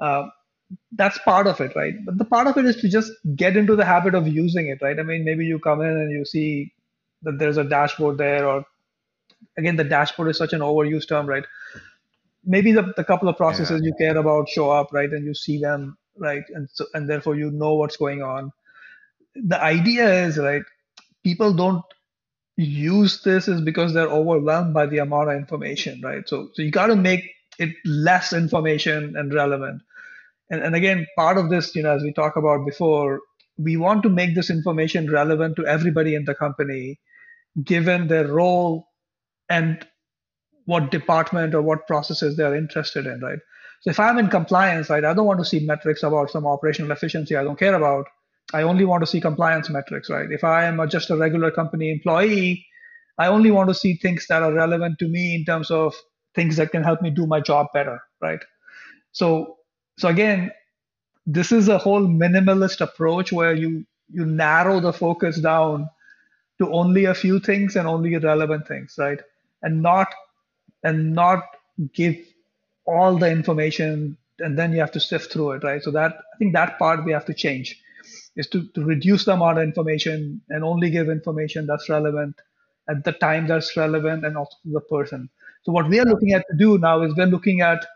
Uh, 0.00 0.26
that's 0.92 1.18
part 1.18 1.46
of 1.46 1.60
it, 1.60 1.76
right? 1.76 1.94
But 2.04 2.18
the 2.18 2.24
part 2.24 2.46
of 2.46 2.56
it 2.56 2.64
is 2.64 2.76
to 2.76 2.88
just 2.88 3.12
get 3.36 3.56
into 3.56 3.76
the 3.76 3.84
habit 3.84 4.16
of 4.16 4.26
using 4.26 4.68
it, 4.68 4.82
right? 4.82 4.98
I 4.98 5.04
mean, 5.04 5.24
maybe 5.24 5.46
you 5.46 5.58
come 5.58 5.80
in 5.80 5.88
and 5.90 6.10
you 6.10 6.24
see 6.24 6.72
that 7.22 7.38
there's 7.38 7.56
a 7.56 7.64
dashboard 7.64 8.18
there, 8.18 8.46
or 8.46 8.64
again, 9.58 9.76
the 9.76 9.84
dashboard 9.84 10.28
is 10.30 10.38
such 10.38 10.52
an 10.52 10.60
overused 10.60 11.08
term, 11.08 11.26
right? 11.26 11.44
Maybe 12.44 12.72
the, 12.72 12.92
the 12.96 13.04
couple 13.04 13.28
of 13.28 13.36
processes 13.36 13.80
yeah. 13.82 13.86
you 13.86 13.94
care 13.98 14.16
about 14.16 14.48
show 14.48 14.70
up 14.70 14.92
right 14.92 15.10
and 15.10 15.24
you 15.24 15.34
see 15.34 15.58
them 15.58 15.96
right 16.16 16.42
and 16.54 16.68
so 16.72 16.86
and 16.94 17.08
therefore 17.08 17.36
you 17.36 17.50
know 17.50 17.74
what's 17.74 17.96
going 17.96 18.22
on. 18.22 18.52
The 19.34 19.62
idea 19.62 20.24
is 20.26 20.38
right 20.38 20.62
people 21.24 21.52
don't 21.52 21.84
use 22.56 23.22
this 23.22 23.48
is 23.48 23.60
because 23.60 23.92
they're 23.94 24.08
overwhelmed 24.08 24.74
by 24.74 24.86
the 24.86 24.98
amount 24.98 25.30
of 25.30 25.36
information 25.36 26.00
right? 26.02 26.28
So 26.28 26.50
so 26.54 26.62
you 26.62 26.70
got 26.70 26.86
to 26.86 26.96
make 26.96 27.30
it 27.58 27.74
less 27.84 28.32
information 28.32 29.16
and 29.16 29.32
relevant. 29.34 29.82
And, 30.50 30.62
and 30.62 30.74
again 30.74 31.06
part 31.16 31.38
of 31.38 31.50
this 31.50 31.74
you 31.74 31.82
know 31.82 31.94
as 31.94 32.02
we 32.02 32.12
talk 32.12 32.36
about 32.36 32.66
before 32.66 33.20
we 33.58 33.76
want 33.76 34.02
to 34.02 34.08
make 34.08 34.34
this 34.34 34.50
information 34.50 35.10
relevant 35.10 35.56
to 35.56 35.66
everybody 35.66 36.14
in 36.14 36.24
the 36.24 36.34
company 36.34 36.98
given 37.64 38.08
their 38.08 38.26
role 38.26 38.86
and 39.48 39.86
what 40.66 40.90
department 40.90 41.54
or 41.54 41.62
what 41.62 41.86
processes 41.86 42.36
they're 42.36 42.54
interested 42.54 43.06
in, 43.06 43.20
right? 43.20 43.38
So 43.80 43.90
if 43.90 43.98
I'm 43.98 44.18
in 44.18 44.28
compliance, 44.28 44.90
right, 44.90 45.04
I 45.04 45.14
don't 45.14 45.26
want 45.26 45.40
to 45.40 45.44
see 45.44 45.64
metrics 45.66 46.02
about 46.02 46.30
some 46.30 46.46
operational 46.46 46.92
efficiency 46.92 47.36
I 47.36 47.44
don't 47.44 47.58
care 47.58 47.74
about. 47.74 48.06
I 48.52 48.62
only 48.62 48.84
want 48.84 49.02
to 49.02 49.06
see 49.06 49.20
compliance 49.20 49.70
metrics, 49.70 50.10
right? 50.10 50.30
If 50.30 50.44
I 50.44 50.64
am 50.64 50.86
just 50.88 51.10
a 51.10 51.16
regular 51.16 51.50
company 51.50 51.90
employee, 51.90 52.66
I 53.18 53.28
only 53.28 53.50
want 53.50 53.68
to 53.68 53.74
see 53.74 53.94
things 53.94 54.26
that 54.28 54.42
are 54.42 54.52
relevant 54.52 54.98
to 54.98 55.08
me 55.08 55.34
in 55.34 55.44
terms 55.44 55.70
of 55.70 55.94
things 56.34 56.56
that 56.56 56.72
can 56.72 56.82
help 56.82 57.00
me 57.02 57.10
do 57.10 57.26
my 57.26 57.40
job 57.40 57.68
better, 57.72 58.00
right? 58.20 58.40
So, 59.12 59.56
so 59.98 60.08
again, 60.08 60.50
this 61.26 61.52
is 61.52 61.68
a 61.68 61.78
whole 61.78 62.06
minimalist 62.06 62.80
approach 62.80 63.32
where 63.32 63.54
you 63.54 63.84
you 64.12 64.26
narrow 64.26 64.80
the 64.80 64.92
focus 64.92 65.38
down 65.38 65.88
to 66.58 66.70
only 66.72 67.04
a 67.04 67.14
few 67.14 67.38
things 67.38 67.76
and 67.76 67.86
only 67.86 68.16
relevant 68.16 68.66
things, 68.66 68.94
right? 68.98 69.20
And 69.62 69.82
not 69.82 70.08
and 70.82 71.14
not 71.14 71.42
give 71.94 72.16
all 72.86 73.16
the 73.16 73.30
information 73.30 74.16
and 74.38 74.58
then 74.58 74.72
you 74.72 74.80
have 74.80 74.92
to 74.92 75.00
sift 75.00 75.32
through 75.32 75.52
it, 75.52 75.64
right? 75.64 75.82
So 75.82 75.90
that 75.92 76.12
I 76.12 76.36
think 76.38 76.52
that 76.54 76.78
part 76.78 77.04
we 77.04 77.12
have 77.12 77.26
to 77.26 77.34
change 77.34 77.80
is 78.36 78.46
to, 78.48 78.66
to 78.74 78.84
reduce 78.84 79.24
the 79.24 79.32
amount 79.32 79.58
of 79.58 79.64
information 79.64 80.40
and 80.48 80.64
only 80.64 80.90
give 80.90 81.08
information 81.08 81.66
that's 81.66 81.88
relevant 81.88 82.34
at 82.88 83.04
the 83.04 83.12
time 83.12 83.46
that's 83.46 83.76
relevant 83.76 84.24
and 84.24 84.36
also 84.36 84.56
to 84.64 84.72
the 84.72 84.80
person. 84.80 85.28
So 85.62 85.72
what 85.72 85.88
we 85.88 86.00
are 86.00 86.06
looking 86.06 86.32
at 86.32 86.44
to 86.50 86.56
do 86.56 86.78
now 86.78 87.02
is 87.02 87.14
we're 87.14 87.26
looking 87.26 87.60
at 87.60 87.86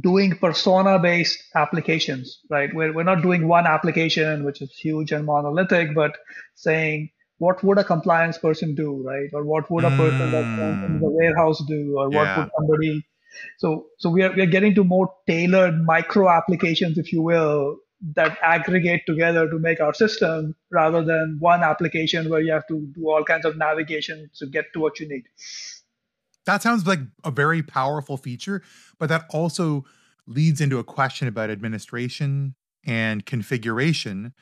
doing 0.00 0.36
persona 0.36 0.98
based 0.98 1.42
applications, 1.54 2.40
right? 2.50 2.74
We're, 2.74 2.92
we're 2.92 3.04
not 3.04 3.22
doing 3.22 3.46
one 3.46 3.66
application, 3.66 4.44
which 4.44 4.60
is 4.60 4.72
huge 4.72 5.12
and 5.12 5.24
monolithic, 5.24 5.94
but 5.94 6.16
saying, 6.56 7.10
what 7.38 7.62
would 7.62 7.78
a 7.78 7.84
compliance 7.84 8.38
person 8.38 8.74
do, 8.74 9.02
right? 9.04 9.28
Or 9.32 9.44
what 9.44 9.70
would 9.70 9.84
a 9.84 9.90
person 9.90 10.30
that's 10.30 10.46
hmm. 10.46 10.84
in 10.84 11.00
the 11.00 11.10
warehouse 11.10 11.62
do, 11.66 11.96
or 11.98 12.10
yeah. 12.12 12.18
what 12.18 12.38
would 12.38 12.50
somebody 12.58 13.04
so 13.58 13.86
so 13.98 14.10
we 14.10 14.22
are 14.22 14.32
we 14.32 14.42
are 14.42 14.46
getting 14.46 14.74
to 14.74 14.84
more 14.84 15.12
tailored 15.26 15.82
micro 15.82 16.28
applications, 16.28 16.98
if 16.98 17.12
you 17.12 17.22
will, 17.22 17.78
that 18.14 18.38
aggregate 18.42 19.02
together 19.06 19.48
to 19.48 19.58
make 19.58 19.80
our 19.80 19.94
system 19.94 20.54
rather 20.70 21.02
than 21.02 21.36
one 21.40 21.62
application 21.62 22.28
where 22.28 22.40
you 22.40 22.52
have 22.52 22.66
to 22.68 22.86
do 22.94 23.08
all 23.08 23.24
kinds 23.24 23.44
of 23.44 23.56
navigation 23.56 24.30
to 24.36 24.46
get 24.46 24.66
to 24.72 24.80
what 24.80 25.00
you 25.00 25.08
need. 25.08 25.24
That 26.44 26.62
sounds 26.62 26.86
like 26.86 27.00
a 27.24 27.30
very 27.30 27.62
powerful 27.62 28.16
feature, 28.16 28.62
but 28.98 29.08
that 29.08 29.24
also 29.30 29.84
leads 30.26 30.60
into 30.60 30.78
a 30.78 30.84
question 30.84 31.26
about 31.26 31.50
administration 31.50 32.54
and 32.84 33.26
configuration 33.26 34.32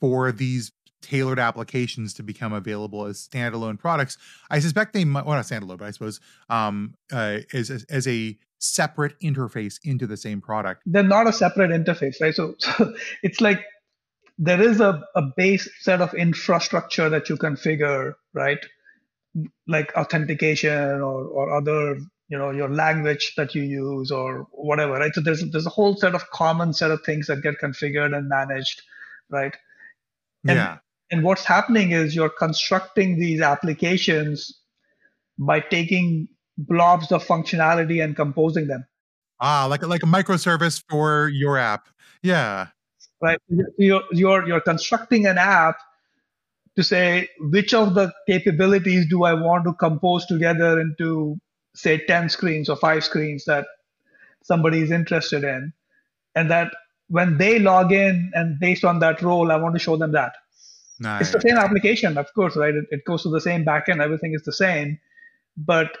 for 0.00 0.32
these 0.32 0.72
tailored 1.02 1.38
applications 1.38 2.14
to 2.14 2.22
become 2.22 2.52
available 2.52 3.04
as 3.06 3.28
standalone 3.28 3.78
products. 3.78 4.16
I 4.50 4.60
suspect 4.60 4.92
they 4.92 5.04
might, 5.04 5.26
well, 5.26 5.36
not 5.36 5.44
standalone, 5.44 5.78
but 5.78 5.88
I 5.88 5.90
suppose 5.90 6.20
um, 6.48 6.94
uh, 7.12 7.38
as, 7.52 7.70
as, 7.70 7.84
as 7.90 8.06
a 8.06 8.38
separate 8.62 9.18
interface 9.20 9.78
into 9.82 10.06
the 10.06 10.16
same 10.16 10.40
product. 10.40 10.82
They're 10.86 11.02
not 11.02 11.26
a 11.26 11.32
separate 11.32 11.70
interface, 11.70 12.20
right? 12.20 12.34
So, 12.34 12.54
so 12.58 12.94
it's 13.22 13.40
like 13.40 13.60
there 14.38 14.60
is 14.60 14.80
a, 14.80 15.02
a 15.14 15.22
base 15.36 15.68
set 15.80 16.00
of 16.00 16.14
infrastructure 16.14 17.08
that 17.08 17.28
you 17.28 17.36
configure, 17.36 18.14
right? 18.32 18.64
Like 19.66 19.92
authentication 19.96 21.00
or, 21.00 21.24
or 21.24 21.56
other, 21.56 21.98
you 22.28 22.38
know, 22.38 22.50
your 22.50 22.70
language 22.70 23.34
that 23.36 23.54
you 23.54 23.62
use 23.62 24.10
or 24.10 24.46
whatever, 24.52 24.94
right? 24.94 25.14
So 25.14 25.20
there's 25.20 25.44
there's 25.50 25.66
a 25.66 25.70
whole 25.70 25.96
set 25.96 26.14
of 26.14 26.30
common 26.30 26.72
set 26.72 26.90
of 26.90 27.02
things 27.04 27.26
that 27.26 27.42
get 27.42 27.54
configured 27.62 28.16
and 28.16 28.28
managed, 28.28 28.82
right? 29.30 29.54
And, 30.46 30.56
yeah. 30.56 30.78
And 31.12 31.22
what's 31.22 31.44
happening 31.44 31.92
is 31.92 32.16
you're 32.16 32.30
constructing 32.30 33.20
these 33.20 33.40
applications 33.40 34.60
by 35.38 35.60
taking 35.60 36.26
blobs 36.56 37.12
of 37.12 37.24
functionality 37.24 38.02
and 38.02 38.16
composing 38.16 38.66
them. 38.66 38.86
Ah, 39.40 39.66
like 39.68 39.82
like 39.86 40.02
a 40.02 40.06
microservice 40.06 40.82
for 40.88 41.28
your 41.28 41.58
app. 41.58 41.88
Yeah. 42.22 42.68
Right. 43.20 43.38
You're 43.76 44.02
you're 44.10 44.46
you're 44.46 44.60
constructing 44.60 45.26
an 45.26 45.38
app 45.38 45.76
to 46.76 46.82
say 46.82 47.28
which 47.38 47.74
of 47.74 47.94
the 47.94 48.12
capabilities 48.26 49.06
do 49.08 49.24
I 49.24 49.34
want 49.34 49.64
to 49.64 49.74
compose 49.74 50.24
together 50.26 50.80
into 50.80 51.36
say 51.74 52.04
10 52.06 52.28
screens 52.28 52.68
or 52.68 52.76
five 52.76 53.04
screens 53.04 53.44
that 53.44 53.66
somebody 54.42 54.80
is 54.80 54.90
interested 54.90 55.44
in. 55.44 55.72
And 56.34 56.50
that 56.50 56.72
when 57.08 57.36
they 57.36 57.58
log 57.58 57.92
in 57.92 58.30
and 58.34 58.58
based 58.58 58.84
on 58.84 59.00
that 59.00 59.20
role, 59.20 59.52
I 59.52 59.56
want 59.56 59.74
to 59.74 59.78
show 59.78 59.96
them 59.96 60.12
that. 60.12 60.34
Nice. 61.02 61.22
It's 61.22 61.32
the 61.32 61.40
same 61.40 61.58
application, 61.58 62.16
of 62.16 62.32
course, 62.34 62.56
right? 62.56 62.74
It, 62.74 62.84
it 62.90 63.04
goes 63.04 63.24
to 63.24 63.30
the 63.30 63.40
same 63.40 63.64
backend, 63.64 64.00
everything 64.00 64.34
is 64.34 64.42
the 64.44 64.52
same. 64.52 64.98
But 65.56 65.96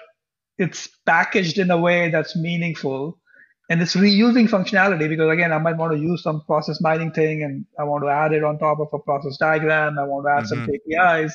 it's 0.58 0.88
packaged 1.06 1.58
in 1.58 1.70
a 1.70 1.78
way 1.78 2.10
that's 2.10 2.36
meaningful 2.36 3.18
and 3.68 3.80
it's 3.80 3.94
reusing 3.94 4.48
functionality 4.48 5.08
because 5.08 5.30
again 5.30 5.52
i 5.52 5.58
might 5.58 5.76
want 5.76 5.92
to 5.92 5.98
use 5.98 6.22
some 6.22 6.42
process 6.42 6.80
mining 6.80 7.10
thing 7.12 7.42
and 7.42 7.64
i 7.78 7.84
want 7.84 8.02
to 8.04 8.08
add 8.08 8.32
it 8.32 8.44
on 8.44 8.58
top 8.58 8.78
of 8.80 8.88
a 8.92 8.98
process 8.98 9.36
diagram 9.38 9.98
i 9.98 10.04
want 10.04 10.26
to 10.26 10.30
add 10.30 10.44
mm-hmm. 10.44 10.64
some 10.64 10.66
kpis 10.66 11.32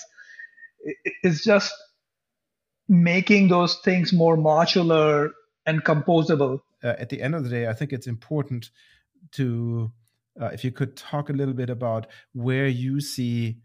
it's 1.24 1.44
just 1.44 1.74
making 2.88 3.48
those 3.48 3.76
things 3.80 4.14
more 4.14 4.38
modular 4.38 5.32
and 5.66 5.84
composable 5.84 6.60
uh, 6.84 6.94
at 7.00 7.10
the 7.10 7.22
end 7.22 7.36
of 7.36 7.44
the 7.44 7.50
day 7.50 7.68
i 7.68 7.74
think 7.74 7.92
it's 7.92 8.08
important 8.08 8.70
to 9.32 9.92
uh, 10.40 10.48
if 10.48 10.64
you 10.64 10.72
could 10.72 10.96
talk 10.96 11.30
a 11.30 11.34
little 11.34 11.54
bit 11.54 11.70
about 11.70 12.08
where 12.34 12.68
you 12.68 13.00
see 13.00 13.58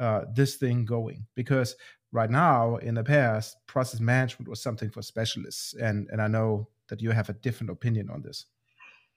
uh, 0.00 0.22
this 0.34 0.56
thing 0.56 0.84
going? 0.84 1.26
Because 1.34 1.76
right 2.12 2.30
now 2.30 2.76
in 2.76 2.94
the 2.94 3.04
past 3.04 3.56
process 3.66 4.00
management 4.00 4.48
was 4.48 4.62
something 4.62 4.90
for 4.90 5.02
specialists 5.02 5.74
and 5.74 6.08
and 6.10 6.22
i 6.22 6.26
know 6.26 6.68
that 6.88 7.02
you 7.02 7.10
have 7.10 7.28
a 7.28 7.32
different 7.32 7.70
opinion 7.70 8.08
on 8.10 8.22
this. 8.22 8.46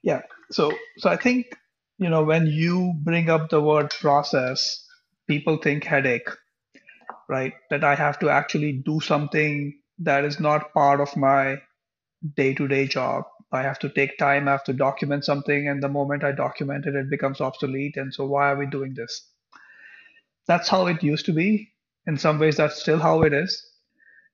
Yeah. 0.02 0.22
So 0.52 0.74
so 0.98 1.10
i 1.10 1.16
think 1.16 1.56
you 1.98 2.10
know 2.10 2.24
when 2.24 2.48
you 2.48 2.94
bring 3.04 3.30
up 3.30 3.50
the 3.50 3.62
word 3.62 3.92
process 3.92 4.86
people 5.28 5.58
think 5.58 5.84
headache 5.84 6.30
right? 7.28 7.54
That 7.70 7.84
i 7.84 7.96
have 7.96 8.20
to 8.20 8.30
actually 8.30 8.72
do 8.74 9.00
something 9.00 9.80
that 10.00 10.26
is 10.26 10.40
not 10.40 10.74
part 10.74 11.00
of 11.00 11.16
my 11.16 11.58
day-to-day 12.36 12.88
job 12.88 13.26
i 13.52 13.62
have 13.62 13.80
to 13.80 13.90
take 13.90 14.18
time 14.18 14.48
i 14.48 14.52
have 14.52 14.64
to 14.64 14.74
document 14.74 15.26
something 15.26 15.68
and 15.68 15.84
the 15.84 15.90
moment 15.90 16.24
i 16.24 16.32
document 16.32 16.86
it 16.86 16.96
it 16.96 17.10
becomes 17.10 17.42
obsolete 17.42 17.98
and 17.98 18.14
so 18.14 18.26
why 18.26 18.52
are 18.52 18.58
we 18.58 18.66
doing 18.66 18.94
this? 18.94 19.28
That's 20.48 20.68
how 20.68 20.88
it 20.88 21.04
used 21.04 21.26
to 21.28 21.34
be. 21.34 21.72
In 22.08 22.18
some 22.18 22.40
ways 22.40 22.58
that's 22.58 22.82
still 22.82 23.00
how 23.00 23.22
it 23.24 23.34
is. 23.34 23.64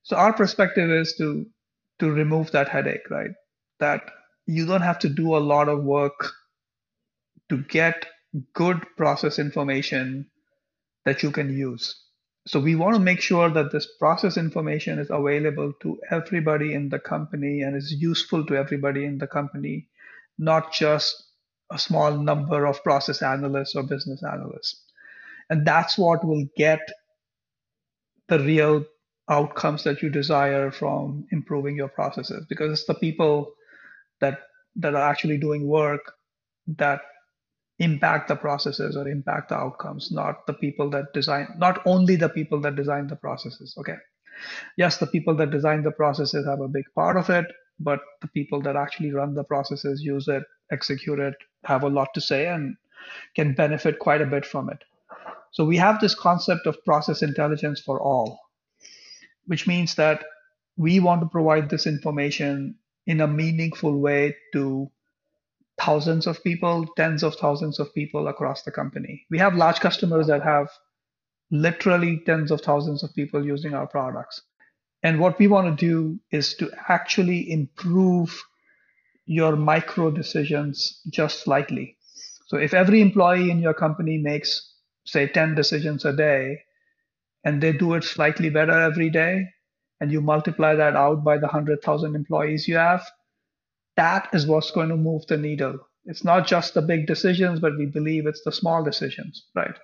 So 0.04 0.16
our 0.16 0.34
perspective 0.34 0.90
is 0.90 1.16
to 1.18 1.46
to 2.00 2.12
remove 2.12 2.52
that 2.52 2.70
headache 2.70 3.10
right? 3.10 3.32
That 3.80 4.04
you 4.48 4.66
don't 4.66 4.82
have 4.82 5.00
to 5.00 5.10
do 5.10 5.36
a 5.36 5.46
lot 5.54 5.70
of 5.70 5.84
work 5.84 6.32
to 7.50 7.58
get 7.64 8.06
good 8.54 8.86
process 8.98 9.40
information 9.40 10.30
that 11.06 11.24
you 11.24 11.32
can 11.32 11.56
use 11.56 12.05
so 12.48 12.60
we 12.60 12.76
want 12.76 12.94
to 12.96 13.00
make 13.00 13.22
sure 13.22 13.50
that 13.50 13.72
this 13.72 13.88
process 14.00 14.38
information 14.38 15.00
is 15.00 15.10
available 15.10 15.74
to 15.82 16.00
everybody 16.12 16.74
in 16.74 16.90
the 16.90 17.00
company 17.00 17.62
and 17.62 17.76
is 17.76 17.92
useful 17.92 18.46
to 18.46 18.56
everybody 18.56 19.06
in 19.06 19.18
the 19.18 19.28
company 19.28 19.88
not 20.38 20.72
just 20.72 21.24
a 21.72 21.80
small 21.80 22.18
number 22.18 22.66
of 22.66 22.84
process 22.84 23.22
analysts 23.22 23.76
or 23.76 23.84
business 23.84 24.24
analysts. 24.24 24.84
And 25.50 25.66
that's 25.66 25.98
what 25.98 26.26
will 26.26 26.46
get 26.56 26.80
the 28.28 28.40
real 28.40 28.86
outcomes 29.30 29.84
that 29.84 30.02
you 30.02 30.10
desire 30.10 30.72
from 30.72 31.26
improving 31.32 31.76
your 31.76 31.88
processes 31.88 32.46
because 32.48 32.72
it's 32.72 32.86
the 32.86 32.94
people 32.94 33.54
that 34.20 34.40
that 34.76 34.94
are 34.94 35.10
actually 35.10 35.38
doing 35.38 35.68
work 35.68 36.14
that 36.68 37.02
impact 37.80 38.28
the 38.28 38.36
processes 38.36 38.96
or 38.96 39.08
impact 39.08 39.50
the 39.50 39.56
outcomes 39.56 40.12
not 40.12 40.48
the 40.48 40.54
people 40.54 40.90
that 40.90 41.14
design 41.14 41.48
not 41.58 41.82
only 41.86 42.16
the 42.16 42.30
people 42.30 42.62
that 42.62 42.76
design 42.76 43.08
the 43.08 43.16
processes 43.16 43.76
okay? 43.78 43.96
Yes 44.78 44.98
the 44.98 45.08
people 45.08 45.36
that 45.36 45.52
design 45.52 45.84
the 45.84 45.92
processes 45.92 46.46
have 46.46 46.62
a 46.62 46.68
big 46.68 46.86
part 46.96 47.18
of 47.18 47.30
it 47.30 47.46
but 47.80 48.00
the 48.22 48.28
people 48.30 48.62
that 48.62 48.76
actually 48.76 49.12
run 49.12 49.34
the 49.34 49.44
processes 49.44 50.02
use 50.02 50.28
it 50.28 50.44
execute 50.72 51.20
it 51.20 51.36
have 51.66 51.84
a 51.84 51.90
lot 51.90 52.14
to 52.14 52.22
say 52.22 52.48
and 52.48 52.76
can 53.36 53.54
benefit 53.54 54.00
quite 54.00 54.22
a 54.22 54.26
bit 54.26 54.46
from 54.46 54.70
it. 54.70 54.84
So 55.52 55.64
we 55.64 55.78
have 55.78 56.00
this 56.00 56.16
concept 56.16 56.66
of 56.66 56.84
process 56.86 57.22
intelligence 57.22 57.80
for 57.80 58.02
all, 58.02 58.40
which 59.46 59.68
means 59.68 59.96
that 59.96 60.24
we 60.78 61.00
want 61.00 61.22
to 61.22 61.28
provide 61.28 61.70
this 61.70 61.88
information 61.88 62.76
in 63.08 63.22
a 63.22 63.28
meaningful 63.28 64.00
way 64.00 64.36
to 64.54 64.92
thousands 65.86 66.26
of 66.26 66.44
people, 66.44 66.88
tens 66.98 67.24
of 67.24 67.36
thousands 67.36 67.80
of 67.80 67.94
people 67.94 68.28
across 68.28 68.64
the 68.64 68.72
company. 68.72 69.26
We 69.30 69.38
have 69.38 69.56
large 69.56 69.80
customers 69.80 70.28
that 70.28 70.42
have 70.42 70.70
literally 71.52 72.22
tens 72.26 72.52
of 72.52 72.62
thousands 72.62 73.04
of 73.04 73.14
people 73.14 73.46
using 73.46 73.74
our 73.74 73.86
products. 73.86 74.42
And 75.04 75.20
what 75.20 75.38
we 75.38 75.48
want 75.48 75.78
to 75.78 75.86
do 75.86 76.20
is 76.32 76.56
to 76.56 76.72
actually 76.90 77.52
improve 77.52 78.44
your 79.26 79.56
micro 79.56 80.10
decisions 80.10 81.02
just 81.10 81.44
slightly. 81.44 81.98
So 82.48 82.58
if 82.58 82.74
every 82.74 83.02
employee 83.02 83.52
in 83.52 83.60
your 83.60 83.74
company 83.74 84.18
makes 84.18 84.74
say 85.06 85.28
10 85.28 85.54
decisions 85.54 86.04
a 86.06 86.14
day 86.14 86.62
and 87.44 87.62
they 87.62 87.74
do 87.74 87.94
it 87.94 88.04
slightly 88.04 88.50
better 88.50 88.80
every 88.80 89.12
day 89.12 89.48
and 90.02 90.12
you 90.12 90.20
multiply 90.20 90.74
that 90.76 90.96
out 90.96 91.24
by 91.24 91.38
the 91.38 91.46
100,000 91.46 92.16
employees 92.16 92.68
you 92.68 92.76
have 92.76 93.06
that 93.96 94.30
is 94.34 94.46
what's 94.46 94.72
going 94.72 94.90
to 94.90 94.98
move 94.98 95.26
the 95.28 95.38
needle. 95.38 95.80
It's 96.06 96.24
not 96.24 96.48
just 96.48 96.74
the 96.74 96.82
big 96.82 97.08
decisions, 97.08 97.60
but 97.60 97.78
we 97.78 97.86
believe 97.86 98.28
it's 98.28 98.44
the 98.44 98.52
small 98.52 98.84
decisions, 98.84 99.48
right? 99.56 99.76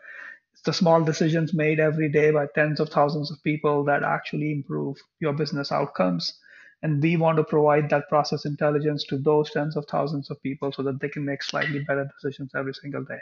It's 0.53 0.61
the 0.63 0.73
small 0.73 1.03
decisions 1.03 1.53
made 1.53 1.79
every 1.79 2.09
day 2.09 2.31
by 2.31 2.47
tens 2.53 2.79
of 2.79 2.89
thousands 2.89 3.31
of 3.31 3.41
people 3.43 3.83
that 3.85 4.03
actually 4.03 4.51
improve 4.51 4.97
your 5.19 5.33
business 5.33 5.71
outcomes. 5.71 6.37
And 6.83 7.01
we 7.01 7.15
want 7.15 7.37
to 7.37 7.43
provide 7.43 7.89
that 7.89 8.09
process 8.09 8.45
intelligence 8.45 9.03
to 9.05 9.17
those 9.17 9.51
tens 9.51 9.75
of 9.75 9.85
thousands 9.85 10.29
of 10.29 10.41
people 10.41 10.71
so 10.71 10.83
that 10.83 10.99
they 10.99 11.09
can 11.09 11.25
make 11.25 11.43
slightly 11.43 11.79
better 11.79 12.05
decisions 12.05 12.51
every 12.55 12.73
single 12.73 13.03
day. 13.03 13.19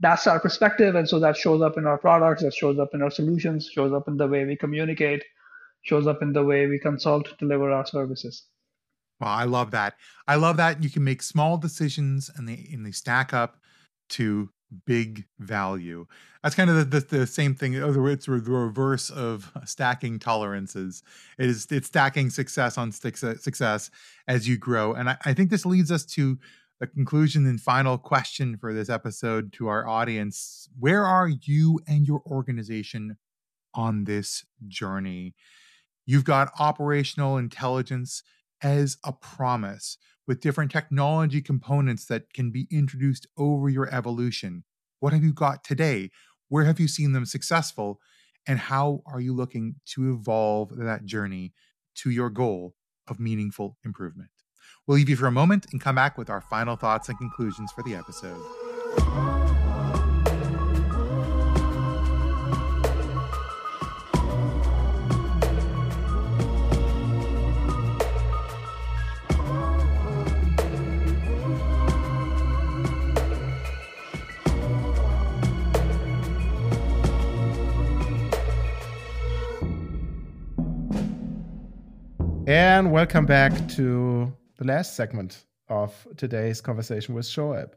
That's 0.00 0.26
our 0.26 0.40
perspective. 0.40 0.96
And 0.96 1.08
so 1.08 1.18
that 1.20 1.36
shows 1.36 1.62
up 1.62 1.78
in 1.78 1.86
our 1.86 1.98
products, 1.98 2.42
that 2.42 2.54
shows 2.54 2.78
up 2.78 2.90
in 2.94 3.02
our 3.02 3.10
solutions, 3.10 3.68
shows 3.68 3.92
up 3.92 4.08
in 4.08 4.16
the 4.16 4.26
way 4.26 4.44
we 4.44 4.56
communicate, 4.56 5.24
shows 5.82 6.06
up 6.06 6.22
in 6.22 6.32
the 6.32 6.44
way 6.44 6.66
we 6.66 6.78
consult, 6.78 7.38
deliver 7.38 7.70
our 7.70 7.86
services. 7.86 8.44
Well, 9.20 9.30
I 9.30 9.44
love 9.44 9.70
that. 9.70 9.94
I 10.26 10.34
love 10.36 10.56
that 10.56 10.82
you 10.82 10.90
can 10.90 11.04
make 11.04 11.22
small 11.22 11.56
decisions 11.56 12.30
and 12.34 12.48
they 12.48 12.68
and 12.72 12.84
they 12.84 12.90
stack 12.90 13.32
up 13.32 13.58
to 14.10 14.50
big 14.86 15.24
value. 15.38 16.06
That's 16.42 16.54
kind 16.54 16.68
of 16.68 16.90
the, 16.90 17.00
the, 17.00 17.18
the 17.18 17.26
same 17.26 17.54
thing. 17.54 17.74
It's 17.74 18.26
the 18.26 18.30
reverse 18.50 19.10
of 19.10 19.50
stacking 19.64 20.18
tolerances. 20.18 21.02
It 21.38 21.48
is 21.48 21.66
it's 21.70 21.86
stacking 21.86 22.30
success 22.30 22.76
on 22.76 22.92
success 22.92 23.90
as 24.28 24.48
you 24.48 24.58
grow. 24.58 24.94
And 24.94 25.10
I, 25.10 25.16
I 25.24 25.34
think 25.34 25.50
this 25.50 25.66
leads 25.66 25.90
us 25.90 26.04
to 26.06 26.38
the 26.80 26.86
conclusion 26.86 27.46
and 27.46 27.60
final 27.60 27.96
question 27.96 28.56
for 28.56 28.74
this 28.74 28.88
episode 28.88 29.52
to 29.54 29.68
our 29.68 29.86
audience. 29.86 30.68
Where 30.78 31.06
are 31.06 31.28
you 31.28 31.80
and 31.86 32.06
your 32.06 32.20
organization 32.26 33.16
on 33.74 34.04
this 34.04 34.44
journey? 34.66 35.34
You've 36.04 36.24
got 36.24 36.52
operational 36.58 37.38
intelligence 37.38 38.22
as 38.62 38.96
a 39.04 39.12
promise 39.12 39.98
with 40.26 40.40
different 40.40 40.70
technology 40.70 41.42
components 41.42 42.06
that 42.06 42.32
can 42.32 42.50
be 42.50 42.66
introduced 42.70 43.26
over 43.36 43.68
your 43.68 43.92
evolution. 43.94 44.64
What 45.00 45.12
have 45.12 45.22
you 45.22 45.32
got 45.32 45.64
today? 45.64 46.10
Where 46.48 46.64
have 46.64 46.80
you 46.80 46.88
seen 46.88 47.12
them 47.12 47.26
successful? 47.26 48.00
And 48.46 48.58
how 48.58 49.02
are 49.06 49.20
you 49.20 49.34
looking 49.34 49.76
to 49.94 50.12
evolve 50.12 50.76
that 50.76 51.04
journey 51.04 51.52
to 51.96 52.10
your 52.10 52.30
goal 52.30 52.74
of 53.08 53.20
meaningful 53.20 53.78
improvement? 53.84 54.30
We'll 54.86 54.96
leave 54.96 55.08
you 55.08 55.16
for 55.16 55.26
a 55.26 55.32
moment 55.32 55.66
and 55.72 55.80
come 55.80 55.94
back 55.94 56.18
with 56.18 56.28
our 56.28 56.40
final 56.42 56.76
thoughts 56.76 57.08
and 57.08 57.18
conclusions 57.18 57.72
for 57.72 57.82
the 57.82 57.94
episode. 57.94 59.63
And 82.46 82.92
welcome 82.92 83.24
back 83.24 83.52
to 83.70 84.30
the 84.58 84.64
last 84.64 84.96
segment 84.96 85.46
of 85.70 86.06
today's 86.18 86.60
conversation 86.60 87.14
with 87.14 87.24
Shoeb. 87.24 87.70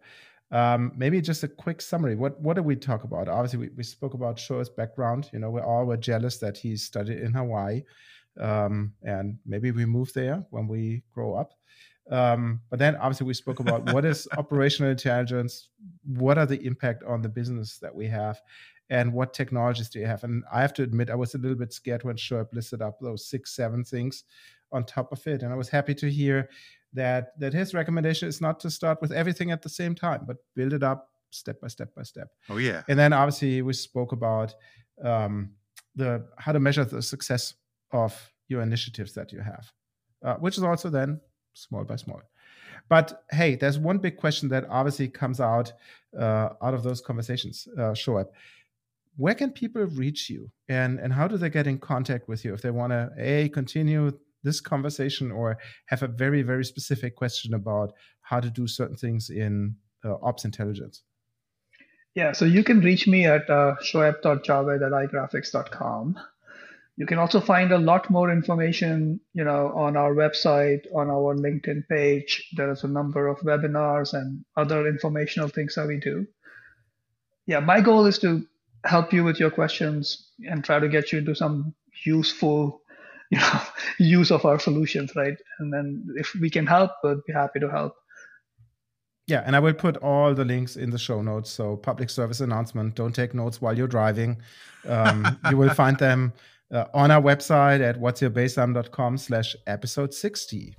Um, 0.51 0.91
maybe 0.93 1.21
just 1.21 1.41
a 1.43 1.47
quick 1.47 1.79
summary. 1.79 2.15
What 2.15 2.41
what 2.41 2.55
did 2.55 2.65
we 2.65 2.75
talk 2.75 3.05
about? 3.05 3.29
Obviously, 3.29 3.59
we, 3.59 3.69
we 3.77 3.83
spoke 3.83 4.13
about 4.13 4.35
Shoeb's 4.35 4.67
background. 4.67 5.29
You 5.31 5.39
know, 5.39 5.49
we 5.49 5.61
all 5.61 5.85
were 5.85 5.95
jealous 5.95 6.37
that 6.39 6.57
he 6.57 6.75
studied 6.75 7.19
in 7.19 7.33
Hawaii, 7.33 7.83
um, 8.41 8.91
and 9.03 9.37
maybe 9.45 9.71
we 9.71 9.85
move 9.85 10.11
there 10.11 10.43
when 10.49 10.67
we 10.67 11.01
grow 11.13 11.35
up. 11.35 11.53
Um, 12.11 12.59
but 12.69 12.77
then, 12.77 12.97
obviously, 12.97 13.27
we 13.27 13.35
spoke 13.35 13.61
about 13.61 13.93
what 13.93 14.03
is 14.03 14.27
operational 14.37 14.91
intelligence, 14.91 15.69
what 16.03 16.37
are 16.37 16.45
the 16.45 16.61
impact 16.65 17.05
on 17.05 17.21
the 17.21 17.29
business 17.29 17.77
that 17.77 17.95
we 17.95 18.07
have, 18.07 18.41
and 18.89 19.13
what 19.13 19.33
technologies 19.33 19.89
do 19.89 19.99
you 19.99 20.05
have? 20.05 20.23
And 20.23 20.43
I 20.51 20.61
have 20.61 20.73
to 20.75 20.83
admit, 20.83 21.09
I 21.09 21.15
was 21.15 21.35
a 21.35 21.37
little 21.37 21.57
bit 21.57 21.73
scared 21.73 22.03
when 22.03 22.15
Shoeb 22.15 22.53
listed 22.53 22.81
up 22.81 22.99
those 22.99 23.29
six, 23.29 23.55
seven 23.55 23.83
things 23.83 24.23
on 24.71 24.83
top 24.83 25.11
of 25.11 25.25
it. 25.27 25.43
And 25.43 25.51
I 25.53 25.55
was 25.55 25.69
happy 25.69 25.95
to 25.95 26.09
hear 26.09 26.49
that 26.93 27.39
that 27.39 27.53
his 27.53 27.73
recommendation 27.73 28.27
is 28.27 28.41
not 28.41 28.59
to 28.61 28.69
start 28.69 29.01
with 29.01 29.11
everything 29.11 29.51
at 29.51 29.61
the 29.61 29.69
same 29.69 29.95
time, 29.95 30.21
but 30.25 30.37
build 30.55 30.73
it 30.73 30.83
up 30.83 31.09
step 31.29 31.59
by 31.61 31.67
step 31.67 31.93
by 31.95 32.03
step. 32.03 32.29
Oh 32.49 32.57
yeah. 32.57 32.83
And 32.87 32.97
then 32.97 33.13
obviously 33.13 33.61
we 33.61 33.73
spoke 33.73 34.11
about 34.11 34.53
um, 35.03 35.51
the 35.95 36.25
how 36.37 36.51
to 36.51 36.59
measure 36.59 36.85
the 36.85 37.01
success 37.01 37.53
of 37.91 38.13
your 38.47 38.61
initiatives 38.61 39.13
that 39.13 39.31
you 39.31 39.41
have, 39.41 39.71
uh, 40.23 40.35
which 40.35 40.57
is 40.57 40.63
also 40.63 40.89
then 40.89 41.19
small 41.53 41.83
by 41.83 41.95
small. 41.95 42.21
But 42.89 43.23
hey, 43.31 43.55
there's 43.55 43.77
one 43.77 43.97
big 43.97 44.15
question 44.17 44.47
that 44.49 44.65
obviously 44.69 45.09
comes 45.09 45.39
out 45.41 45.73
uh, 46.17 46.49
out 46.61 46.73
of 46.73 46.83
those 46.83 47.01
conversations. 47.01 47.67
Uh, 47.77 47.91
up. 47.91 48.31
where 49.17 49.35
can 49.35 49.51
people 49.51 49.83
reach 49.85 50.29
you 50.29 50.49
and 50.69 50.99
and 50.99 51.11
how 51.11 51.27
do 51.27 51.37
they 51.37 51.49
get 51.49 51.67
in 51.67 51.77
contact 51.77 52.27
with 52.29 52.45
you 52.45 52.53
if 52.53 52.61
they 52.61 52.71
want 52.71 52.91
to 52.91 53.11
a 53.17 53.49
continue 53.49 54.11
this 54.47 54.61
conversation 54.61 55.31
or 55.31 55.57
have 55.87 56.01
a 56.03 56.07
very, 56.07 56.41
very 56.41 56.63
specific 56.63 57.15
question 57.15 57.53
about 57.53 57.93
how 58.21 58.39
to 58.39 58.49
do 58.49 58.65
certain 58.67 58.95
things 58.95 59.29
in 59.29 59.75
uh, 60.05 60.15
ops 60.23 60.45
intelligence? 60.45 61.03
Yeah, 62.15 62.31
so 62.31 62.45
you 62.45 62.63
can 62.63 62.79
reach 62.79 63.07
me 63.07 63.25
at 63.25 63.47
uh, 63.49 63.75
shoeb.javed. 63.83 64.81
You 66.99 67.05
can 67.05 67.19
also 67.19 67.39
find 67.39 67.71
a 67.71 67.77
lot 67.77 68.09
more 68.09 68.31
information, 68.31 69.19
you 69.33 69.43
know, 69.43 69.71
on 69.75 69.95
our 69.95 70.15
website, 70.15 70.87
on 70.95 71.11
our 71.11 71.35
LinkedIn 71.35 71.87
page. 71.87 72.49
There 72.55 72.71
is 72.71 72.83
a 72.83 72.87
number 72.87 73.27
of 73.27 73.37
webinars 73.41 74.13
and 74.13 74.43
other 74.55 74.87
informational 74.87 75.49
things 75.49 75.75
that 75.75 75.87
we 75.87 75.97
do. 75.97 76.25
Yeah, 77.45 77.59
my 77.59 77.81
goal 77.81 78.07
is 78.07 78.17
to 78.19 78.47
help 78.83 79.13
you 79.13 79.23
with 79.23 79.39
your 79.39 79.51
questions 79.51 80.31
and 80.49 80.63
try 80.63 80.79
to 80.79 80.89
get 80.89 81.11
you 81.11 81.23
to 81.23 81.35
some 81.35 81.75
useful 82.03 82.81
you 83.31 83.39
know 83.39 83.61
use 83.99 84.31
of 84.31 84.45
our 84.45 84.59
solutions 84.59 85.15
right? 85.15 85.37
And 85.59 85.73
then 85.73 86.05
if 86.15 86.33
we 86.35 86.49
can 86.49 86.65
help 86.65 86.91
we'd 87.03 87.23
be 87.25 87.33
happy 87.33 87.59
to 87.59 87.69
help. 87.69 87.93
Yeah 89.27 89.43
and 89.45 89.55
i 89.55 89.59
will 89.59 89.73
put 89.73 89.97
all 89.97 90.33
the 90.33 90.45
links 90.45 90.75
in 90.75 90.89
the 90.89 90.97
show 90.97 91.21
notes. 91.21 91.49
So 91.51 91.75
public 91.75 92.09
service 92.09 92.39
announcement 92.39 92.95
don't 92.95 93.13
take 93.13 93.33
notes 93.33 93.61
while 93.61 93.77
you're 93.77 93.87
driving. 93.87 94.41
Um, 94.87 95.37
you 95.49 95.57
will 95.57 95.73
find 95.73 95.97
them 95.97 96.33
uh, 96.71 96.85
on 96.93 97.11
our 97.11 97.21
website 97.21 97.81
at 97.81 97.99
what'syourbaseline.com 97.99 99.17
slash 99.17 99.55
episode 99.65 100.13
60 100.13 100.75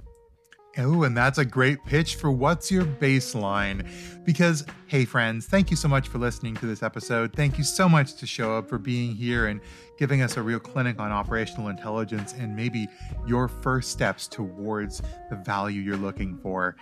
Oh, 0.81 1.03
and 1.03 1.17
that's 1.17 1.39
a 1.39 1.45
great 1.45 1.85
pitch 1.85 2.15
for 2.15 2.31
What's 2.31 2.71
Your 2.71 2.85
Baseline? 2.85 3.85
Because, 4.25 4.65
hey, 4.87 5.05
friends, 5.05 5.47
thank 5.47 5.73
you 5.73 5.77
so 5.77 5.89
much 5.89 6.07
for 6.07 6.19
listening 6.19 6.55
to 6.57 6.67
this 6.67 6.85
episode. 6.85 7.33
Thank 7.35 7.59
you 7.59 7.65
so 7.65 7.89
much 7.89 8.15
to 8.15 8.27
Shoeb 8.27 8.69
for 8.69 8.79
being 8.79 9.13
here 9.13 9.49
and 9.49 9.61
giving 9.99 10.23
us 10.23 10.37
a 10.37 10.43
real 10.43 10.61
clinic 10.61 11.01
on 11.01 11.11
operational 11.11 11.69
intelligence 11.69 12.33
and 12.35 12.55
maybe 12.55 12.87
your 13.27 13.49
first 13.49 13.91
steps 13.91 14.29
towards 14.29 15.03
the 15.31 15.37
value 15.37 15.83
you're 15.83 15.97
looking 15.97 16.39
for. 16.39 16.77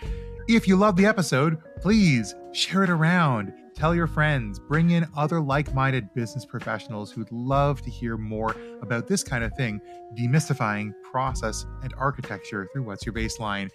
If 0.46 0.68
you 0.68 0.76
love 0.76 0.96
the 0.96 1.06
episode, 1.06 1.56
please 1.80 2.34
share 2.52 2.84
it 2.84 2.90
around. 2.90 3.54
Tell 3.76 3.94
your 3.94 4.06
friends, 4.06 4.58
bring 4.58 4.88
in 4.88 5.06
other 5.14 5.38
like 5.38 5.74
minded 5.74 6.08
business 6.14 6.46
professionals 6.46 7.12
who'd 7.12 7.30
love 7.30 7.82
to 7.82 7.90
hear 7.90 8.16
more 8.16 8.56
about 8.80 9.06
this 9.06 9.22
kind 9.22 9.44
of 9.44 9.52
thing, 9.52 9.82
demystifying 10.18 10.94
process 11.02 11.66
and 11.82 11.92
architecture 11.98 12.66
through 12.72 12.84
What's 12.84 13.04
Your 13.04 13.14
Baseline. 13.14 13.68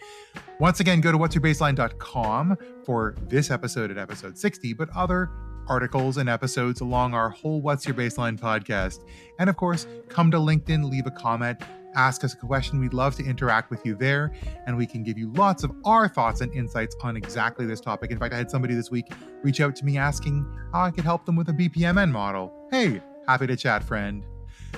Once 0.60 0.80
again, 0.80 1.02
go 1.02 1.12
to 1.12 1.20
what'syourbaseline.com 1.20 2.58
for 2.84 3.14
this 3.28 3.52
episode 3.52 3.91
at 3.91 3.99
episode 3.99 4.39
60, 4.39 4.74
but 4.74 4.89
other 4.95 5.30
articles 5.68 6.18
and 6.18 6.28
episodes 6.28 6.82
along 6.82 7.14
our 7.14 7.30
whole 7.30 7.62
What's 7.62 7.86
Your 7.86 7.93
Baseline 7.93 8.39
podcast. 8.39 9.06
And 9.38 9.52
of 9.52 9.56
course, 9.56 9.86
come 10.10 10.32
to 10.32 10.38
LinkedIn, 10.38 10.89
leave 10.89 11.06
a 11.06 11.12
comment 11.12 11.62
ask 11.96 12.24
us 12.24 12.34
a 12.34 12.38
question. 12.38 12.80
We'd 12.80 12.94
love 12.94 13.16
to 13.16 13.26
interact 13.26 13.70
with 13.70 13.86
you 13.86 13.96
there, 13.96 14.32
and 14.66 14.78
we 14.78 14.86
can 14.86 15.04
give 15.04 15.18
you 15.18 15.32
lots 15.34 15.64
of 15.64 15.72
our 15.86 16.08
thoughts 16.08 16.42
and 16.42 16.54
insights 16.54 16.96
on 17.04 17.18
exactly 17.18 17.66
this 17.66 17.82
topic. 17.82 18.12
In 18.12 18.20
fact, 18.20 18.34
I 18.34 18.38
had 18.38 18.52
somebody 18.52 18.74
this 18.74 18.92
week 18.92 19.12
reach 19.44 19.62
out 19.62 19.76
to 19.78 19.86
me 19.86 19.98
asking 19.98 20.46
how 20.74 20.82
I 20.82 20.92
could 20.92 21.04
help 21.04 21.26
them 21.26 21.36
with 21.36 21.50
a 21.50 21.54
BPMN 21.54 22.12
model. 22.12 22.54
Hey, 22.72 23.02
happy 23.28 23.48
to 23.48 23.56
chat, 23.56 23.84
friend. 23.84 24.24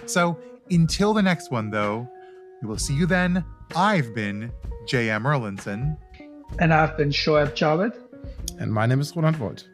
So 0.06 0.38
until 0.72 1.14
the 1.14 1.22
next 1.22 1.52
one, 1.52 1.70
though, 1.70 2.08
we 2.62 2.68
will 2.68 2.78
see 2.78 2.94
you 2.94 3.06
then. 3.06 3.44
I've 3.76 4.14
been 4.14 4.52
J.M. 4.88 5.24
Erlendson. 5.24 5.98
And 6.60 6.74
I've 6.74 6.98
been 6.98 7.10
Shoeb 7.10 7.52
Javed. 7.52 7.98
And 8.60 8.72
my 8.72 8.86
name 8.86 9.00
is 9.00 9.16
Roland 9.16 9.38
Woldt. 9.38 9.68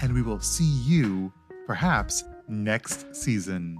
And 0.00 0.12
we 0.12 0.22
will 0.22 0.40
see 0.40 0.70
you, 0.84 1.32
perhaps, 1.66 2.22
next 2.48 3.14
season. 3.16 3.78